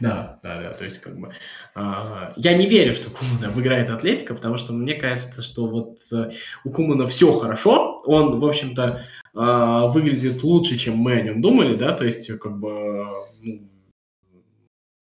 Да, 0.00 0.40
да, 0.42 0.60
да, 0.60 0.72
то 0.72 0.84
есть 0.84 0.98
как 1.00 1.16
бы 1.16 1.32
а, 1.76 2.32
я 2.36 2.54
не 2.54 2.66
верю, 2.66 2.92
что 2.92 3.10
Куман 3.10 3.52
обыграет 3.52 3.88
Атлетико, 3.88 4.34
потому 4.34 4.56
что 4.56 4.72
мне 4.72 4.94
кажется, 4.94 5.42
что 5.42 5.66
вот 5.66 5.98
э, 6.12 6.30
у 6.64 6.72
Кумана 6.72 7.06
все 7.06 7.32
хорошо, 7.32 8.02
он, 8.04 8.40
в 8.40 8.44
общем-то, 8.44 9.04
а, 9.34 9.86
выглядит 9.86 10.42
лучше, 10.42 10.76
чем 10.76 10.96
мы 10.96 11.12
о 11.12 11.22
нем 11.22 11.40
думали, 11.40 11.76
да, 11.76 11.92
то 11.92 12.04
есть 12.04 12.26
как 12.38 12.58
бы, 12.58 13.06
ну, 13.42 13.58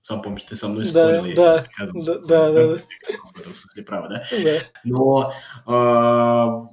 сам 0.02 0.20
помнишь, 0.20 0.42
ты 0.42 0.54
со 0.54 0.68
мной 0.68 0.84
Да, 0.84 0.90
спорил, 0.90 1.24
если 1.24 1.36
да, 1.36 1.66
я 1.78 1.86
да, 1.86 2.50
да, 2.50 2.50
он 2.50 2.70
да, 2.70 2.82
в 3.24 3.40
этом 3.40 3.54
смысле 3.54 3.82
прав, 3.84 4.08
да, 4.08 4.24
Да. 4.30 4.60
но 4.84 5.32
а, 5.64 6.68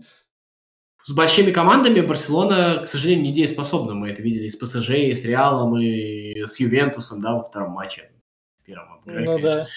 с 1.05 1.13
большими 1.13 1.51
командами 1.51 2.01
Барселона, 2.01 2.81
к 2.83 2.87
сожалению, 2.87 3.25
не 3.25 3.31
дееспособна. 3.33 3.93
Мы 3.93 4.09
это 4.09 4.23
видели 4.23 4.45
и 4.45 4.49
с 4.49 4.55
ПСЖ, 4.55 4.89
и 4.89 5.13
с 5.13 5.23
Реалом, 5.23 5.77
и 5.77 6.45
с 6.47 6.59
Ювентусом, 6.59 7.21
да, 7.21 7.35
во 7.35 7.43
втором 7.43 7.73
матче. 7.73 8.09
В 8.59 8.63
первом 8.63 8.93
обыграли, 8.93 9.25
Ну 9.25 9.37
конечно. 9.37 9.49
да. 9.61 9.67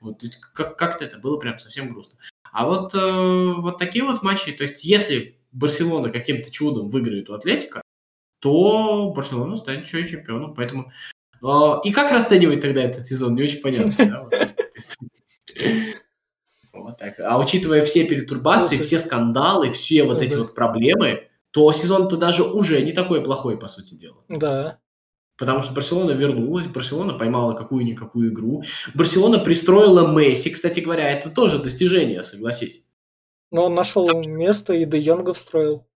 Вот 0.00 0.22
как- 0.54 0.76
как-то 0.76 1.04
это 1.04 1.18
было 1.18 1.36
прям 1.38 1.60
совсем 1.60 1.92
грустно. 1.92 2.18
А 2.52 2.66
вот, 2.66 2.92
э, 2.96 3.52
вот 3.58 3.78
такие 3.78 4.04
вот 4.04 4.24
матчи, 4.24 4.50
то 4.50 4.64
есть 4.64 4.82
если 4.84 5.38
Барселона 5.52 6.10
каким-то 6.10 6.50
чудом 6.50 6.88
выиграет 6.88 7.30
у 7.30 7.34
Атлетика, 7.34 7.80
то 8.40 9.12
Барселона 9.14 9.54
станет 9.56 9.86
еще 9.86 10.00
и 10.02 10.08
чемпионом. 10.08 10.52
Поэтому 10.54 10.90
э, 11.42 11.74
и 11.84 11.92
как 11.92 12.10
расценивать 12.10 12.60
тогда 12.60 12.82
этот 12.82 13.06
сезон, 13.06 13.36
не 13.36 13.42
очень 13.44 13.60
понятно. 13.60 14.28
Вот 16.82 16.98
так. 16.98 17.18
А 17.20 17.38
учитывая 17.38 17.84
все 17.84 18.04
перетурбации, 18.04 18.76
все 18.78 18.98
скандалы, 18.98 19.70
все 19.70 20.04
вот 20.04 20.22
эти 20.22 20.36
вот 20.36 20.54
проблемы, 20.54 21.28
то 21.50 21.70
сезон-то 21.72 22.16
даже 22.16 22.42
уже 22.42 22.80
не 22.82 22.92
такой 22.92 23.22
плохой, 23.22 23.58
по 23.58 23.68
сути 23.68 23.94
дела. 23.94 24.18
Да. 24.28 24.78
Потому 25.38 25.60
что 25.62 25.72
Барселона 25.74 26.12
вернулась, 26.12 26.66
Барселона 26.66 27.12
поймала 27.14 27.54
какую-никакую 27.54 28.30
игру. 28.32 28.62
Барселона 28.94 29.38
пристроила 29.38 30.06
Месси, 30.10 30.50
кстати 30.50 30.80
говоря, 30.80 31.10
это 31.10 31.28
тоже 31.30 31.58
достижение, 31.58 32.22
согласись. 32.22 32.82
Но 33.50 33.66
он 33.66 33.74
нашел 33.74 34.06
место 34.26 34.72
и 34.74 34.84
Де 34.86 34.98
Йонга 34.98 35.34
встроил. 35.34 35.86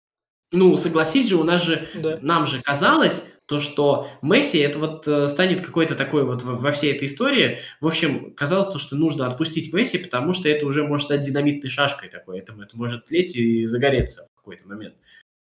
Ну, 0.53 0.77
согласись 0.77 1.29
же, 1.29 1.37
у 1.37 1.45
нас 1.45 1.62
же, 1.62 1.88
Да. 1.95 2.19
нам 2.23 2.47
же 2.47 2.61
казалось, 2.61 3.25
то, 3.51 3.59
что 3.59 4.09
Месси 4.23 4.59
это 4.59 4.79
вот 4.79 5.09
э, 5.09 5.27
станет 5.27 5.67
какой-то 5.67 5.97
такой 5.97 6.25
вот 6.25 6.45
во 6.45 6.71
всей 6.71 6.95
этой 6.95 7.09
истории. 7.09 7.59
В 7.81 7.88
общем, 7.88 8.33
казалось 8.33 8.69
то, 8.69 8.79
что 8.79 8.94
нужно 8.94 9.27
отпустить 9.27 9.73
Месси, 9.73 9.98
потому 9.98 10.35
что 10.35 10.48
это 10.48 10.67
уже 10.67 10.87
может 10.87 11.07
стать 11.07 11.23
динамитной 11.23 11.69
шашкой 11.69 12.11
такой. 12.11 12.38
Это, 12.38 12.53
это 12.53 12.77
может 12.77 13.07
тлеть 13.07 13.35
и 13.35 13.67
загореться 13.67 14.29
в 14.33 14.37
какой-то 14.37 14.69
момент. 14.69 14.94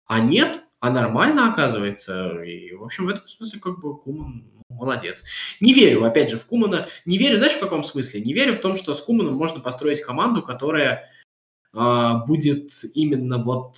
А 0.05 0.19
нет, 0.19 0.61
а 0.79 0.91
нормально 0.91 1.51
оказывается. 1.51 2.43
И, 2.43 2.71
в 2.73 2.83
общем, 2.83 3.07
в 3.07 3.09
этом 3.09 3.27
смысле 3.27 3.59
как 3.59 3.79
бы 3.79 3.97
Куман 3.97 4.45
ну, 4.69 4.75
молодец. 4.75 5.23
Не 5.59 5.73
верю, 5.73 6.03
опять 6.03 6.29
же, 6.29 6.37
в 6.37 6.45
Кумана. 6.45 6.87
Не 7.05 7.17
верю, 7.17 7.37
знаешь, 7.37 7.53
в 7.53 7.59
каком 7.59 7.83
смысле? 7.83 8.21
Не 8.21 8.33
верю 8.33 8.53
в 8.53 8.59
том, 8.59 8.75
что 8.75 8.93
с 8.93 9.01
Куманом 9.01 9.33
можно 9.33 9.59
построить 9.59 10.01
команду, 10.01 10.43
которая 10.43 11.09
э, 11.73 12.11
будет 12.27 12.69
именно 12.93 13.39
вот 13.39 13.75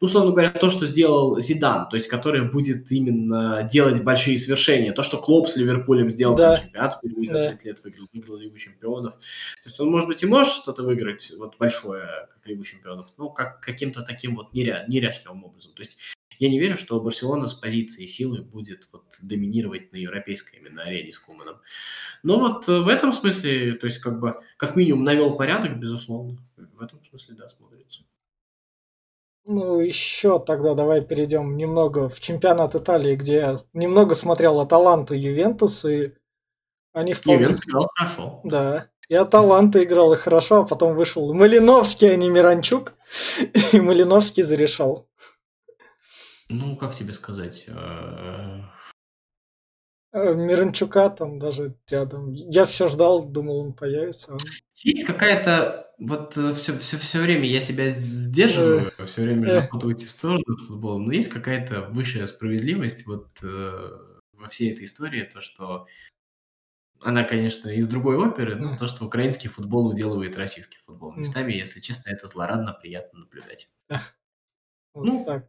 условно 0.00 0.32
говоря, 0.32 0.50
то, 0.50 0.70
что 0.70 0.86
сделал 0.86 1.40
Зидан, 1.40 1.88
то 1.88 1.96
есть 1.96 2.08
который 2.08 2.48
будет 2.50 2.90
именно 2.90 3.62
делать 3.62 4.02
большие 4.02 4.38
свершения. 4.38 4.92
То, 4.92 5.02
что 5.02 5.18
Клоп 5.18 5.48
с 5.48 5.56
Ливерпулем 5.56 6.10
сделал 6.10 6.36
да. 6.36 6.56
там, 6.56 6.64
чемпионат 6.64 6.94
впервые 6.94 7.28
за 7.28 7.34
да. 7.34 7.48
30 7.50 7.66
лет 7.66 7.84
выиграл, 7.84 8.08
выиграл 8.12 8.36
Лигу 8.36 8.56
чемпионов. 8.56 9.14
То 9.14 9.68
есть 9.68 9.80
он, 9.80 9.90
может 9.90 10.08
быть, 10.08 10.22
и 10.22 10.26
может 10.26 10.52
что-то 10.52 10.82
выиграть 10.82 11.32
вот 11.36 11.56
большое, 11.58 12.06
как 12.32 12.46
Лигу 12.46 12.62
чемпионов, 12.62 13.12
но 13.16 13.30
как 13.30 13.60
каким-то 13.60 14.02
таким 14.02 14.36
вот 14.36 14.52
неря... 14.52 14.84
неряшливым 14.88 15.44
образом. 15.44 15.72
То 15.74 15.82
есть 15.82 15.98
я 16.38 16.48
не 16.48 16.60
верю, 16.60 16.76
что 16.76 17.00
Барселона 17.00 17.48
с 17.48 17.54
позиции 17.54 18.06
силы 18.06 18.42
будет 18.42 18.88
вот 18.92 19.04
доминировать 19.20 19.92
на 19.92 19.96
европейской 19.96 20.56
именно 20.56 20.82
арене 20.82 21.10
с 21.10 21.18
Куманом. 21.18 21.56
Но 22.22 22.38
вот 22.38 22.68
в 22.68 22.86
этом 22.86 23.12
смысле, 23.12 23.72
то 23.72 23.86
есть 23.86 23.98
как 23.98 24.20
бы 24.20 24.36
как 24.56 24.76
минимум 24.76 25.02
навел 25.02 25.36
порядок, 25.36 25.80
безусловно. 25.80 26.38
В 26.56 26.80
этом 26.80 27.04
смысле, 27.04 27.34
да, 27.34 27.48
смотрится. 27.48 27.67
Ну, 29.50 29.80
еще 29.80 30.38
тогда 30.38 30.74
давай 30.74 31.00
перейдем 31.00 31.56
немного 31.56 32.10
в 32.10 32.20
чемпионат 32.20 32.74
Италии, 32.74 33.16
где 33.16 33.36
я 33.36 33.56
немного 33.72 34.14
смотрел 34.14 34.60
Аталанту 34.60 35.14
Ювентус, 35.14 35.86
и 35.86 36.12
они 36.92 37.14
вполне... 37.14 37.44
Ювентус 37.44 37.64
играл 37.66 37.90
хорошо. 37.94 38.40
Да, 38.44 38.90
и 39.08 39.14
Аталанта 39.14 39.82
играл 39.82 40.12
и 40.12 40.18
хорошо, 40.18 40.60
а 40.60 40.66
потом 40.66 40.94
вышел 40.94 41.32
Малиновский, 41.32 42.12
а 42.12 42.16
не 42.16 42.28
Миранчук, 42.28 42.92
и 43.72 43.80
Малиновский 43.80 44.42
зарешал. 44.42 45.08
Ну, 46.50 46.76
как 46.76 46.94
тебе 46.94 47.14
сказать? 47.14 47.64
Э, 47.68 48.60
э, 50.12 50.34
Миранчука 50.34 51.08
там 51.08 51.38
даже 51.38 51.74
рядом. 51.88 52.32
Я 52.32 52.66
все 52.66 52.88
ждал, 52.88 53.24
думал, 53.24 53.60
он 53.60 53.72
появится. 53.72 54.36
Есть 54.74 55.06
какая-то 55.06 55.87
вот 55.98 56.32
все, 56.32 56.78
все, 56.78 56.96
все 56.96 57.20
время 57.20 57.44
я 57.44 57.60
себя 57.60 57.90
сдерживаю, 57.90 58.92
все 59.06 59.22
время 59.22 59.64
охоту 59.64 59.88
уйти 59.88 60.06
в 60.06 60.10
сторону 60.10 60.56
футбола, 60.56 60.98
но 60.98 61.12
есть 61.12 61.28
какая-то 61.28 61.88
высшая 61.90 62.26
справедливость 62.26 63.06
вот 63.06 63.28
э, 63.42 63.98
во 64.32 64.46
всей 64.46 64.72
этой 64.72 64.84
истории, 64.84 65.22
то, 65.22 65.40
что 65.40 65.86
она, 67.00 67.24
конечно, 67.24 67.68
из 67.68 67.88
другой 67.88 68.16
оперы, 68.16 68.56
но 68.56 68.76
то, 68.76 68.86
что 68.86 69.04
украинский 69.04 69.48
футбол 69.48 69.88
уделывает 69.88 70.36
российский 70.36 70.78
футбол. 70.78 71.12
Местами, 71.12 71.52
если 71.52 71.80
честно, 71.80 72.10
это 72.10 72.26
злорадно 72.26 72.72
приятно 72.72 73.20
наблюдать. 73.20 73.68
Вот 74.94 75.04
ну, 75.04 75.24
так. 75.24 75.48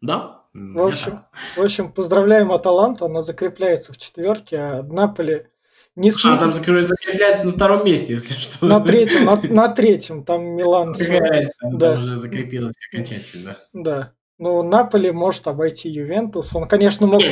Да. 0.00 0.44
В 0.52 0.80
общем, 0.80 1.24
в 1.56 1.60
общем, 1.60 1.92
поздравляем 1.92 2.52
Аталанту, 2.52 3.06
она 3.06 3.22
закрепляется 3.22 3.92
в 3.92 3.98
четверке, 3.98 4.58
а 4.58 4.82
Наполе 4.82 5.50
не. 5.96 6.10
А, 6.10 6.36
там 6.36 6.52
закрепляется 6.52 7.46
на 7.46 7.52
втором 7.52 7.84
месте, 7.84 8.12
если 8.12 8.34
что. 8.38 8.66
На 8.66 8.80
третьем, 8.80 9.24
на, 9.24 9.36
на 9.42 9.68
третьем, 9.68 10.24
там 10.24 10.44
Милан. 10.44 10.94
Какая 10.94 11.50
да. 11.62 11.92
Там 11.92 12.00
уже 12.00 12.18
закрепилась 12.18 12.74
окончательно. 12.90 13.58
Да. 13.72 14.12
Ну, 14.38 14.62
Наполи 14.62 15.10
может 15.10 15.46
обойти 15.46 15.88
Ювентус. 15.88 16.54
Он, 16.54 16.68
конечно, 16.68 17.06
мог 17.06 17.22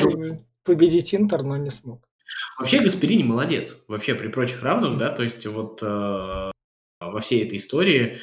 победить 0.64 1.14
Интер, 1.14 1.42
но 1.42 1.58
не 1.58 1.70
смог. 1.70 2.00
Вообще 2.58 2.80
Гасперини 2.80 3.22
молодец. 3.22 3.76
Вообще 3.86 4.14
при 4.14 4.28
прочих 4.28 4.62
равных, 4.62 4.96
да, 4.96 5.10
то 5.10 5.22
есть 5.22 5.46
вот 5.46 5.82
э, 5.82 6.50
во 7.00 7.20
всей 7.20 7.44
этой 7.44 7.58
истории 7.58 8.20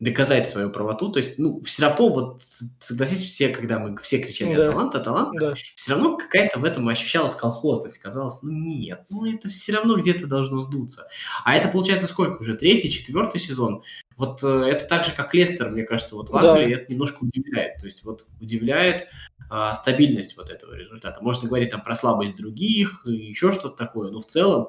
доказать 0.00 0.48
свою 0.48 0.70
правоту. 0.70 1.10
То 1.10 1.18
есть, 1.18 1.38
ну, 1.38 1.60
все 1.62 1.82
равно, 1.82 2.08
вот, 2.08 2.40
согласись, 2.78 3.22
все, 3.22 3.48
когда 3.48 3.78
мы 3.78 3.96
все 3.98 4.18
кричали 4.18 4.54
да. 4.54 4.62
«Аталант, 4.62 4.94
Аталант», 4.94 5.40
да. 5.40 5.54
все 5.74 5.92
равно 5.92 6.16
какая-то 6.16 6.60
в 6.60 6.64
этом 6.64 6.88
ощущалась 6.88 7.34
колхозность. 7.34 7.98
Казалось, 7.98 8.40
ну, 8.42 8.50
нет, 8.50 9.04
ну, 9.10 9.26
это 9.26 9.48
все 9.48 9.72
равно 9.72 9.96
где-то 9.96 10.26
должно 10.26 10.60
сдуться. 10.60 11.08
А 11.44 11.56
это, 11.56 11.68
получается, 11.68 12.06
сколько 12.06 12.40
уже? 12.40 12.56
Третий, 12.56 12.90
четвертый 12.90 13.40
сезон? 13.40 13.82
Вот 14.16 14.42
э, 14.42 14.46
это 14.46 14.84
так 14.86 15.04
же, 15.04 15.12
как 15.12 15.34
Лестер, 15.34 15.70
мне 15.70 15.84
кажется, 15.84 16.14
вот 16.14 16.30
в 16.30 16.36
Англии, 16.36 16.74
да. 16.74 16.80
это 16.80 16.92
немножко 16.92 17.24
удивляет. 17.24 17.78
То 17.80 17.86
есть, 17.86 18.04
вот 18.04 18.26
удивляет 18.40 19.08
а, 19.50 19.74
стабильность 19.74 20.36
вот 20.36 20.50
этого 20.50 20.74
результата. 20.74 21.20
Можно 21.22 21.48
говорить 21.48 21.70
там 21.70 21.82
про 21.82 21.96
слабость 21.96 22.36
других, 22.36 23.02
и 23.06 23.12
еще 23.12 23.50
что-то 23.50 23.76
такое, 23.76 24.10
но 24.10 24.20
в 24.20 24.26
целом 24.26 24.68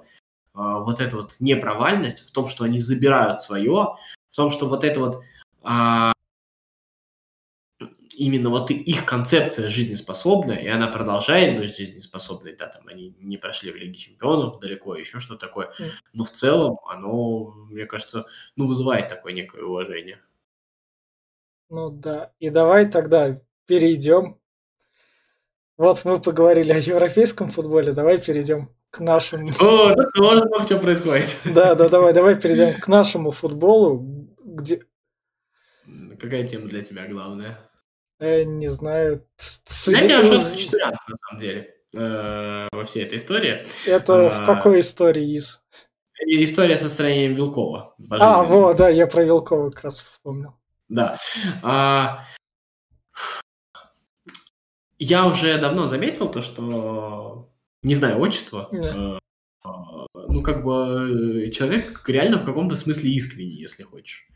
а, 0.54 0.80
вот 0.80 1.00
эта 1.00 1.16
вот 1.18 1.36
непровальность 1.40 2.28
в 2.28 2.32
том, 2.32 2.48
что 2.48 2.64
они 2.64 2.80
забирают 2.80 3.40
свое, 3.40 3.96
в 4.30 4.36
том, 4.36 4.52
что 4.52 4.68
вот 4.68 4.84
это 4.84 5.00
вот 5.00 5.24
а, 5.64 6.14
именно 8.20 8.50
вот 8.50 8.70
их 8.70 9.06
концепция 9.06 9.70
жизнеспособная, 9.70 10.58
и 10.58 10.68
она 10.68 10.88
продолжает 10.88 11.58
быть 11.58 11.76
жизнеспособной, 11.76 12.56
да, 12.56 12.68
там 12.68 12.88
они 12.88 13.16
не 13.20 13.38
прошли 13.38 13.72
в 13.72 13.76
Лиге 13.76 13.96
Чемпионов 13.96 14.60
далеко, 14.60 14.96
еще 14.96 15.20
что 15.20 15.36
такое, 15.36 15.72
но 16.14 16.24
в 16.24 16.32
целом 16.32 16.78
оно, 16.88 17.52
мне 17.70 17.86
кажется, 17.86 18.26
ну, 18.56 18.68
вызывает 18.68 19.08
такое 19.10 19.34
некое 19.34 19.64
уважение. 19.64 20.22
Ну 21.70 21.90
да, 21.90 22.34
и 22.40 22.50
давай 22.50 22.90
тогда 22.90 23.40
перейдем. 23.66 24.40
Вот 25.78 26.04
мы 26.04 26.20
поговорили 26.20 26.74
о 26.74 26.80
европейском 26.80 27.52
футболе, 27.52 27.94
давай 27.94 28.20
перейдем 28.20 28.70
к 28.92 29.00
нашему... 29.00 29.52
О, 29.60 29.96
да 29.96 30.04
тоже 30.14 30.46
много 30.46 30.64
что 30.64 30.80
происходит. 30.80 31.36
Да, 31.46 31.76
да, 31.76 31.90
давай, 31.90 32.14
давай 32.14 32.40
перейдем 32.40 32.80
к 32.80 32.88
нашему 32.88 33.32
футболу, 33.32 34.36
где... 34.44 34.82
Какая 36.20 36.48
тема 36.48 36.68
для 36.68 36.84
тебя 36.84 37.08
главная? 37.08 37.60
Я 38.20 38.44
не 38.44 38.68
знаю. 38.68 39.26
Для 39.86 40.02
меня 40.02 40.24
что-то 40.24 40.46
сочетается, 40.48 41.04
на 41.10 41.18
самом 41.18 41.42
деле, 41.42 41.76
э, 41.96 42.68
во 42.72 42.84
всей 42.84 43.04
этой 43.04 43.18
истории. 43.18 43.66
Это 43.86 44.28
а... 44.28 44.30
в 44.30 44.46
какой 44.46 44.82
истории 44.82 45.36
из? 45.36 45.62
История 46.22 46.78
со 46.78 46.90
строением 46.90 47.36
Вилкова. 47.36 47.96
А, 48.12 48.44
вот, 48.44 48.76
да, 48.76 48.90
я 48.90 49.08
про 49.08 49.24
Вилкова 49.24 49.70
как 49.70 49.86
раз 49.86 50.02
вспомнил. 50.02 50.56
Да. 50.90 51.18
А... 51.64 52.26
Я 54.98 55.26
уже 55.28 55.58
давно 55.58 55.88
заметил 55.88 56.30
то, 56.30 56.42
что 56.42 57.49
не 57.84 57.96
знаю 57.96 58.20
отчество, 58.20 58.70
yeah. 58.72 59.18
э, 59.64 59.70
ну, 60.14 60.42
как 60.42 60.64
бы 60.64 61.46
э, 61.46 61.52
человек 61.52 62.08
реально 62.08 62.38
в 62.38 62.46
каком-то 62.46 62.76
смысле 62.76 63.12
искренний, 63.12 63.56
если 63.56 63.84
хочешь. 63.84 64.28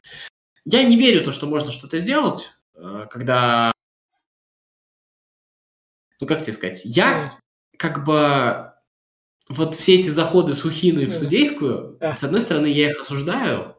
Я 0.65 0.83
не 0.83 0.97
верю 0.97 1.21
в 1.21 1.25
то, 1.25 1.31
что 1.31 1.45
можно 1.45 1.71
что-то 1.71 1.97
сделать, 1.97 2.51
э, 2.75 3.07
когда... 3.09 3.71
Ну, 6.19 6.27
как 6.27 6.41
тебе 6.41 6.53
сказать? 6.53 6.81
Я 6.85 7.37
как 7.77 8.05
бы... 8.05 8.71
Вот 9.49 9.75
все 9.75 9.99
эти 9.99 10.07
заходы 10.07 10.53
Сухины 10.53 11.05
в 11.05 11.13
судейскую, 11.13 11.97
с 11.99 12.23
одной 12.23 12.41
стороны, 12.41 12.67
я 12.67 12.91
их 12.91 13.01
осуждаю, 13.01 13.75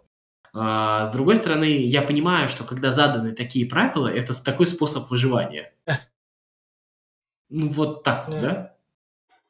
а 0.52 1.06
с 1.06 1.10
другой 1.10 1.36
стороны, 1.36 1.64
я 1.64 2.02
понимаю, 2.02 2.48
что 2.48 2.64
когда 2.64 2.92
заданы 2.92 3.32
такие 3.32 3.66
правила, 3.66 4.08
это 4.08 4.40
такой 4.42 4.66
способ 4.66 5.10
выживания. 5.10 5.74
Ну, 7.50 7.68
вот 7.68 8.02
так, 8.02 8.30
да? 8.30 8.73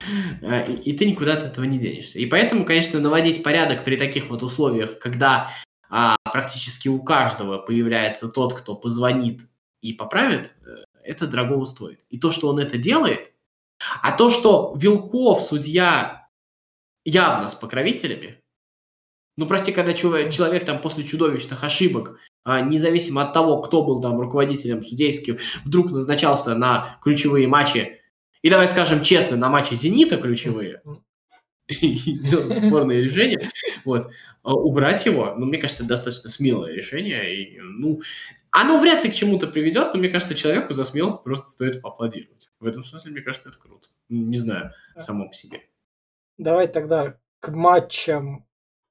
А, 0.01 0.63
и, 0.63 0.93
ты 0.93 1.07
никуда 1.07 1.35
от 1.35 1.43
этого 1.45 1.65
не 1.65 1.79
денешься. 1.79 2.19
И 2.19 2.27
поэтому, 2.27 2.65
конечно, 2.65 3.01
наводить 3.01 3.43
порядок 3.43 3.85
при 3.85 3.97
таких 3.97 4.29
вот 4.29 4.43
условиях, 4.43 4.99
когда 4.99 5.51
а, 5.89 6.17
практически 6.25 6.89
у 6.89 7.03
каждого 7.03 7.59
появляется 7.59 8.29
тот, 8.29 8.55
кто 8.55 8.75
позвонит 8.75 9.43
и 9.81 9.93
поправит, 9.93 10.53
э, 10.67 10.85
это 11.05 11.27
дорого 11.27 11.65
стоит. 11.67 12.01
И 12.11 12.19
то, 12.19 12.31
что 12.31 12.49
он 12.49 12.59
это 12.59 12.79
делает, 12.79 13.33
а 14.03 14.13
то, 14.13 14.31
что 14.31 14.75
Вилков, 14.77 15.43
судья, 15.43 16.29
явно 17.05 17.51
с 17.51 17.55
покровителями, 17.55 18.41
ну, 19.37 19.47
прости, 19.47 19.73
когда 19.73 19.93
человек 19.95 20.65
там 20.65 20.81
после 20.81 21.03
чудовищных 21.03 21.65
ошибок, 21.65 22.19
а, 22.45 22.61
независимо 22.61 23.23
от 23.23 23.33
того, 23.33 23.63
кто 23.63 23.83
был 23.83 24.01
там 24.01 24.21
руководителем 24.21 24.83
судейским, 24.83 25.39
вдруг 25.65 25.91
назначался 25.91 26.55
на 26.55 26.99
ключевые 27.03 27.49
матчи 27.49 28.01
и 28.45 28.51
давай 28.51 28.69
скажем 28.69 29.03
честно, 29.03 29.39
на 29.39 29.49
матче 29.49 29.75
«Зенита» 29.75 30.19
ключевые, 30.19 30.83
делать 31.67 32.57
спорные 32.67 33.01
решения, 33.01 33.51
вот, 33.87 34.11
а 34.43 34.55
убрать 34.55 35.07
его, 35.07 35.35
ну, 35.35 35.47
мне 35.47 35.57
кажется, 35.57 35.83
это 35.83 35.95
достаточно 35.95 36.29
смелое 36.29 36.75
решение, 36.75 37.35
и, 37.35 37.59
ну, 37.59 38.03
оно 38.51 38.79
вряд 38.79 39.03
ли 39.03 39.11
к 39.11 39.15
чему-то 39.15 39.47
приведет, 39.47 39.95
но 39.95 39.99
мне 39.99 40.11
кажется, 40.11 40.35
человеку 40.35 40.75
за 40.75 40.85
смелость 40.85 41.25
просто 41.25 41.49
стоит 41.49 41.81
поаплодировать. 41.81 42.51
В 42.61 42.67
этом 42.67 42.85
смысле, 42.85 43.13
мне 43.13 43.23
кажется, 43.23 43.49
это 43.49 43.59
круто. 43.59 43.89
Не 44.11 44.37
знаю, 44.37 44.75
само 44.99 45.27
по 45.29 45.35
себе. 45.35 45.63
Давай 46.37 46.69
тогда 46.69 47.17
к 47.41 47.49
матчам. 47.49 48.47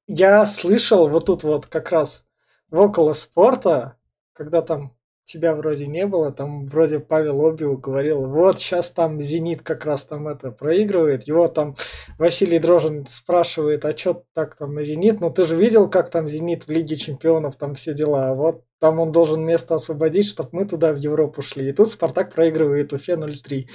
Я 0.08 0.48
слышал 0.48 1.08
вот 1.08 1.28
тут 1.28 1.44
вот 1.44 1.68
как 1.68 1.92
раз 1.92 2.26
в 2.72 2.80
около 2.80 3.14
спорта, 3.14 3.98
когда 4.34 4.64
там 4.64 4.98
тебя 5.34 5.56
вроде 5.56 5.88
не 5.88 6.06
было, 6.06 6.32
там 6.32 6.68
вроде 6.68 7.00
Павел 7.00 7.46
Обиу 7.46 7.78
говорил, 7.78 8.28
вот 8.28 8.60
сейчас 8.60 8.92
там 8.92 9.20
Зенит 9.20 9.64
как 9.64 9.86
раз 9.86 10.06
там 10.06 10.28
это 10.28 10.52
проигрывает, 10.52 11.28
его 11.28 11.48
там 11.48 11.76
Василий 12.20 12.60
Дрожин 12.60 13.08
спрашивает, 13.08 13.84
а 13.84 13.98
что 13.98 14.24
так 14.34 14.56
там 14.56 14.76
на 14.76 14.84
Зенит, 14.84 15.20
ну 15.22 15.32
ты 15.32 15.46
же 15.46 15.58
видел, 15.58 15.90
как 15.90 16.12
там 16.12 16.30
Зенит 16.30 16.68
в 16.68 16.70
Лиге 16.70 16.96
Чемпионов, 16.96 17.58
там 17.58 17.74
все 17.74 17.94
дела, 17.94 18.34
вот 18.36 18.64
там 18.80 19.00
он 19.00 19.12
должен 19.12 19.44
место 19.44 19.76
освободить, 19.76 20.28
чтобы 20.28 20.50
мы 20.52 20.66
туда 20.66 20.94
в 20.94 20.98
Европу 20.98 21.42
шли, 21.42 21.70
и 21.70 21.74
тут 21.74 21.90
Спартак 21.90 22.34
проигрывает 22.34 22.94
Уфе 22.94 23.14
0-3. 23.14 23.66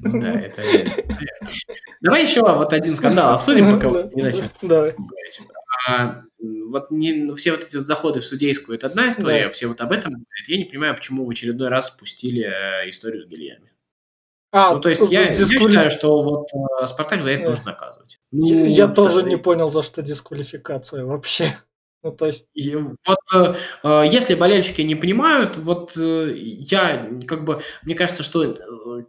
Ну 0.00 0.20
да, 0.20 0.32
это... 0.32 0.60
Давай 2.02 2.22
еще 2.22 2.42
вот 2.42 2.72
один 2.72 2.94
скандал 2.94 3.34
обсудим, 3.36 3.70
пока 3.70 3.88
не 4.14 4.22
начнем. 4.22 4.50
Давай. 4.60 4.94
А, 5.86 6.22
вот 6.40 6.90
не, 6.90 7.34
все 7.36 7.52
вот 7.52 7.62
эти 7.62 7.78
заходы 7.78 8.20
в 8.20 8.24
судейскую, 8.24 8.76
это 8.76 8.86
одна 8.86 9.10
история, 9.10 9.46
да. 9.46 9.50
все 9.50 9.66
вот 9.66 9.80
об 9.80 9.92
этом 9.92 10.12
говорят. 10.12 10.48
Я 10.48 10.56
не 10.56 10.64
понимаю, 10.64 10.94
почему 10.94 11.26
в 11.26 11.30
очередной 11.30 11.68
раз 11.68 11.88
спустили 11.88 12.42
э, 12.42 12.88
историю 12.88 13.22
с 13.22 13.26
Гильями. 13.26 13.72
А, 14.56 14.74
ну, 14.74 14.80
то 14.80 14.88
есть 14.88 15.02
я, 15.10 15.34
дисквали... 15.34 15.62
я 15.62 15.68
считаю, 15.68 15.90
что 15.90 16.22
вот 16.22 16.48
э, 16.54 16.86
Спартак 16.86 17.24
за 17.24 17.30
это 17.30 17.42
да. 17.42 17.48
нужно 17.50 17.64
наказывать. 17.66 18.20
Ну, 18.30 18.46
я, 18.46 18.86
я 18.86 18.88
тоже 18.88 19.24
не 19.24 19.36
понял, 19.36 19.68
за 19.68 19.82
что 19.82 20.00
дисквалификация 20.02 21.04
вообще. 21.04 21.58
Ну, 22.04 22.12
то 22.12 22.26
есть... 22.26 22.44
И 22.52 22.76
вот 22.76 23.18
э, 23.34 23.54
э, 23.82 24.02
если 24.12 24.34
болельщики 24.34 24.82
не 24.82 24.94
понимают, 24.94 25.56
вот 25.56 25.96
э, 25.96 26.34
я 26.36 27.08
как 27.26 27.46
бы, 27.46 27.62
мне 27.82 27.94
кажется, 27.94 28.22
что 28.22 28.44
э, 28.44 28.56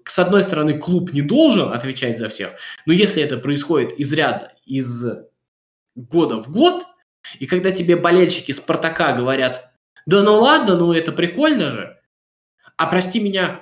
с 0.05 0.17
одной 0.17 0.43
стороны 0.43 0.79
клуб 0.79 1.11
не 1.11 1.21
должен 1.21 1.73
отвечать 1.73 2.17
за 2.17 2.29
всех, 2.29 2.51
но 2.85 2.93
если 2.93 3.21
это 3.21 3.37
происходит 3.37 3.91
из 3.99 4.13
ряда, 4.13 4.53
из 4.65 5.07
года 5.95 6.37
в 6.37 6.51
год, 6.51 6.85
и 7.39 7.47
когда 7.47 7.71
тебе 7.71 7.95
болельщики 7.95 8.51
Спартака 8.51 9.13
говорят, 9.13 9.71
да 10.05 10.21
ну 10.21 10.35
ладно, 10.35 10.77
ну 10.77 10.93
это 10.93 11.11
прикольно 11.11 11.71
же, 11.71 11.99
а 12.77 12.87
прости 12.87 13.19
меня, 13.19 13.61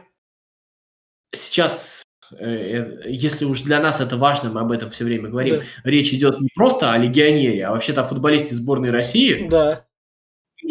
сейчас 1.33 2.03
Э, 2.39 3.03
э, 3.05 3.09
если 3.09 3.45
уж 3.45 3.61
для 3.61 3.79
нас 3.79 4.01
это 4.01 4.17
важно, 4.17 4.49
мы 4.49 4.61
об 4.61 4.71
этом 4.71 4.89
все 4.89 5.03
время 5.03 5.29
говорим, 5.29 5.59
да. 5.59 5.65
речь 5.83 6.13
идет 6.13 6.39
не 6.39 6.49
просто 6.53 6.91
о 6.91 6.97
легионере, 6.97 7.65
а 7.65 7.71
вообще-то 7.71 8.01
о 8.01 8.05
футболисте 8.05 8.55
сборной 8.55 8.91
России. 8.91 9.47
Да. 9.49 9.85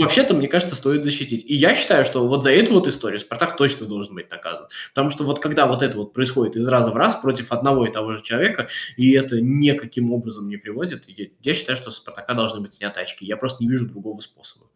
Вообще-то, 0.01 0.35
мне 0.35 0.49
кажется, 0.49 0.75
стоит 0.75 1.05
защитить. 1.05 1.45
И 1.47 1.55
я 1.55 1.77
считаю, 1.77 2.05
что 2.05 2.27
вот 2.27 2.43
за 2.43 2.51
эту 2.51 2.73
вот 2.73 2.87
историю 2.87 3.21
Спартак 3.21 3.57
точно 3.57 3.87
должен 3.87 4.15
быть 4.15 4.31
наказан. 4.31 4.67
Потому 4.91 5.11
что 5.11 5.25
вот 5.25 5.39
когда 5.41 5.67
вот 5.67 5.83
это 5.83 5.99
вот 5.99 6.13
происходит 6.13 6.57
из 6.57 6.67
раза 6.67 6.91
в 6.91 6.97
раз 6.97 7.17
против 7.17 7.53
одного 7.53 7.87
и 7.87 7.93
того 7.93 8.13
же 8.13 8.23
человека, 8.23 8.69
и 8.97 9.13
это 9.13 9.41
никаким 9.41 10.13
образом 10.13 10.49
не 10.49 10.57
приводит, 10.57 11.09
я, 11.09 11.27
я 11.41 11.55
считаю, 11.55 11.77
что 11.77 11.91
Спартака 11.91 12.35
должны 12.35 12.61
быть 12.61 12.75
сняты 12.75 13.01
очки. 13.01 13.27
Я 13.27 13.37
просто 13.37 13.63
не 13.63 13.69
вижу 13.69 13.87
другого 13.87 14.21
способа. 14.21 14.67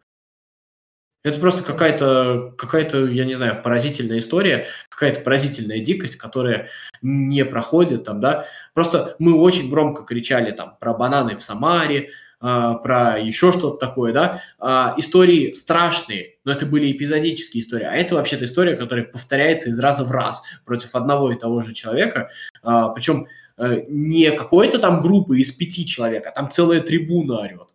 Это 1.23 1.39
просто 1.39 1.63
какая-то, 1.63 2.53
какая-то, 2.57 3.05
я 3.07 3.25
не 3.25 3.35
знаю, 3.35 3.61
поразительная 3.61 4.19
история, 4.19 4.67
какая-то 4.87 5.21
поразительная 5.21 5.79
дикость, 5.79 6.15
которая 6.15 6.69
не 7.01 7.43
проходит 7.43 8.05
там, 8.05 8.21
да. 8.21 8.45
Просто 8.73 9.15
мы 9.19 9.37
очень 9.37 9.69
громко 9.69 10.03
кричали 10.03 10.51
там 10.51 10.77
про 10.79 10.93
бананы 10.93 11.35
в 11.35 11.43
Самаре, 11.43 12.11
про 12.39 13.19
еще 13.19 13.51
что-то 13.51 13.77
такое, 13.77 14.13
да, 14.13 14.43
uh, 14.59 14.93
истории 14.97 15.53
страшные, 15.53 16.35
но 16.43 16.51
это 16.51 16.65
были 16.65 16.91
эпизодические 16.91 17.63
истории, 17.63 17.85
а 17.85 17.93
это 17.93 18.15
вообще-то 18.15 18.45
история, 18.45 18.75
которая 18.75 19.05
повторяется 19.05 19.69
из 19.69 19.79
раза 19.79 20.03
в 20.03 20.11
раз 20.11 20.43
против 20.63 20.95
одного 20.95 21.31
и 21.31 21.39
того 21.39 21.61
же 21.61 21.73
человека, 21.73 22.29
uh, 22.63 22.93
причем 22.93 23.27
э, 23.57 23.85
не 23.87 24.29
какой-то 24.31 24.77
там 24.77 25.01
группы 25.01 25.39
из 25.39 25.51
пяти 25.51 25.85
человек, 25.85 26.27
а 26.27 26.31
там 26.31 26.51
целая 26.51 26.81
трибуна 26.81 27.39
орет. 27.39 27.69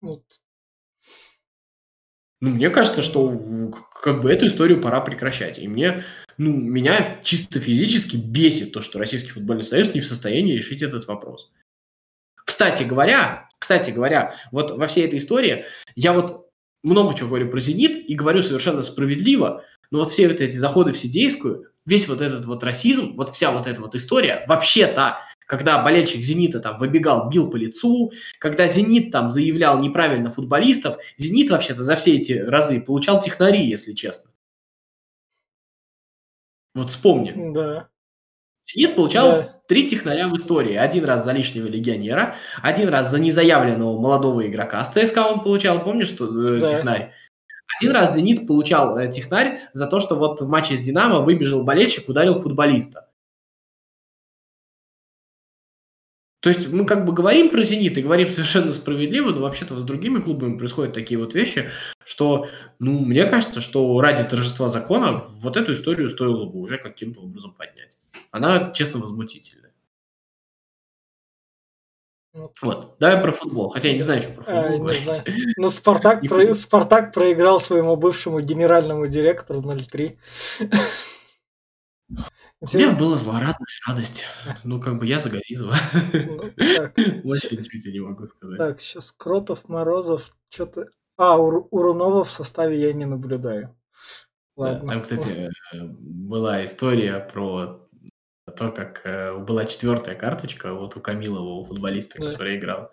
Вот 0.00 0.22
ну, 2.40 2.50
мне 2.50 2.70
кажется, 2.70 3.02
что 3.02 3.72
как 4.00 4.22
бы 4.22 4.30
эту 4.30 4.46
историю 4.46 4.80
пора 4.80 5.00
прекращать. 5.00 5.58
И 5.58 5.66
мне, 5.66 6.04
ну, 6.36 6.52
меня 6.52 7.20
чисто 7.22 7.58
физически 7.58 8.16
бесит 8.16 8.72
то, 8.72 8.80
что 8.80 8.98
Российский 8.98 9.30
футбольный 9.30 9.64
союз 9.64 9.92
не 9.92 10.00
в 10.00 10.06
состоянии 10.06 10.54
решить 10.54 10.82
этот 10.82 11.06
вопрос. 11.08 11.50
Кстати 12.48 12.82
говоря, 12.82 13.46
кстати 13.58 13.90
говоря, 13.90 14.34
вот 14.52 14.70
во 14.70 14.86
всей 14.86 15.04
этой 15.04 15.18
истории 15.18 15.66
я 15.96 16.14
вот 16.14 16.48
много 16.82 17.14
чего 17.14 17.28
говорю 17.28 17.50
про 17.50 17.60
«Зенит» 17.60 18.08
и 18.08 18.14
говорю 18.14 18.42
совершенно 18.42 18.82
справедливо, 18.82 19.64
но 19.90 19.98
вот 19.98 20.10
все 20.10 20.28
вот 20.28 20.40
эти 20.40 20.56
заходы 20.56 20.94
в 20.94 20.98
Сидейскую, 20.98 21.66
весь 21.84 22.08
вот 22.08 22.22
этот 22.22 22.46
вот 22.46 22.64
расизм, 22.64 23.16
вот 23.16 23.28
вся 23.28 23.50
вот 23.50 23.66
эта 23.66 23.82
вот 23.82 23.94
история, 23.94 24.46
вообще-то 24.48 25.18
когда 25.46 25.82
болельщик 25.82 26.22
«Зенита» 26.22 26.60
там 26.60 26.78
выбегал, 26.78 27.28
бил 27.28 27.50
по 27.50 27.56
лицу, 27.56 28.12
когда 28.38 28.66
«Зенит» 28.66 29.10
там 29.10 29.28
заявлял 29.28 29.78
неправильно 29.78 30.30
футболистов, 30.30 30.96
«Зенит» 31.18 31.50
вообще-то 31.50 31.84
за 31.84 31.96
все 31.96 32.16
эти 32.16 32.32
разы 32.32 32.80
получал 32.80 33.20
технари, 33.20 33.62
если 33.66 33.92
честно. 33.92 34.30
Вот 36.74 36.88
вспомни. 36.88 37.52
Да. 37.52 37.90
«Зенит» 38.70 38.96
получал 38.96 39.28
да. 39.30 39.60
три 39.66 39.88
технаря 39.88 40.28
в 40.28 40.36
истории. 40.36 40.74
Один 40.74 41.04
раз 41.04 41.24
за 41.24 41.32
лишнего 41.32 41.66
легионера, 41.66 42.36
один 42.62 42.88
раз 42.88 43.10
за 43.10 43.18
незаявленного 43.18 43.98
молодого 43.98 44.46
игрока 44.46 44.84
с 44.84 44.90
ЦСКА 44.90 45.26
он 45.26 45.40
получал, 45.40 45.82
помнишь, 45.82 46.08
что 46.08 46.26
э, 46.26 46.60
да. 46.60 46.68
технарь? 46.68 47.12
Один 47.80 47.92
раз 47.92 48.14
«Зенит» 48.14 48.46
получал 48.46 48.98
э, 48.98 49.10
технарь 49.10 49.60
за 49.72 49.86
то, 49.86 50.00
что 50.00 50.16
вот 50.16 50.40
в 50.40 50.48
матче 50.48 50.76
с 50.76 50.80
«Динамо» 50.80 51.20
выбежал 51.20 51.62
болельщик, 51.62 52.08
ударил 52.08 52.34
футболиста. 52.34 53.08
То 56.40 56.50
есть 56.50 56.68
мы 56.68 56.86
как 56.86 57.04
бы 57.04 57.12
говорим 57.12 57.50
про 57.50 57.62
«Зенит» 57.62 57.96
и 57.98 58.02
говорим 58.02 58.30
совершенно 58.32 58.72
справедливо, 58.72 59.30
но 59.30 59.42
вообще-то 59.42 59.78
с 59.78 59.84
другими 59.84 60.20
клубами 60.20 60.58
происходят 60.58 60.94
такие 60.94 61.18
вот 61.18 61.34
вещи, 61.34 61.70
что, 62.04 62.48
ну, 62.78 62.98
мне 63.00 63.26
кажется, 63.26 63.60
что 63.60 64.00
ради 64.00 64.24
торжества 64.24 64.68
закона 64.68 65.22
вот 65.40 65.56
эту 65.56 65.72
историю 65.72 66.10
стоило 66.10 66.46
бы 66.46 66.58
уже 66.58 66.78
каким-то 66.78 67.20
образом 67.20 67.54
поднять. 67.54 67.96
Она, 68.30 68.72
честно, 68.72 69.00
возмутительная. 69.00 69.72
Ну, 72.34 72.52
вот, 72.62 72.96
давай 73.00 73.20
про 73.22 73.32
футбол. 73.32 73.70
Хотя 73.70 73.88
я 73.88 73.94
не 73.94 74.02
знаю, 74.02 74.22
что 74.22 74.32
про 74.32 74.42
футбол 74.42 74.74
а, 74.74 74.78
говорить. 74.78 75.08
Ну, 75.56 75.68
Спартак, 75.70 76.22
про... 76.28 76.54
Спартак 76.54 77.12
проиграл 77.12 77.60
своему 77.60 77.96
бывшему 77.96 78.40
генеральному 78.40 79.06
директору 79.06 79.60
0-3. 79.60 80.18
У 82.60 82.76
меня 82.76 82.92
была 82.92 83.16
злорадная 83.16 83.66
радость. 83.86 84.24
Ну, 84.64 84.80
как 84.80 84.98
бы 84.98 85.06
я 85.06 85.18
за 85.18 85.30
Газизова. 85.30 85.74
Больше 87.24 87.56
ничего 87.56 87.92
не 87.92 88.00
могу 88.00 88.26
сказать. 88.26 88.58
Так, 88.58 88.80
сейчас 88.80 89.12
Кротов, 89.12 89.68
Морозов, 89.68 90.34
что-то... 90.50 90.88
А, 91.16 91.38
Урунова 91.38 92.22
в 92.22 92.30
составе 92.30 92.80
я 92.80 92.92
не 92.92 93.04
наблюдаю. 93.04 93.76
Ладно. 94.56 94.92
там, 94.92 95.02
кстати, 95.02 95.50
э, 95.72 95.78
была 95.82 96.64
история 96.64 97.20
про 97.20 97.87
то, 98.58 98.72
как 98.72 99.02
э, 99.04 99.36
была 99.38 99.64
четвертая 99.64 100.16
карточка 100.16 100.74
вот 100.74 100.96
у 100.96 101.00
Камилова, 101.00 101.60
у 101.60 101.64
футболиста, 101.64 102.18
да. 102.18 102.32
который 102.32 102.56
играл. 102.56 102.90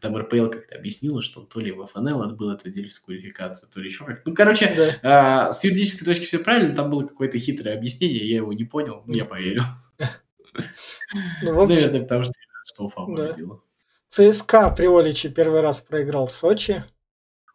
Там 0.00 0.16
РПЛ 0.16 0.48
как-то 0.48 0.76
объяснила, 0.76 1.22
что 1.22 1.40
он 1.40 1.46
то 1.46 1.58
ли 1.60 1.72
в 1.72 1.84
ФНЛ 1.86 2.22
отбыл 2.22 2.50
эту 2.52 2.70
дисквалификацию, 2.70 3.68
то 3.72 3.80
ли 3.80 3.86
еще 3.86 4.04
как-то. 4.04 4.28
Ну, 4.28 4.34
короче, 4.34 5.00
да. 5.02 5.48
э, 5.48 5.52
с 5.52 5.64
юридической 5.64 6.04
точки 6.04 6.24
все 6.24 6.38
правильно, 6.38 6.74
там 6.76 6.90
было 6.90 7.06
какое-то 7.06 7.38
хитрое 7.38 7.74
объяснение, 7.76 8.28
я 8.28 8.36
его 8.36 8.52
не 8.52 8.64
понял, 8.64 9.02
но 9.06 9.14
я 9.14 9.24
поверил. 9.24 9.62
Ну, 11.42 11.66
Наверное, 11.66 12.00
потому 12.00 12.24
что, 12.24 12.32
что 12.64 12.84
Уфа 12.84 13.04
победила. 13.04 13.60
ЦСКА 14.08 14.70
при 14.70 14.86
Оличе 14.86 15.28
первый 15.28 15.60
раз 15.60 15.80
проиграл 15.80 16.28
Сочи. 16.28 16.82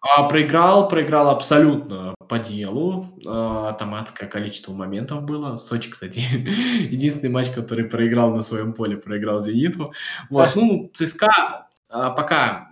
А, 0.02 0.28
проиграл, 0.28 0.90
проиграл 0.90 1.30
абсолютно 1.30 2.16
по 2.28 2.40
делу. 2.40 3.06
А, 3.26 3.74
там 3.74 3.94
адское 3.94 4.28
количество 4.28 4.74
моментов 4.74 5.24
было. 5.24 5.58
Сочи, 5.58 5.92
кстати, 5.92 6.20
единственный 6.92 7.30
матч, 7.30 7.52
который 7.52 7.86
проиграл 7.86 8.34
на 8.34 8.42
своем 8.42 8.74
поле, 8.74 8.98
проиграл 8.98 9.40
Зениту. 9.40 9.94
Вот, 10.30 10.56
ну, 10.56 10.90
ЦСКА 10.94 11.70
а, 11.88 12.10
пока, 12.12 12.72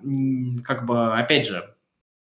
как 0.63 0.85
бы, 0.85 1.13
опять 1.13 1.47
же, 1.47 1.75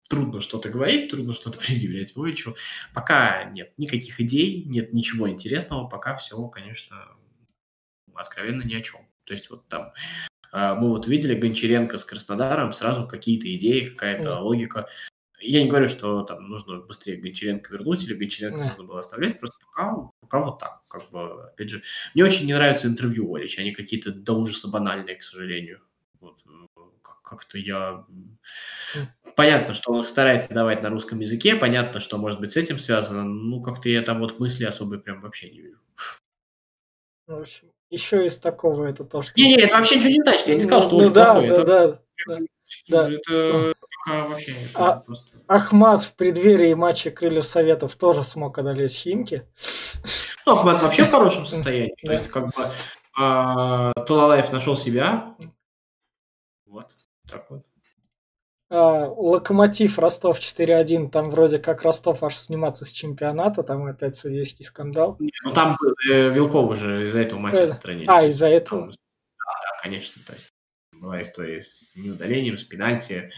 трудно 0.09 0.41
что-то 0.41 0.69
говорить, 0.69 1.11
трудно 1.11 1.33
что-то 1.33 1.59
предъявлять 1.67 2.15
Войчу. 2.15 2.55
Пока 2.93 3.45
нет 3.45 3.73
никаких 3.79 4.21
идей, 4.21 4.65
нет 4.65 4.93
ничего 4.93 5.29
интересного, 5.29 5.89
пока 5.89 6.15
все, 6.15 6.41
конечно, 6.49 7.09
откровенно 8.15 8.63
ни 8.63 8.75
о 8.75 8.81
чем. 8.81 9.01
То 9.25 9.33
есть 9.33 9.51
вот 9.51 9.67
там 9.69 9.93
мы 10.55 10.91
вот 10.91 11.09
видели 11.09 11.35
Гончаренко 11.35 11.99
с 11.99 12.05
Краснодаром, 12.05 12.73
сразу 12.73 13.09
какие-то 13.09 13.53
идеи, 13.57 13.89
какая-то 13.89 14.39
логика. 14.39 14.87
Я 15.41 15.63
не 15.63 15.69
говорю, 15.69 15.89
что 15.89 16.23
там 16.23 16.49
нужно 16.49 16.79
быстрее 16.79 17.17
Гончаренко 17.17 17.73
вернуть 17.73 18.05
или 18.05 18.15
Гончаренко 18.15 18.61
mm. 18.61 18.69
нужно 18.69 18.85
было 18.85 19.01
оставлять, 19.01 19.41
просто 19.41 19.59
пока, 19.67 19.97
пока 20.21 20.41
вот 20.41 20.59
так. 20.61 20.83
Как 20.89 21.11
бы, 21.11 21.49
опять 21.49 21.71
же, 21.71 21.83
мне 22.15 22.25
очень 22.25 22.47
не 22.47 22.55
нравятся 22.55 22.87
интервью 22.87 23.35
Олич, 23.35 23.59
они 23.59 23.73
какие-то 23.73 24.13
до 24.13 24.35
ужаса 24.35 24.69
банальные, 24.69 25.17
к 25.17 25.23
сожалению. 25.25 25.81
Вот, 26.21 26.39
э, 26.47 26.81
как-то 27.25 27.59
я... 27.59 28.07
Понятно, 29.37 29.75
что 29.75 29.93
он 29.93 30.03
их 30.03 30.09
старается 30.09 30.55
давать 30.55 30.83
на 30.83 30.91
русском 30.91 31.19
языке, 31.19 31.57
понятно, 31.57 31.99
что 31.99 32.17
может 32.17 32.39
быть 32.39 32.53
с 32.53 32.57
этим 32.57 32.79
связано, 32.79 33.25
ну 33.25 33.61
как-то 33.61 33.89
я 33.89 34.03
там 34.03 34.21
вот 34.21 34.39
мысли 34.39 34.65
особой 34.65 35.01
прям 35.01 35.21
вообще 35.21 35.51
не 35.51 35.61
вижу. 35.61 35.81
В 37.27 37.35
общем, 37.35 37.73
еще 37.95 38.27
из 38.27 38.39
такого 38.39 38.85
это 38.85 39.05
то, 39.05 39.23
что... 39.23 39.33
Не-не, 39.37 39.57
это 39.57 39.77
вообще 39.77 39.97
ничего 39.97 40.11
не 40.11 40.23
значит. 40.23 40.49
Я 40.49 40.55
не 40.57 40.63
сказал, 40.63 40.83
что 40.83 40.99
ну, 40.99 41.07
он 41.07 41.13
да, 41.13 41.33
плохой. 41.33 41.49
Да, 41.49 41.55
это... 41.55 42.01
да, 42.27 42.39
Да. 42.89 43.11
Это 43.11 43.75
пока 43.81 44.29
вообще 44.29 44.55
А- 44.75 44.97
просто... 44.97 45.29
Ахмат 45.47 46.05
в 46.05 46.15
преддверии 46.15 46.75
матча 46.75 47.11
Крыльев 47.11 47.45
Советов 47.45 47.97
тоже 47.97 48.25
смог 48.25 48.59
одолеть 48.59 48.95
Химки. 48.95 49.47
Ну, 50.47 50.55
Ахмат 50.55 50.83
вообще 50.83 51.05
в 51.05 51.11
хорошем 51.11 51.47
состоянии. 51.47 51.95
То 52.03 52.07
Да. 52.09 52.13
есть, 52.13 52.29
как 52.29 52.47
бы, 52.47 52.71
а, 53.17 53.93
Талалаев 54.07 54.53
нашел 54.53 54.77
себя. 54.77 55.35
Вот, 56.67 56.87
так 57.31 57.51
вот. 57.51 57.63
А, 58.77 59.07
Локомотив 59.09 60.01
Ростов 60.01 60.41
4-1, 60.41 61.11
там 61.11 61.31
вроде 61.31 61.59
как 61.61 61.83
Ростов 61.83 62.25
аж 62.25 62.37
сниматься 62.37 62.85
с 62.85 62.91
чемпионата, 62.91 63.63
там 63.63 63.87
опять 63.87 64.17
судейский 64.17 64.65
скандал. 64.65 65.17
Не, 65.21 65.31
Ну, 65.45 65.53
там 65.53 65.77
э, 66.11 66.31
Вилков 66.31 66.71
уже 66.71 67.07
из-за 67.07 67.21
этого 67.21 67.39
матча 67.39 67.59
Э, 67.59 67.69
отстранили. 67.69 68.07
А, 68.09 68.27
из-за 68.27 68.49
этого. 68.49 68.89
Да, 68.89 68.93
да, 68.93 69.83
конечно. 69.83 70.21
То 70.27 70.33
есть 70.33 70.49
была 70.93 71.23
история 71.23 71.63
с 71.63 71.89
неудалением, 71.95 72.59
с 72.59 72.65
пенальти. 72.65 73.31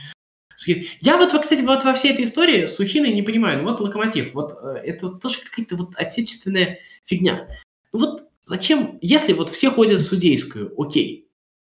Я 1.01 1.18
вот, 1.18 1.39
кстати, 1.39 1.61
вот 1.61 1.84
во 1.84 1.93
всей 1.93 2.14
этой 2.14 2.24
истории 2.24 2.64
Сухиной 2.64 3.12
не 3.12 3.20
понимаю. 3.20 3.62
Ну 3.62 3.68
вот 3.68 3.80
Локомотив, 3.80 4.32
вот 4.32 4.53
э, 4.62 4.78
это 4.84 5.09
вот 5.09 5.20
тоже 5.20 5.41
какая-то 5.41 5.76
вот 5.76 5.91
отечественная 5.97 6.78
фигня. 7.05 7.47
Ну 7.93 7.99
вот 7.99 8.22
зачем, 8.41 8.99
если 9.03 9.34
вот 9.34 9.51
все 9.51 9.70
ходят 9.70 10.01
в 10.01 10.07
судейскую, 10.07 10.72
окей. 10.80 11.25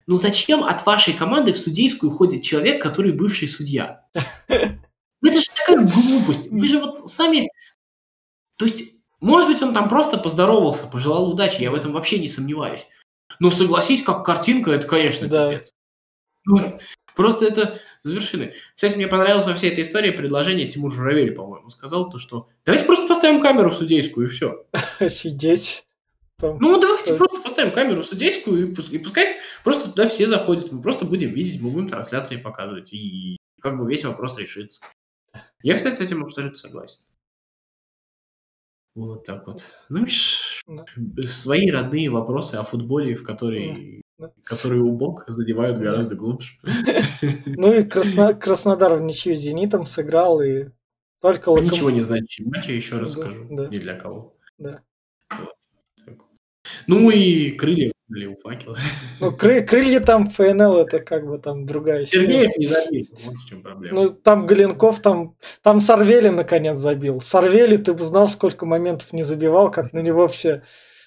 Ну 0.07 0.16
зачем 0.16 0.64
от 0.64 0.84
вашей 0.86 1.14
команды 1.14 1.52
в 1.52 1.59
судейскую 1.59 2.11
ходит 2.12 2.42
человек, 2.42 2.82
который 2.82 3.12
бывший 3.12 3.48
судья? 3.48 4.05
Ну 5.22 5.30
это 5.30 5.40
же 5.40 5.46
такая 5.57 5.86
глупость. 5.86 6.50
Вы 6.50 6.66
же 6.68 6.78
вот 6.78 7.09
сами... 7.09 7.48
То 8.59 8.66
есть, 8.66 8.82
может 9.20 9.48
быть, 9.48 9.62
он 9.62 9.72
там 9.72 9.88
просто 9.88 10.18
поздоровался, 10.18 10.86
пожелал 10.86 11.30
удачи, 11.30 11.62
я 11.62 11.70
в 11.70 11.74
этом 11.74 11.92
вообще 11.92 12.18
не 12.18 12.28
сомневаюсь. 12.28 12.86
Но 13.40 13.50
согласись, 13.50 14.02
как 14.02 14.22
картинка, 14.26 14.72
это, 14.72 14.86
конечно, 14.86 15.26
Да. 15.26 15.50
капец. 15.50 15.72
Ну, 16.44 16.78
просто 17.16 17.46
это 17.46 17.80
с 18.05 18.11
вершины. 18.12 18.52
Кстати, 18.76 18.96
мне 18.96 19.07
понравилось 19.09 19.46
во 19.46 19.55
всей 19.55 19.70
этой 19.70 19.84
истории 19.84 20.11
предложение 20.11 20.68
Тимур 20.68 20.92
Журавель, 20.92 21.32
по-моему, 21.32 21.70
сказал 21.70 22.11
то, 22.11 22.18
что 22.18 22.48
давайте 22.66 22.84
просто 22.84 23.09
поставим 23.09 23.40
камеру 23.40 23.70
в 23.70 23.76
судейскую, 23.76 24.26
и 24.26 24.30
все. 24.30 24.66
Офигеть. 24.98 25.86
Там- 26.38 26.59
Ну, 26.61 26.78
давайте 26.78 27.12
Да. 27.12 27.16
просто 27.16 27.40
поставим 27.55 27.72
камеру 27.72 28.02
судейскую, 28.02 28.68
и, 28.68 28.74
пус- 28.74 28.90
и 28.90 28.98
пускай 28.98 29.36
просто 29.62 29.88
туда 29.90 30.09
все 30.09 30.26
заходят. 30.26 30.72
Мы 30.72 30.82
просто 30.82 31.05
будем 31.05 31.32
видеть, 31.32 31.61
мы 31.62 31.70
будем 31.70 31.88
трансляции 31.88 32.36
показывать, 32.36 32.92
и 32.92 33.36
как 33.61 33.78
бы 33.78 33.88
весь 33.88 34.05
вопрос 34.05 34.36
решится. 34.38 34.80
Я, 35.62 35.76
кстати, 35.76 35.96
с 35.96 36.00
этим 36.00 36.24
абсолютно 36.24 36.59
согласен. 36.59 37.00
Вот 38.96 39.24
так 39.24 39.46
вот. 39.46 39.62
Ну, 39.88 40.00
видишь, 40.00 40.62
Да. 40.66 40.84
свои 41.28 41.68
родные 41.70 42.11
вопросы 42.11 42.55
о 42.57 42.62
футболе, 42.62 43.14
в 43.14 43.24
которые, 43.24 44.02
Да. 44.18 44.32
которые 44.44 44.82
у 44.82 44.92
бок 44.92 45.24
задевают 45.28 45.78
гораздо 45.78 46.14
глубже. 46.16 46.55
Ну 47.46 47.72
и 47.72 47.82
Красно- 47.84 48.34
Краснодар 48.34 48.96
в 48.96 49.00
ничью 49.02 49.36
с 49.36 49.40
Зенитом 49.40 49.86
сыграл, 49.86 50.40
и 50.42 50.66
только 51.20 51.48
Локомотив... 51.50 51.72
Ничего 51.74 51.90
не 51.90 52.02
значащий 52.02 52.44
матч, 52.44 52.66
я 52.68 52.74
еще 52.76 52.98
раз 52.98 53.14
Да, 53.14 53.22
скажу. 53.22 53.46
да. 53.50 53.68
Ни 53.68 53.78
для 53.78 53.94
кого. 53.98 54.36
Да. 54.59 54.82
Ну 56.87 57.11
и 57.11 57.51
крылья 57.53 57.93
были 58.09 58.27
у 58.27 58.37
факела. 58.37 58.79
Ну, 59.20 59.31
кры- 59.31 59.62
крылья 59.62 60.01
там 60.01 60.31
ФНЛ, 60.31 60.77
это 60.79 61.01
как 61.01 61.27
бы 61.27 61.39
там 61.39 61.64
другая 61.66 62.05
история. 62.05 62.27
Сергеев 62.27 62.57
не 62.59 62.66
забил. 62.66 63.07
Вот 63.25 63.35
в 63.37 63.49
чем 63.49 63.62
проблема. 63.62 64.03
Ну, 64.03 64.09
там 64.11 64.47
Галенков, 64.47 65.01
там, 65.01 65.37
там 65.62 65.81
Сарвели 65.81 66.29
наконец 66.29 66.79
забил. 66.79 67.20
Сарвели, 67.20 67.77
ты 67.79 67.95
бы 67.95 68.03
знал, 68.05 68.29
сколько 68.29 68.66
моментов 68.66 69.12
не 69.12 69.22
забивал, 69.22 69.70
как 69.70 69.93
на 69.95 70.01
него 70.01 70.29
все 70.29 70.62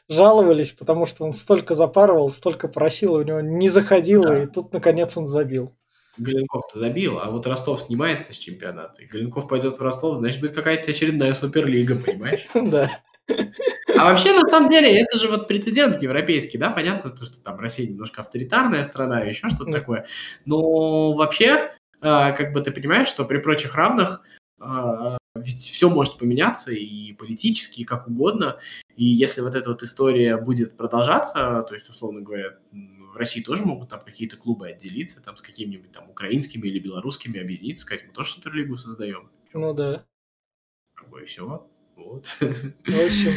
жаловались, 0.10 0.72
потому 0.72 1.06
что 1.06 1.24
он 1.26 1.34
столько 1.34 1.76
запарывал, 1.76 2.32
столько 2.32 2.68
просил, 2.68 3.14
у 3.14 3.22
него 3.22 3.42
не 3.42 3.70
заходило, 3.70 4.28
Да. 4.30 4.44
и 4.44 4.48
тут 4.48 4.74
наконец 4.74 5.16
он 5.18 5.28
забил. 5.28 5.76
Галенков-то 6.18 6.80
забил, 6.80 7.20
а 7.20 7.30
вот 7.30 7.46
Ростов 7.46 7.80
снимается 7.82 8.34
с 8.34 8.38
чемпионата. 8.38 9.02
И 9.04 9.06
Галенков 9.06 9.48
пойдет 9.48 9.78
в 9.78 9.82
Ростов, 9.84 10.18
значит, 10.18 10.40
будет 10.40 10.56
какая-то 10.56 10.90
очередная 10.90 11.34
суперлига, 11.36 11.96
понимаешь? 11.96 12.48
Да. 12.56 12.90
А 13.98 14.06
вообще, 14.06 14.34
на 14.34 14.48
самом 14.50 14.70
деле, 14.70 15.02
это 15.02 15.18
же 15.18 15.28
вот 15.28 15.48
прецедент 15.48 16.02
европейский, 16.02 16.58
да? 16.58 16.70
Понятно, 16.70 17.10
то, 17.10 17.26
что 17.26 17.42
там 17.42 17.60
Россия 17.60 17.88
немножко 17.88 18.22
авторитарная 18.22 18.84
страна, 18.84 19.22
еще 19.22 19.50
что-то 19.50 19.72
такое. 19.72 20.08
Но 20.46 21.14
вообще, 21.14 21.74
а, 22.02 22.32
как 22.32 22.54
бы 22.54 22.62
ты 22.62 22.72
понимаешь, 22.72 23.08
что 23.08 23.26
при 23.26 23.38
прочих 23.38 23.76
равных 23.76 24.22
а, 24.60 25.18
ведь 25.36 25.60
все 25.60 25.90
может 25.90 26.18
поменяться 26.18 26.72
и 26.72 27.14
политически, 27.14 27.82
и 27.82 27.86
как 27.86 28.08
угодно. 28.08 28.60
И 28.96 29.06
если 29.06 29.42
вот 29.42 29.56
эта 29.56 29.70
вот 29.70 29.84
история 29.84 30.38
будет 30.38 30.76
продолжаться, 30.78 31.64
то 31.68 31.74
есть, 31.74 31.90
условно 31.90 32.22
говоря, 32.22 32.58
в 32.72 33.16
России 33.16 33.42
тоже 33.42 33.64
могут 33.64 33.90
там 33.90 34.02
какие-то 34.02 34.38
клубы 34.38 34.70
отделиться, 34.70 35.24
там 35.24 35.38
с 35.38 35.42
какими-нибудь 35.42 35.92
там 35.92 36.10
украинскими 36.10 36.68
или 36.68 36.80
белорусскими 36.80 37.40
объединиться, 37.40 37.84
сказать, 37.84 38.06
мы 38.08 38.14
тоже 38.14 38.32
суперлигу 38.34 38.78
создаем. 38.78 39.30
Ну 39.54 39.74
да. 39.74 40.06
Как 40.96 41.10
бы 41.10 41.24
все. 41.26 41.68
Вот. 41.96 42.26
В 42.40 43.06
общем, 43.06 43.34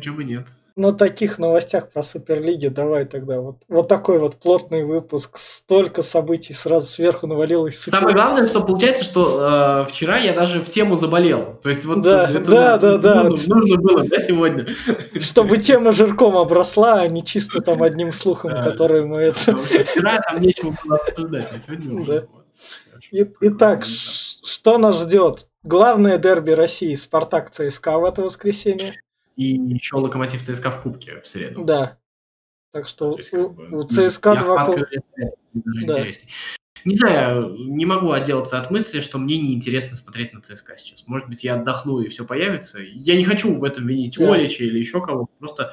Чего 0.00 0.16
бы 0.16 0.24
нет. 0.24 0.46
на 0.76 0.92
таких 0.92 1.38
новостях 1.38 1.90
про 1.92 2.02
Суперлиги 2.02 2.66
давай 2.66 3.04
тогда 3.04 3.40
вот, 3.40 3.58
вот 3.68 3.86
такой 3.86 4.18
вот 4.18 4.34
плотный 4.36 4.84
выпуск. 4.84 5.38
Столько 5.38 6.02
событий 6.02 6.52
сразу 6.52 6.86
сверху 6.86 7.28
навалилось. 7.28 7.78
Супер- 7.78 7.98
Самое 7.98 8.14
главное, 8.16 8.46
что 8.48 8.60
получается, 8.60 9.04
что 9.04 9.84
э, 9.86 9.90
вчера 9.90 10.18
я 10.18 10.32
даже 10.32 10.60
в 10.60 10.68
тему 10.68 10.96
заболел. 10.96 11.60
То 11.62 11.68
есть 11.68 11.84
вот 11.84 12.02
Да, 12.02 12.24
это 12.24 12.50
да, 12.50 12.76
да, 12.78 12.98
да. 12.98 13.22
нужно, 13.22 13.54
нужно 13.56 13.76
было, 13.80 14.02
да, 14.08 14.18
сегодня. 14.18 14.66
Чтобы 15.20 15.58
тема 15.58 15.92
жирком 15.92 16.36
обросла, 16.36 17.02
а 17.02 17.08
не 17.08 17.24
чисто 17.24 17.60
там 17.62 17.80
одним 17.82 18.12
слухом, 18.12 18.60
который 18.62 19.04
мы 19.06 19.20
это... 19.20 19.56
Вчера 19.56 20.18
там 20.20 20.40
нечего 20.42 20.74
было 20.84 20.96
обсуждать, 20.96 21.50
а 21.54 21.58
сегодня 21.60 22.00
уже. 22.02 22.28
Итак, 23.40 23.84
что 23.86 24.78
нас 24.78 25.00
ждет? 25.02 25.46
Главное 25.62 26.18
дерби 26.18 26.50
России 26.50 26.94
Спартак 26.94 27.50
ЦСКА 27.50 27.98
в 27.98 28.04
это 28.04 28.22
воскресенье. 28.22 28.92
И 29.36 29.54
еще 29.54 29.96
Локомотив 29.96 30.42
ЦСКА 30.42 30.70
в 30.70 30.82
Кубке 30.82 31.20
в 31.20 31.26
среду. 31.26 31.64
Да. 31.64 31.98
Так 32.72 32.88
что 32.88 33.12
То 33.12 33.18
есть, 33.18 33.30
как 33.30 33.54
бы, 33.54 33.68
у 33.78 33.82
ЦСКА 33.84 34.36
два 34.36 34.66
Да. 34.66 34.82
интересней. 35.52 36.28
Не 36.84 36.96
знаю, 36.96 37.54
не 37.56 37.86
могу 37.86 38.10
отделаться 38.10 38.60
от 38.60 38.70
мысли, 38.70 39.00
что 39.00 39.16
мне 39.16 39.38
неинтересно 39.38 39.96
смотреть 39.96 40.34
на 40.34 40.42
ЦСКА 40.42 40.76
сейчас. 40.76 41.06
Может 41.06 41.28
быть, 41.28 41.42
я 41.42 41.54
отдохну 41.54 42.00
и 42.00 42.08
все 42.08 42.26
появится. 42.26 42.78
Я 42.80 43.16
не 43.16 43.24
хочу 43.24 43.58
в 43.58 43.64
этом 43.64 43.86
винить 43.86 44.18
Да. 44.18 44.32
Олича 44.32 44.64
или 44.64 44.78
еще 44.78 45.00
кого-то. 45.00 45.32
Просто, 45.38 45.72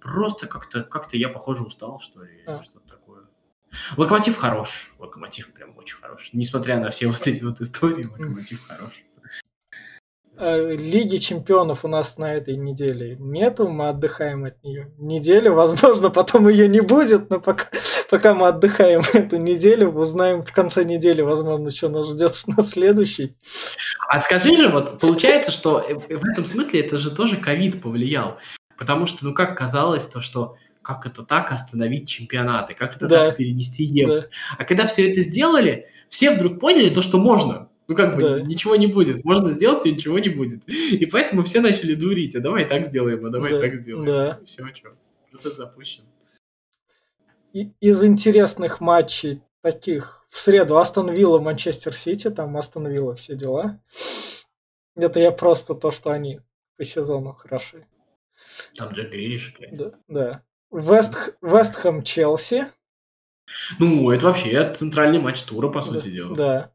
просто 0.00 0.46
как-то 0.46 0.82
как 0.82 1.12
я, 1.14 1.30
похоже, 1.30 1.64
устал, 1.64 1.98
что 1.98 2.22
ли, 2.24 2.42
А. 2.46 2.60
что-то 2.62 2.86
такое. 2.96 3.22
Локомотив 3.96 4.36
хорош. 4.36 4.92
Локомотив 4.98 5.52
прям 5.52 5.76
очень 5.78 5.96
хорош. 5.96 6.30
Несмотря 6.32 6.78
на 6.78 6.90
все 6.90 7.06
вот 7.06 7.26
эти 7.26 7.42
вот 7.42 7.60
истории, 7.60 8.04
Локомотив 8.04 8.60
хорош. 8.66 9.02
Э, 10.38 10.76
Лиги 10.76 11.16
чемпионов 11.18 11.84
у 11.84 11.88
нас 11.88 12.18
на 12.18 12.34
этой 12.34 12.56
неделе 12.56 13.16
нету, 13.18 13.68
мы 13.68 13.88
отдыхаем 13.88 14.44
от 14.44 14.62
нее 14.62 14.88
неделю. 14.98 15.54
Возможно, 15.54 16.10
потом 16.10 16.48
ее 16.48 16.68
не 16.68 16.80
будет, 16.80 17.30
но 17.30 17.40
пока, 17.40 17.66
пока 18.10 18.34
мы 18.34 18.48
отдыхаем 18.48 19.00
эту 19.12 19.36
неделю, 19.36 19.90
узнаем 19.92 20.44
в 20.44 20.52
конце 20.52 20.84
недели, 20.84 21.22
возможно, 21.22 21.70
что 21.70 21.88
нас 21.88 22.08
ждет 22.10 22.34
на 22.46 22.62
следующий. 22.62 23.36
А 24.08 24.20
скажи 24.20 24.54
же, 24.56 24.68
вот 24.68 24.98
получается, 24.98 25.52
что 25.52 25.80
э, 25.80 25.94
в 25.94 26.24
этом 26.24 26.44
смысле 26.44 26.80
это 26.80 26.98
же 26.98 27.10
тоже 27.10 27.36
ковид 27.36 27.80
повлиял. 27.82 28.38
Потому 28.76 29.06
что, 29.06 29.24
ну 29.24 29.34
как 29.34 29.56
казалось, 29.56 30.06
то, 30.06 30.20
что 30.20 30.56
как 30.82 31.06
это 31.06 31.22
так 31.22 31.50
остановить 31.52 32.08
чемпионаты, 32.08 32.74
как 32.74 32.96
это 32.96 33.06
Да. 33.06 33.26
так 33.26 33.36
перенести 33.36 33.84
Евро. 33.84 34.22
Да. 34.22 34.26
А 34.58 34.64
когда 34.64 34.84
все 34.86 35.10
это 35.10 35.22
сделали, 35.22 35.86
все 36.08 36.30
вдруг 36.30 36.60
поняли 36.60 36.90
то, 36.90 37.00
что 37.02 37.18
можно. 37.18 37.68
Ну 37.86 37.94
как 37.94 38.14
бы 38.14 38.20
Да. 38.20 38.40
ничего 38.40 38.76
не 38.76 38.86
будет. 38.86 39.24
Можно 39.24 39.52
сделать, 39.52 39.84
и 39.86 39.92
ничего 39.92 40.18
не 40.18 40.30
будет. 40.30 40.66
И 40.68 41.04
поэтому 41.06 41.42
все 41.42 41.60
начали 41.60 41.94
дурить. 41.94 42.34
А 42.34 42.40
давай 42.40 42.64
так 42.64 42.86
сделаем, 42.86 43.24
а 43.26 43.30
давай 43.30 43.52
Да, 43.52 43.58
так 43.60 43.76
сделаем. 43.76 44.06
да. 44.06 44.40
Все, 44.44 44.66
что. 44.74 44.96
Процесс 45.30 45.56
запущен. 45.56 46.04
И- 47.52 47.70
из 47.80 48.02
интересных 48.02 48.80
матчей 48.80 49.42
таких 49.62 50.26
в 50.30 50.38
среду 50.38 50.76
Астон 50.78 51.10
Вилла, 51.12 51.38
Манчестер 51.40 51.92
Сити, 51.94 52.30
там 52.30 52.56
Астон 52.56 52.86
Вилла 52.88 53.14
все 53.14 53.36
дела. 53.36 53.80
Это 54.96 55.20
я 55.20 55.30
просто 55.30 55.74
то, 55.74 55.90
что 55.90 56.10
они 56.10 56.40
по 56.76 56.84
сезону 56.84 57.32
хороши. 57.32 57.86
Там 58.76 58.92
Джек 58.92 59.10
Грилиш. 59.10 59.54
Да. 59.72 59.92
да. 60.08 60.42
Вест, 60.72 61.36
Вестхэм 61.40 62.02
Челси. 62.02 62.66
Ну, 63.78 64.10
это 64.10 64.26
вообще 64.26 64.72
центральный 64.72 65.20
матч 65.20 65.42
тура, 65.42 65.68
по 65.68 65.82
сути 65.82 66.06
да, 66.06 66.10
дела. 66.10 66.36
Да. 66.36 66.73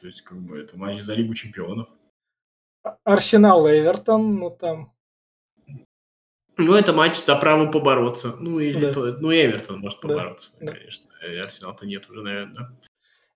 То 0.00 0.06
есть, 0.06 0.22
как 0.22 0.38
бы, 0.38 0.58
это 0.60 0.76
матч 0.76 1.00
за 1.00 1.14
Лигу 1.14 1.34
Чемпионов. 1.34 1.88
Арсенал 3.04 3.68
Эвертон, 3.68 4.36
ну 4.36 4.50
там. 4.50 4.92
Ну, 6.58 6.74
это 6.74 6.92
матч 6.92 7.16
за 7.16 7.36
право 7.36 7.70
побороться. 7.70 8.36
Ну, 8.40 8.60
или 8.60 8.86
Да. 8.86 8.92
то, 8.92 9.06
ну, 9.18 9.30
Эвертон 9.32 9.80
может 9.80 10.00
Да, 10.00 10.08
побороться, 10.08 10.52
да. 10.60 10.72
конечно. 10.72 11.10
И 11.28 11.36
Арсенал-то 11.36 11.86
нет 11.86 12.08
уже, 12.08 12.22
наверное. 12.22 12.70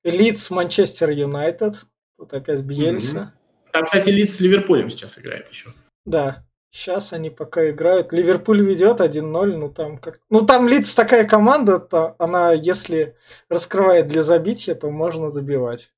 Лидс 0.05 0.51
Манчестер 0.51 1.11
Юнайтед. 1.11 1.85
Тут 2.17 2.33
опять 2.33 2.61
Бьельса. 2.61 3.35
Там, 3.73 3.85
кстати, 3.85 4.11
Лидс 4.11 4.37
с 4.37 4.41
Ливерпулем 4.41 4.91
сейчас 4.91 5.19
играет 5.19 5.49
еще. 5.51 5.73
Да. 6.07 6.47
Сейчас 6.73 7.13
они 7.13 7.31
пока 7.31 7.69
играют. 7.71 8.13
Ливерпуль 8.13 8.63
ведет 8.65 9.01
1-0, 9.01 9.57
ну 9.57 9.71
там 9.73 9.99
как... 9.99 10.21
Ну 10.31 10.47
там 10.47 10.69
Лидс 10.69 10.95
такая 10.95 11.27
команда, 11.27 11.81
то 11.81 12.15
она, 12.19 12.53
если 12.53 13.17
раскрывает 13.49 14.07
для 14.07 14.23
забития, 14.23 14.75
то 14.77 14.89
можно 14.91 15.31
забивать. 15.31 15.93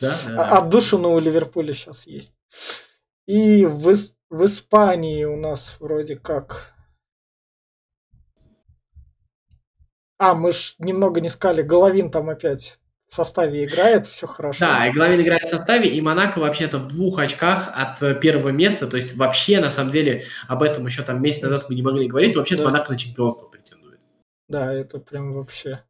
Да, 0.00 0.16
да, 0.24 0.34
да. 0.34 0.58
Отдушина 0.58 1.08
у 1.08 1.18
Ливерпуля 1.18 1.74
сейчас 1.74 2.06
есть. 2.06 2.32
И 3.26 3.64
в, 3.64 3.94
в 4.30 4.44
Испании 4.44 5.24
у 5.24 5.36
нас 5.36 5.76
вроде 5.80 6.16
как... 6.16 6.74
А, 10.18 10.34
мы 10.34 10.52
ж 10.52 10.76
немного 10.78 11.20
не 11.20 11.28
сказали, 11.28 11.62
Головин 11.62 12.10
там 12.10 12.30
опять 12.30 12.78
в 13.08 13.14
составе 13.14 13.64
играет, 13.64 14.06
все 14.06 14.26
хорошо. 14.26 14.58
Да, 14.60 14.86
и 14.86 14.92
Головин 14.92 15.20
играет 15.20 15.42
в 15.42 15.48
составе, 15.48 15.88
и 15.88 16.00
Монако 16.00 16.38
вообще-то 16.38 16.78
в 16.78 16.88
двух 16.88 17.18
очках 17.18 17.70
от 17.74 18.02
э, 18.02 18.14
первого 18.14 18.48
места, 18.48 18.86
то 18.86 18.96
есть 18.96 19.16
вообще, 19.16 19.60
на 19.60 19.70
самом 19.70 19.90
деле, 19.90 20.24
об 20.48 20.62
этом 20.62 20.86
еще 20.86 21.02
там 21.02 21.22
месяц 21.22 21.42
назад 21.42 21.66
мы 21.68 21.74
не 21.74 21.82
могли 21.82 22.08
говорить, 22.08 22.36
вообще-то 22.36 22.62
да. 22.62 22.70
Монако 22.70 22.92
на 22.92 22.98
чемпионство 22.98 23.46
претендует. 23.46 24.00
Да, 24.48 24.72
это 24.72 24.98
прям 24.98 25.34
вообще... 25.34 25.84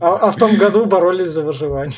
А, 0.00 0.16
а 0.16 0.30
в 0.32 0.36
том 0.36 0.56
году 0.56 0.86
боролись 0.86 1.30
за 1.30 1.42
выживание. 1.42 1.96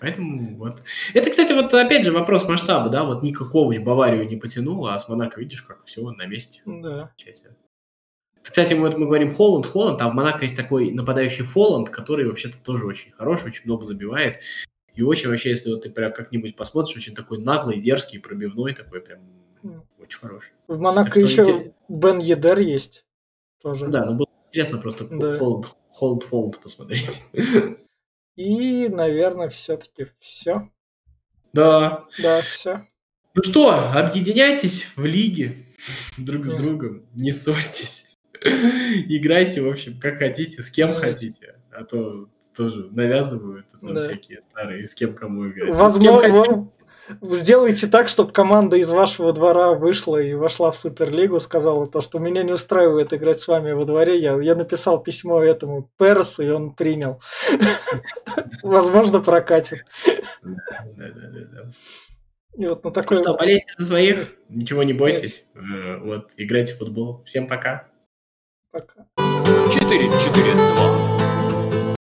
Поэтому 0.00 0.56
вот. 0.56 0.82
Это, 1.14 1.30
кстати, 1.30 1.52
вот 1.52 1.72
опять 1.74 2.04
же 2.04 2.12
вопрос 2.12 2.46
масштаба, 2.46 2.88
да, 2.88 3.04
вот 3.04 3.22
никакого 3.22 3.78
Баварию 3.78 4.28
не 4.28 4.36
потянул, 4.36 4.86
а 4.86 4.98
с 4.98 5.08
Монако, 5.08 5.40
видишь, 5.40 5.62
как 5.62 5.82
все 5.84 6.08
на 6.10 6.26
месте. 6.26 6.62
Да. 6.66 7.10
Кстати, 8.42 8.74
мы, 8.74 8.90
мы 8.90 9.06
говорим 9.06 9.34
Холланд, 9.34 9.66
Холланд, 9.66 10.00
а 10.00 10.08
в 10.08 10.14
Монако 10.14 10.44
есть 10.44 10.56
такой 10.56 10.92
нападающий 10.92 11.44
Фолланд, 11.44 11.90
который 11.90 12.28
вообще-то 12.28 12.58
тоже 12.62 12.86
очень 12.86 13.10
хороший, 13.10 13.48
очень 13.48 13.62
много 13.64 13.84
забивает. 13.84 14.38
И 14.94 15.02
очень 15.02 15.28
вообще, 15.28 15.50
если 15.50 15.70
вот 15.70 15.82
ты 15.82 15.90
прям 15.90 16.12
как-нибудь 16.12 16.56
посмотришь, 16.56 16.96
очень 16.96 17.14
такой 17.14 17.38
наглый, 17.38 17.80
дерзкий, 17.80 18.18
пробивной 18.18 18.72
такой, 18.72 19.00
прям 19.00 19.20
mm. 19.62 19.80
очень 20.00 20.20
хороший. 20.20 20.52
В 20.68 20.78
Монако 20.78 21.18
еще 21.18 21.42
интерес... 21.42 21.72
Бен 21.88 22.18
Едер 22.18 22.60
есть 22.60 23.04
тоже. 23.60 23.88
Да, 23.88 24.06
ну 24.06 24.14
было 24.14 24.28
интересно 24.46 24.78
просто 24.78 25.04
да. 25.04 25.36
Холланд, 25.36 25.66
Холланд, 25.90 26.24
Холланд 26.24 26.60
посмотреть. 26.60 27.22
И, 28.36 28.88
наверное, 28.88 29.48
все-таки 29.48 30.06
все. 30.20 30.70
Да. 31.52 32.04
Да, 32.22 32.42
все. 32.42 32.86
Ну 33.34 33.42
что, 33.42 33.70
объединяйтесь 33.70 34.86
в 34.96 35.04
лиге 35.04 35.56
друг 36.16 36.46
с 36.46 36.52
другом, 36.52 37.06
не 37.14 37.32
ссорьтесь. 37.32 38.06
Играйте, 38.42 39.62
в 39.62 39.68
общем, 39.68 39.98
как 39.98 40.18
хотите, 40.18 40.62
с 40.62 40.70
кем 40.70 40.94
хотите. 40.94 41.56
А 41.70 41.84
то 41.84 42.28
тоже 42.54 42.88
навязывают 42.90 43.66
да. 43.82 44.00
всякие 44.00 44.40
старые, 44.40 44.86
с 44.86 44.94
кем 44.94 45.14
кому 45.14 45.48
играть. 45.50 45.74
Возможно, 45.74 46.68
сделайте 47.22 47.86
так, 47.86 48.08
чтобы 48.08 48.32
команда 48.32 48.76
из 48.76 48.90
вашего 48.90 49.32
двора 49.32 49.72
вышла 49.72 50.18
и 50.18 50.34
вошла 50.34 50.70
в 50.70 50.76
Суперлигу, 50.76 51.40
сказала 51.40 51.86
то, 51.86 52.00
что 52.00 52.18
меня 52.18 52.42
не 52.42 52.52
устраивает 52.52 53.14
играть 53.14 53.40
с 53.40 53.48
вами 53.48 53.72
во 53.72 53.84
дворе. 53.84 54.20
Я, 54.20 54.40
я 54.40 54.54
написал 54.54 55.02
письмо 55.02 55.42
этому 55.42 55.90
Пересу, 55.98 56.42
и 56.42 56.48
он 56.48 56.74
принял. 56.74 57.20
Возможно, 58.62 59.20
прокатит. 59.20 59.84
И 62.56 62.66
вот 62.66 62.84
на 62.84 62.90
такой... 62.90 63.18
Что, 63.18 63.34
болейте 63.34 63.66
за 63.76 63.86
своих, 63.86 64.34
ничего 64.48 64.82
не 64.82 64.94
бойтесь. 64.94 65.44
Э, 65.54 65.98
вот, 65.98 66.30
играйте 66.38 66.72
в 66.72 66.78
футбол. 66.78 67.22
Всем 67.24 67.46
пока. 67.46 67.86
Пока. 68.72 69.06
4-4-2. 69.18 71.45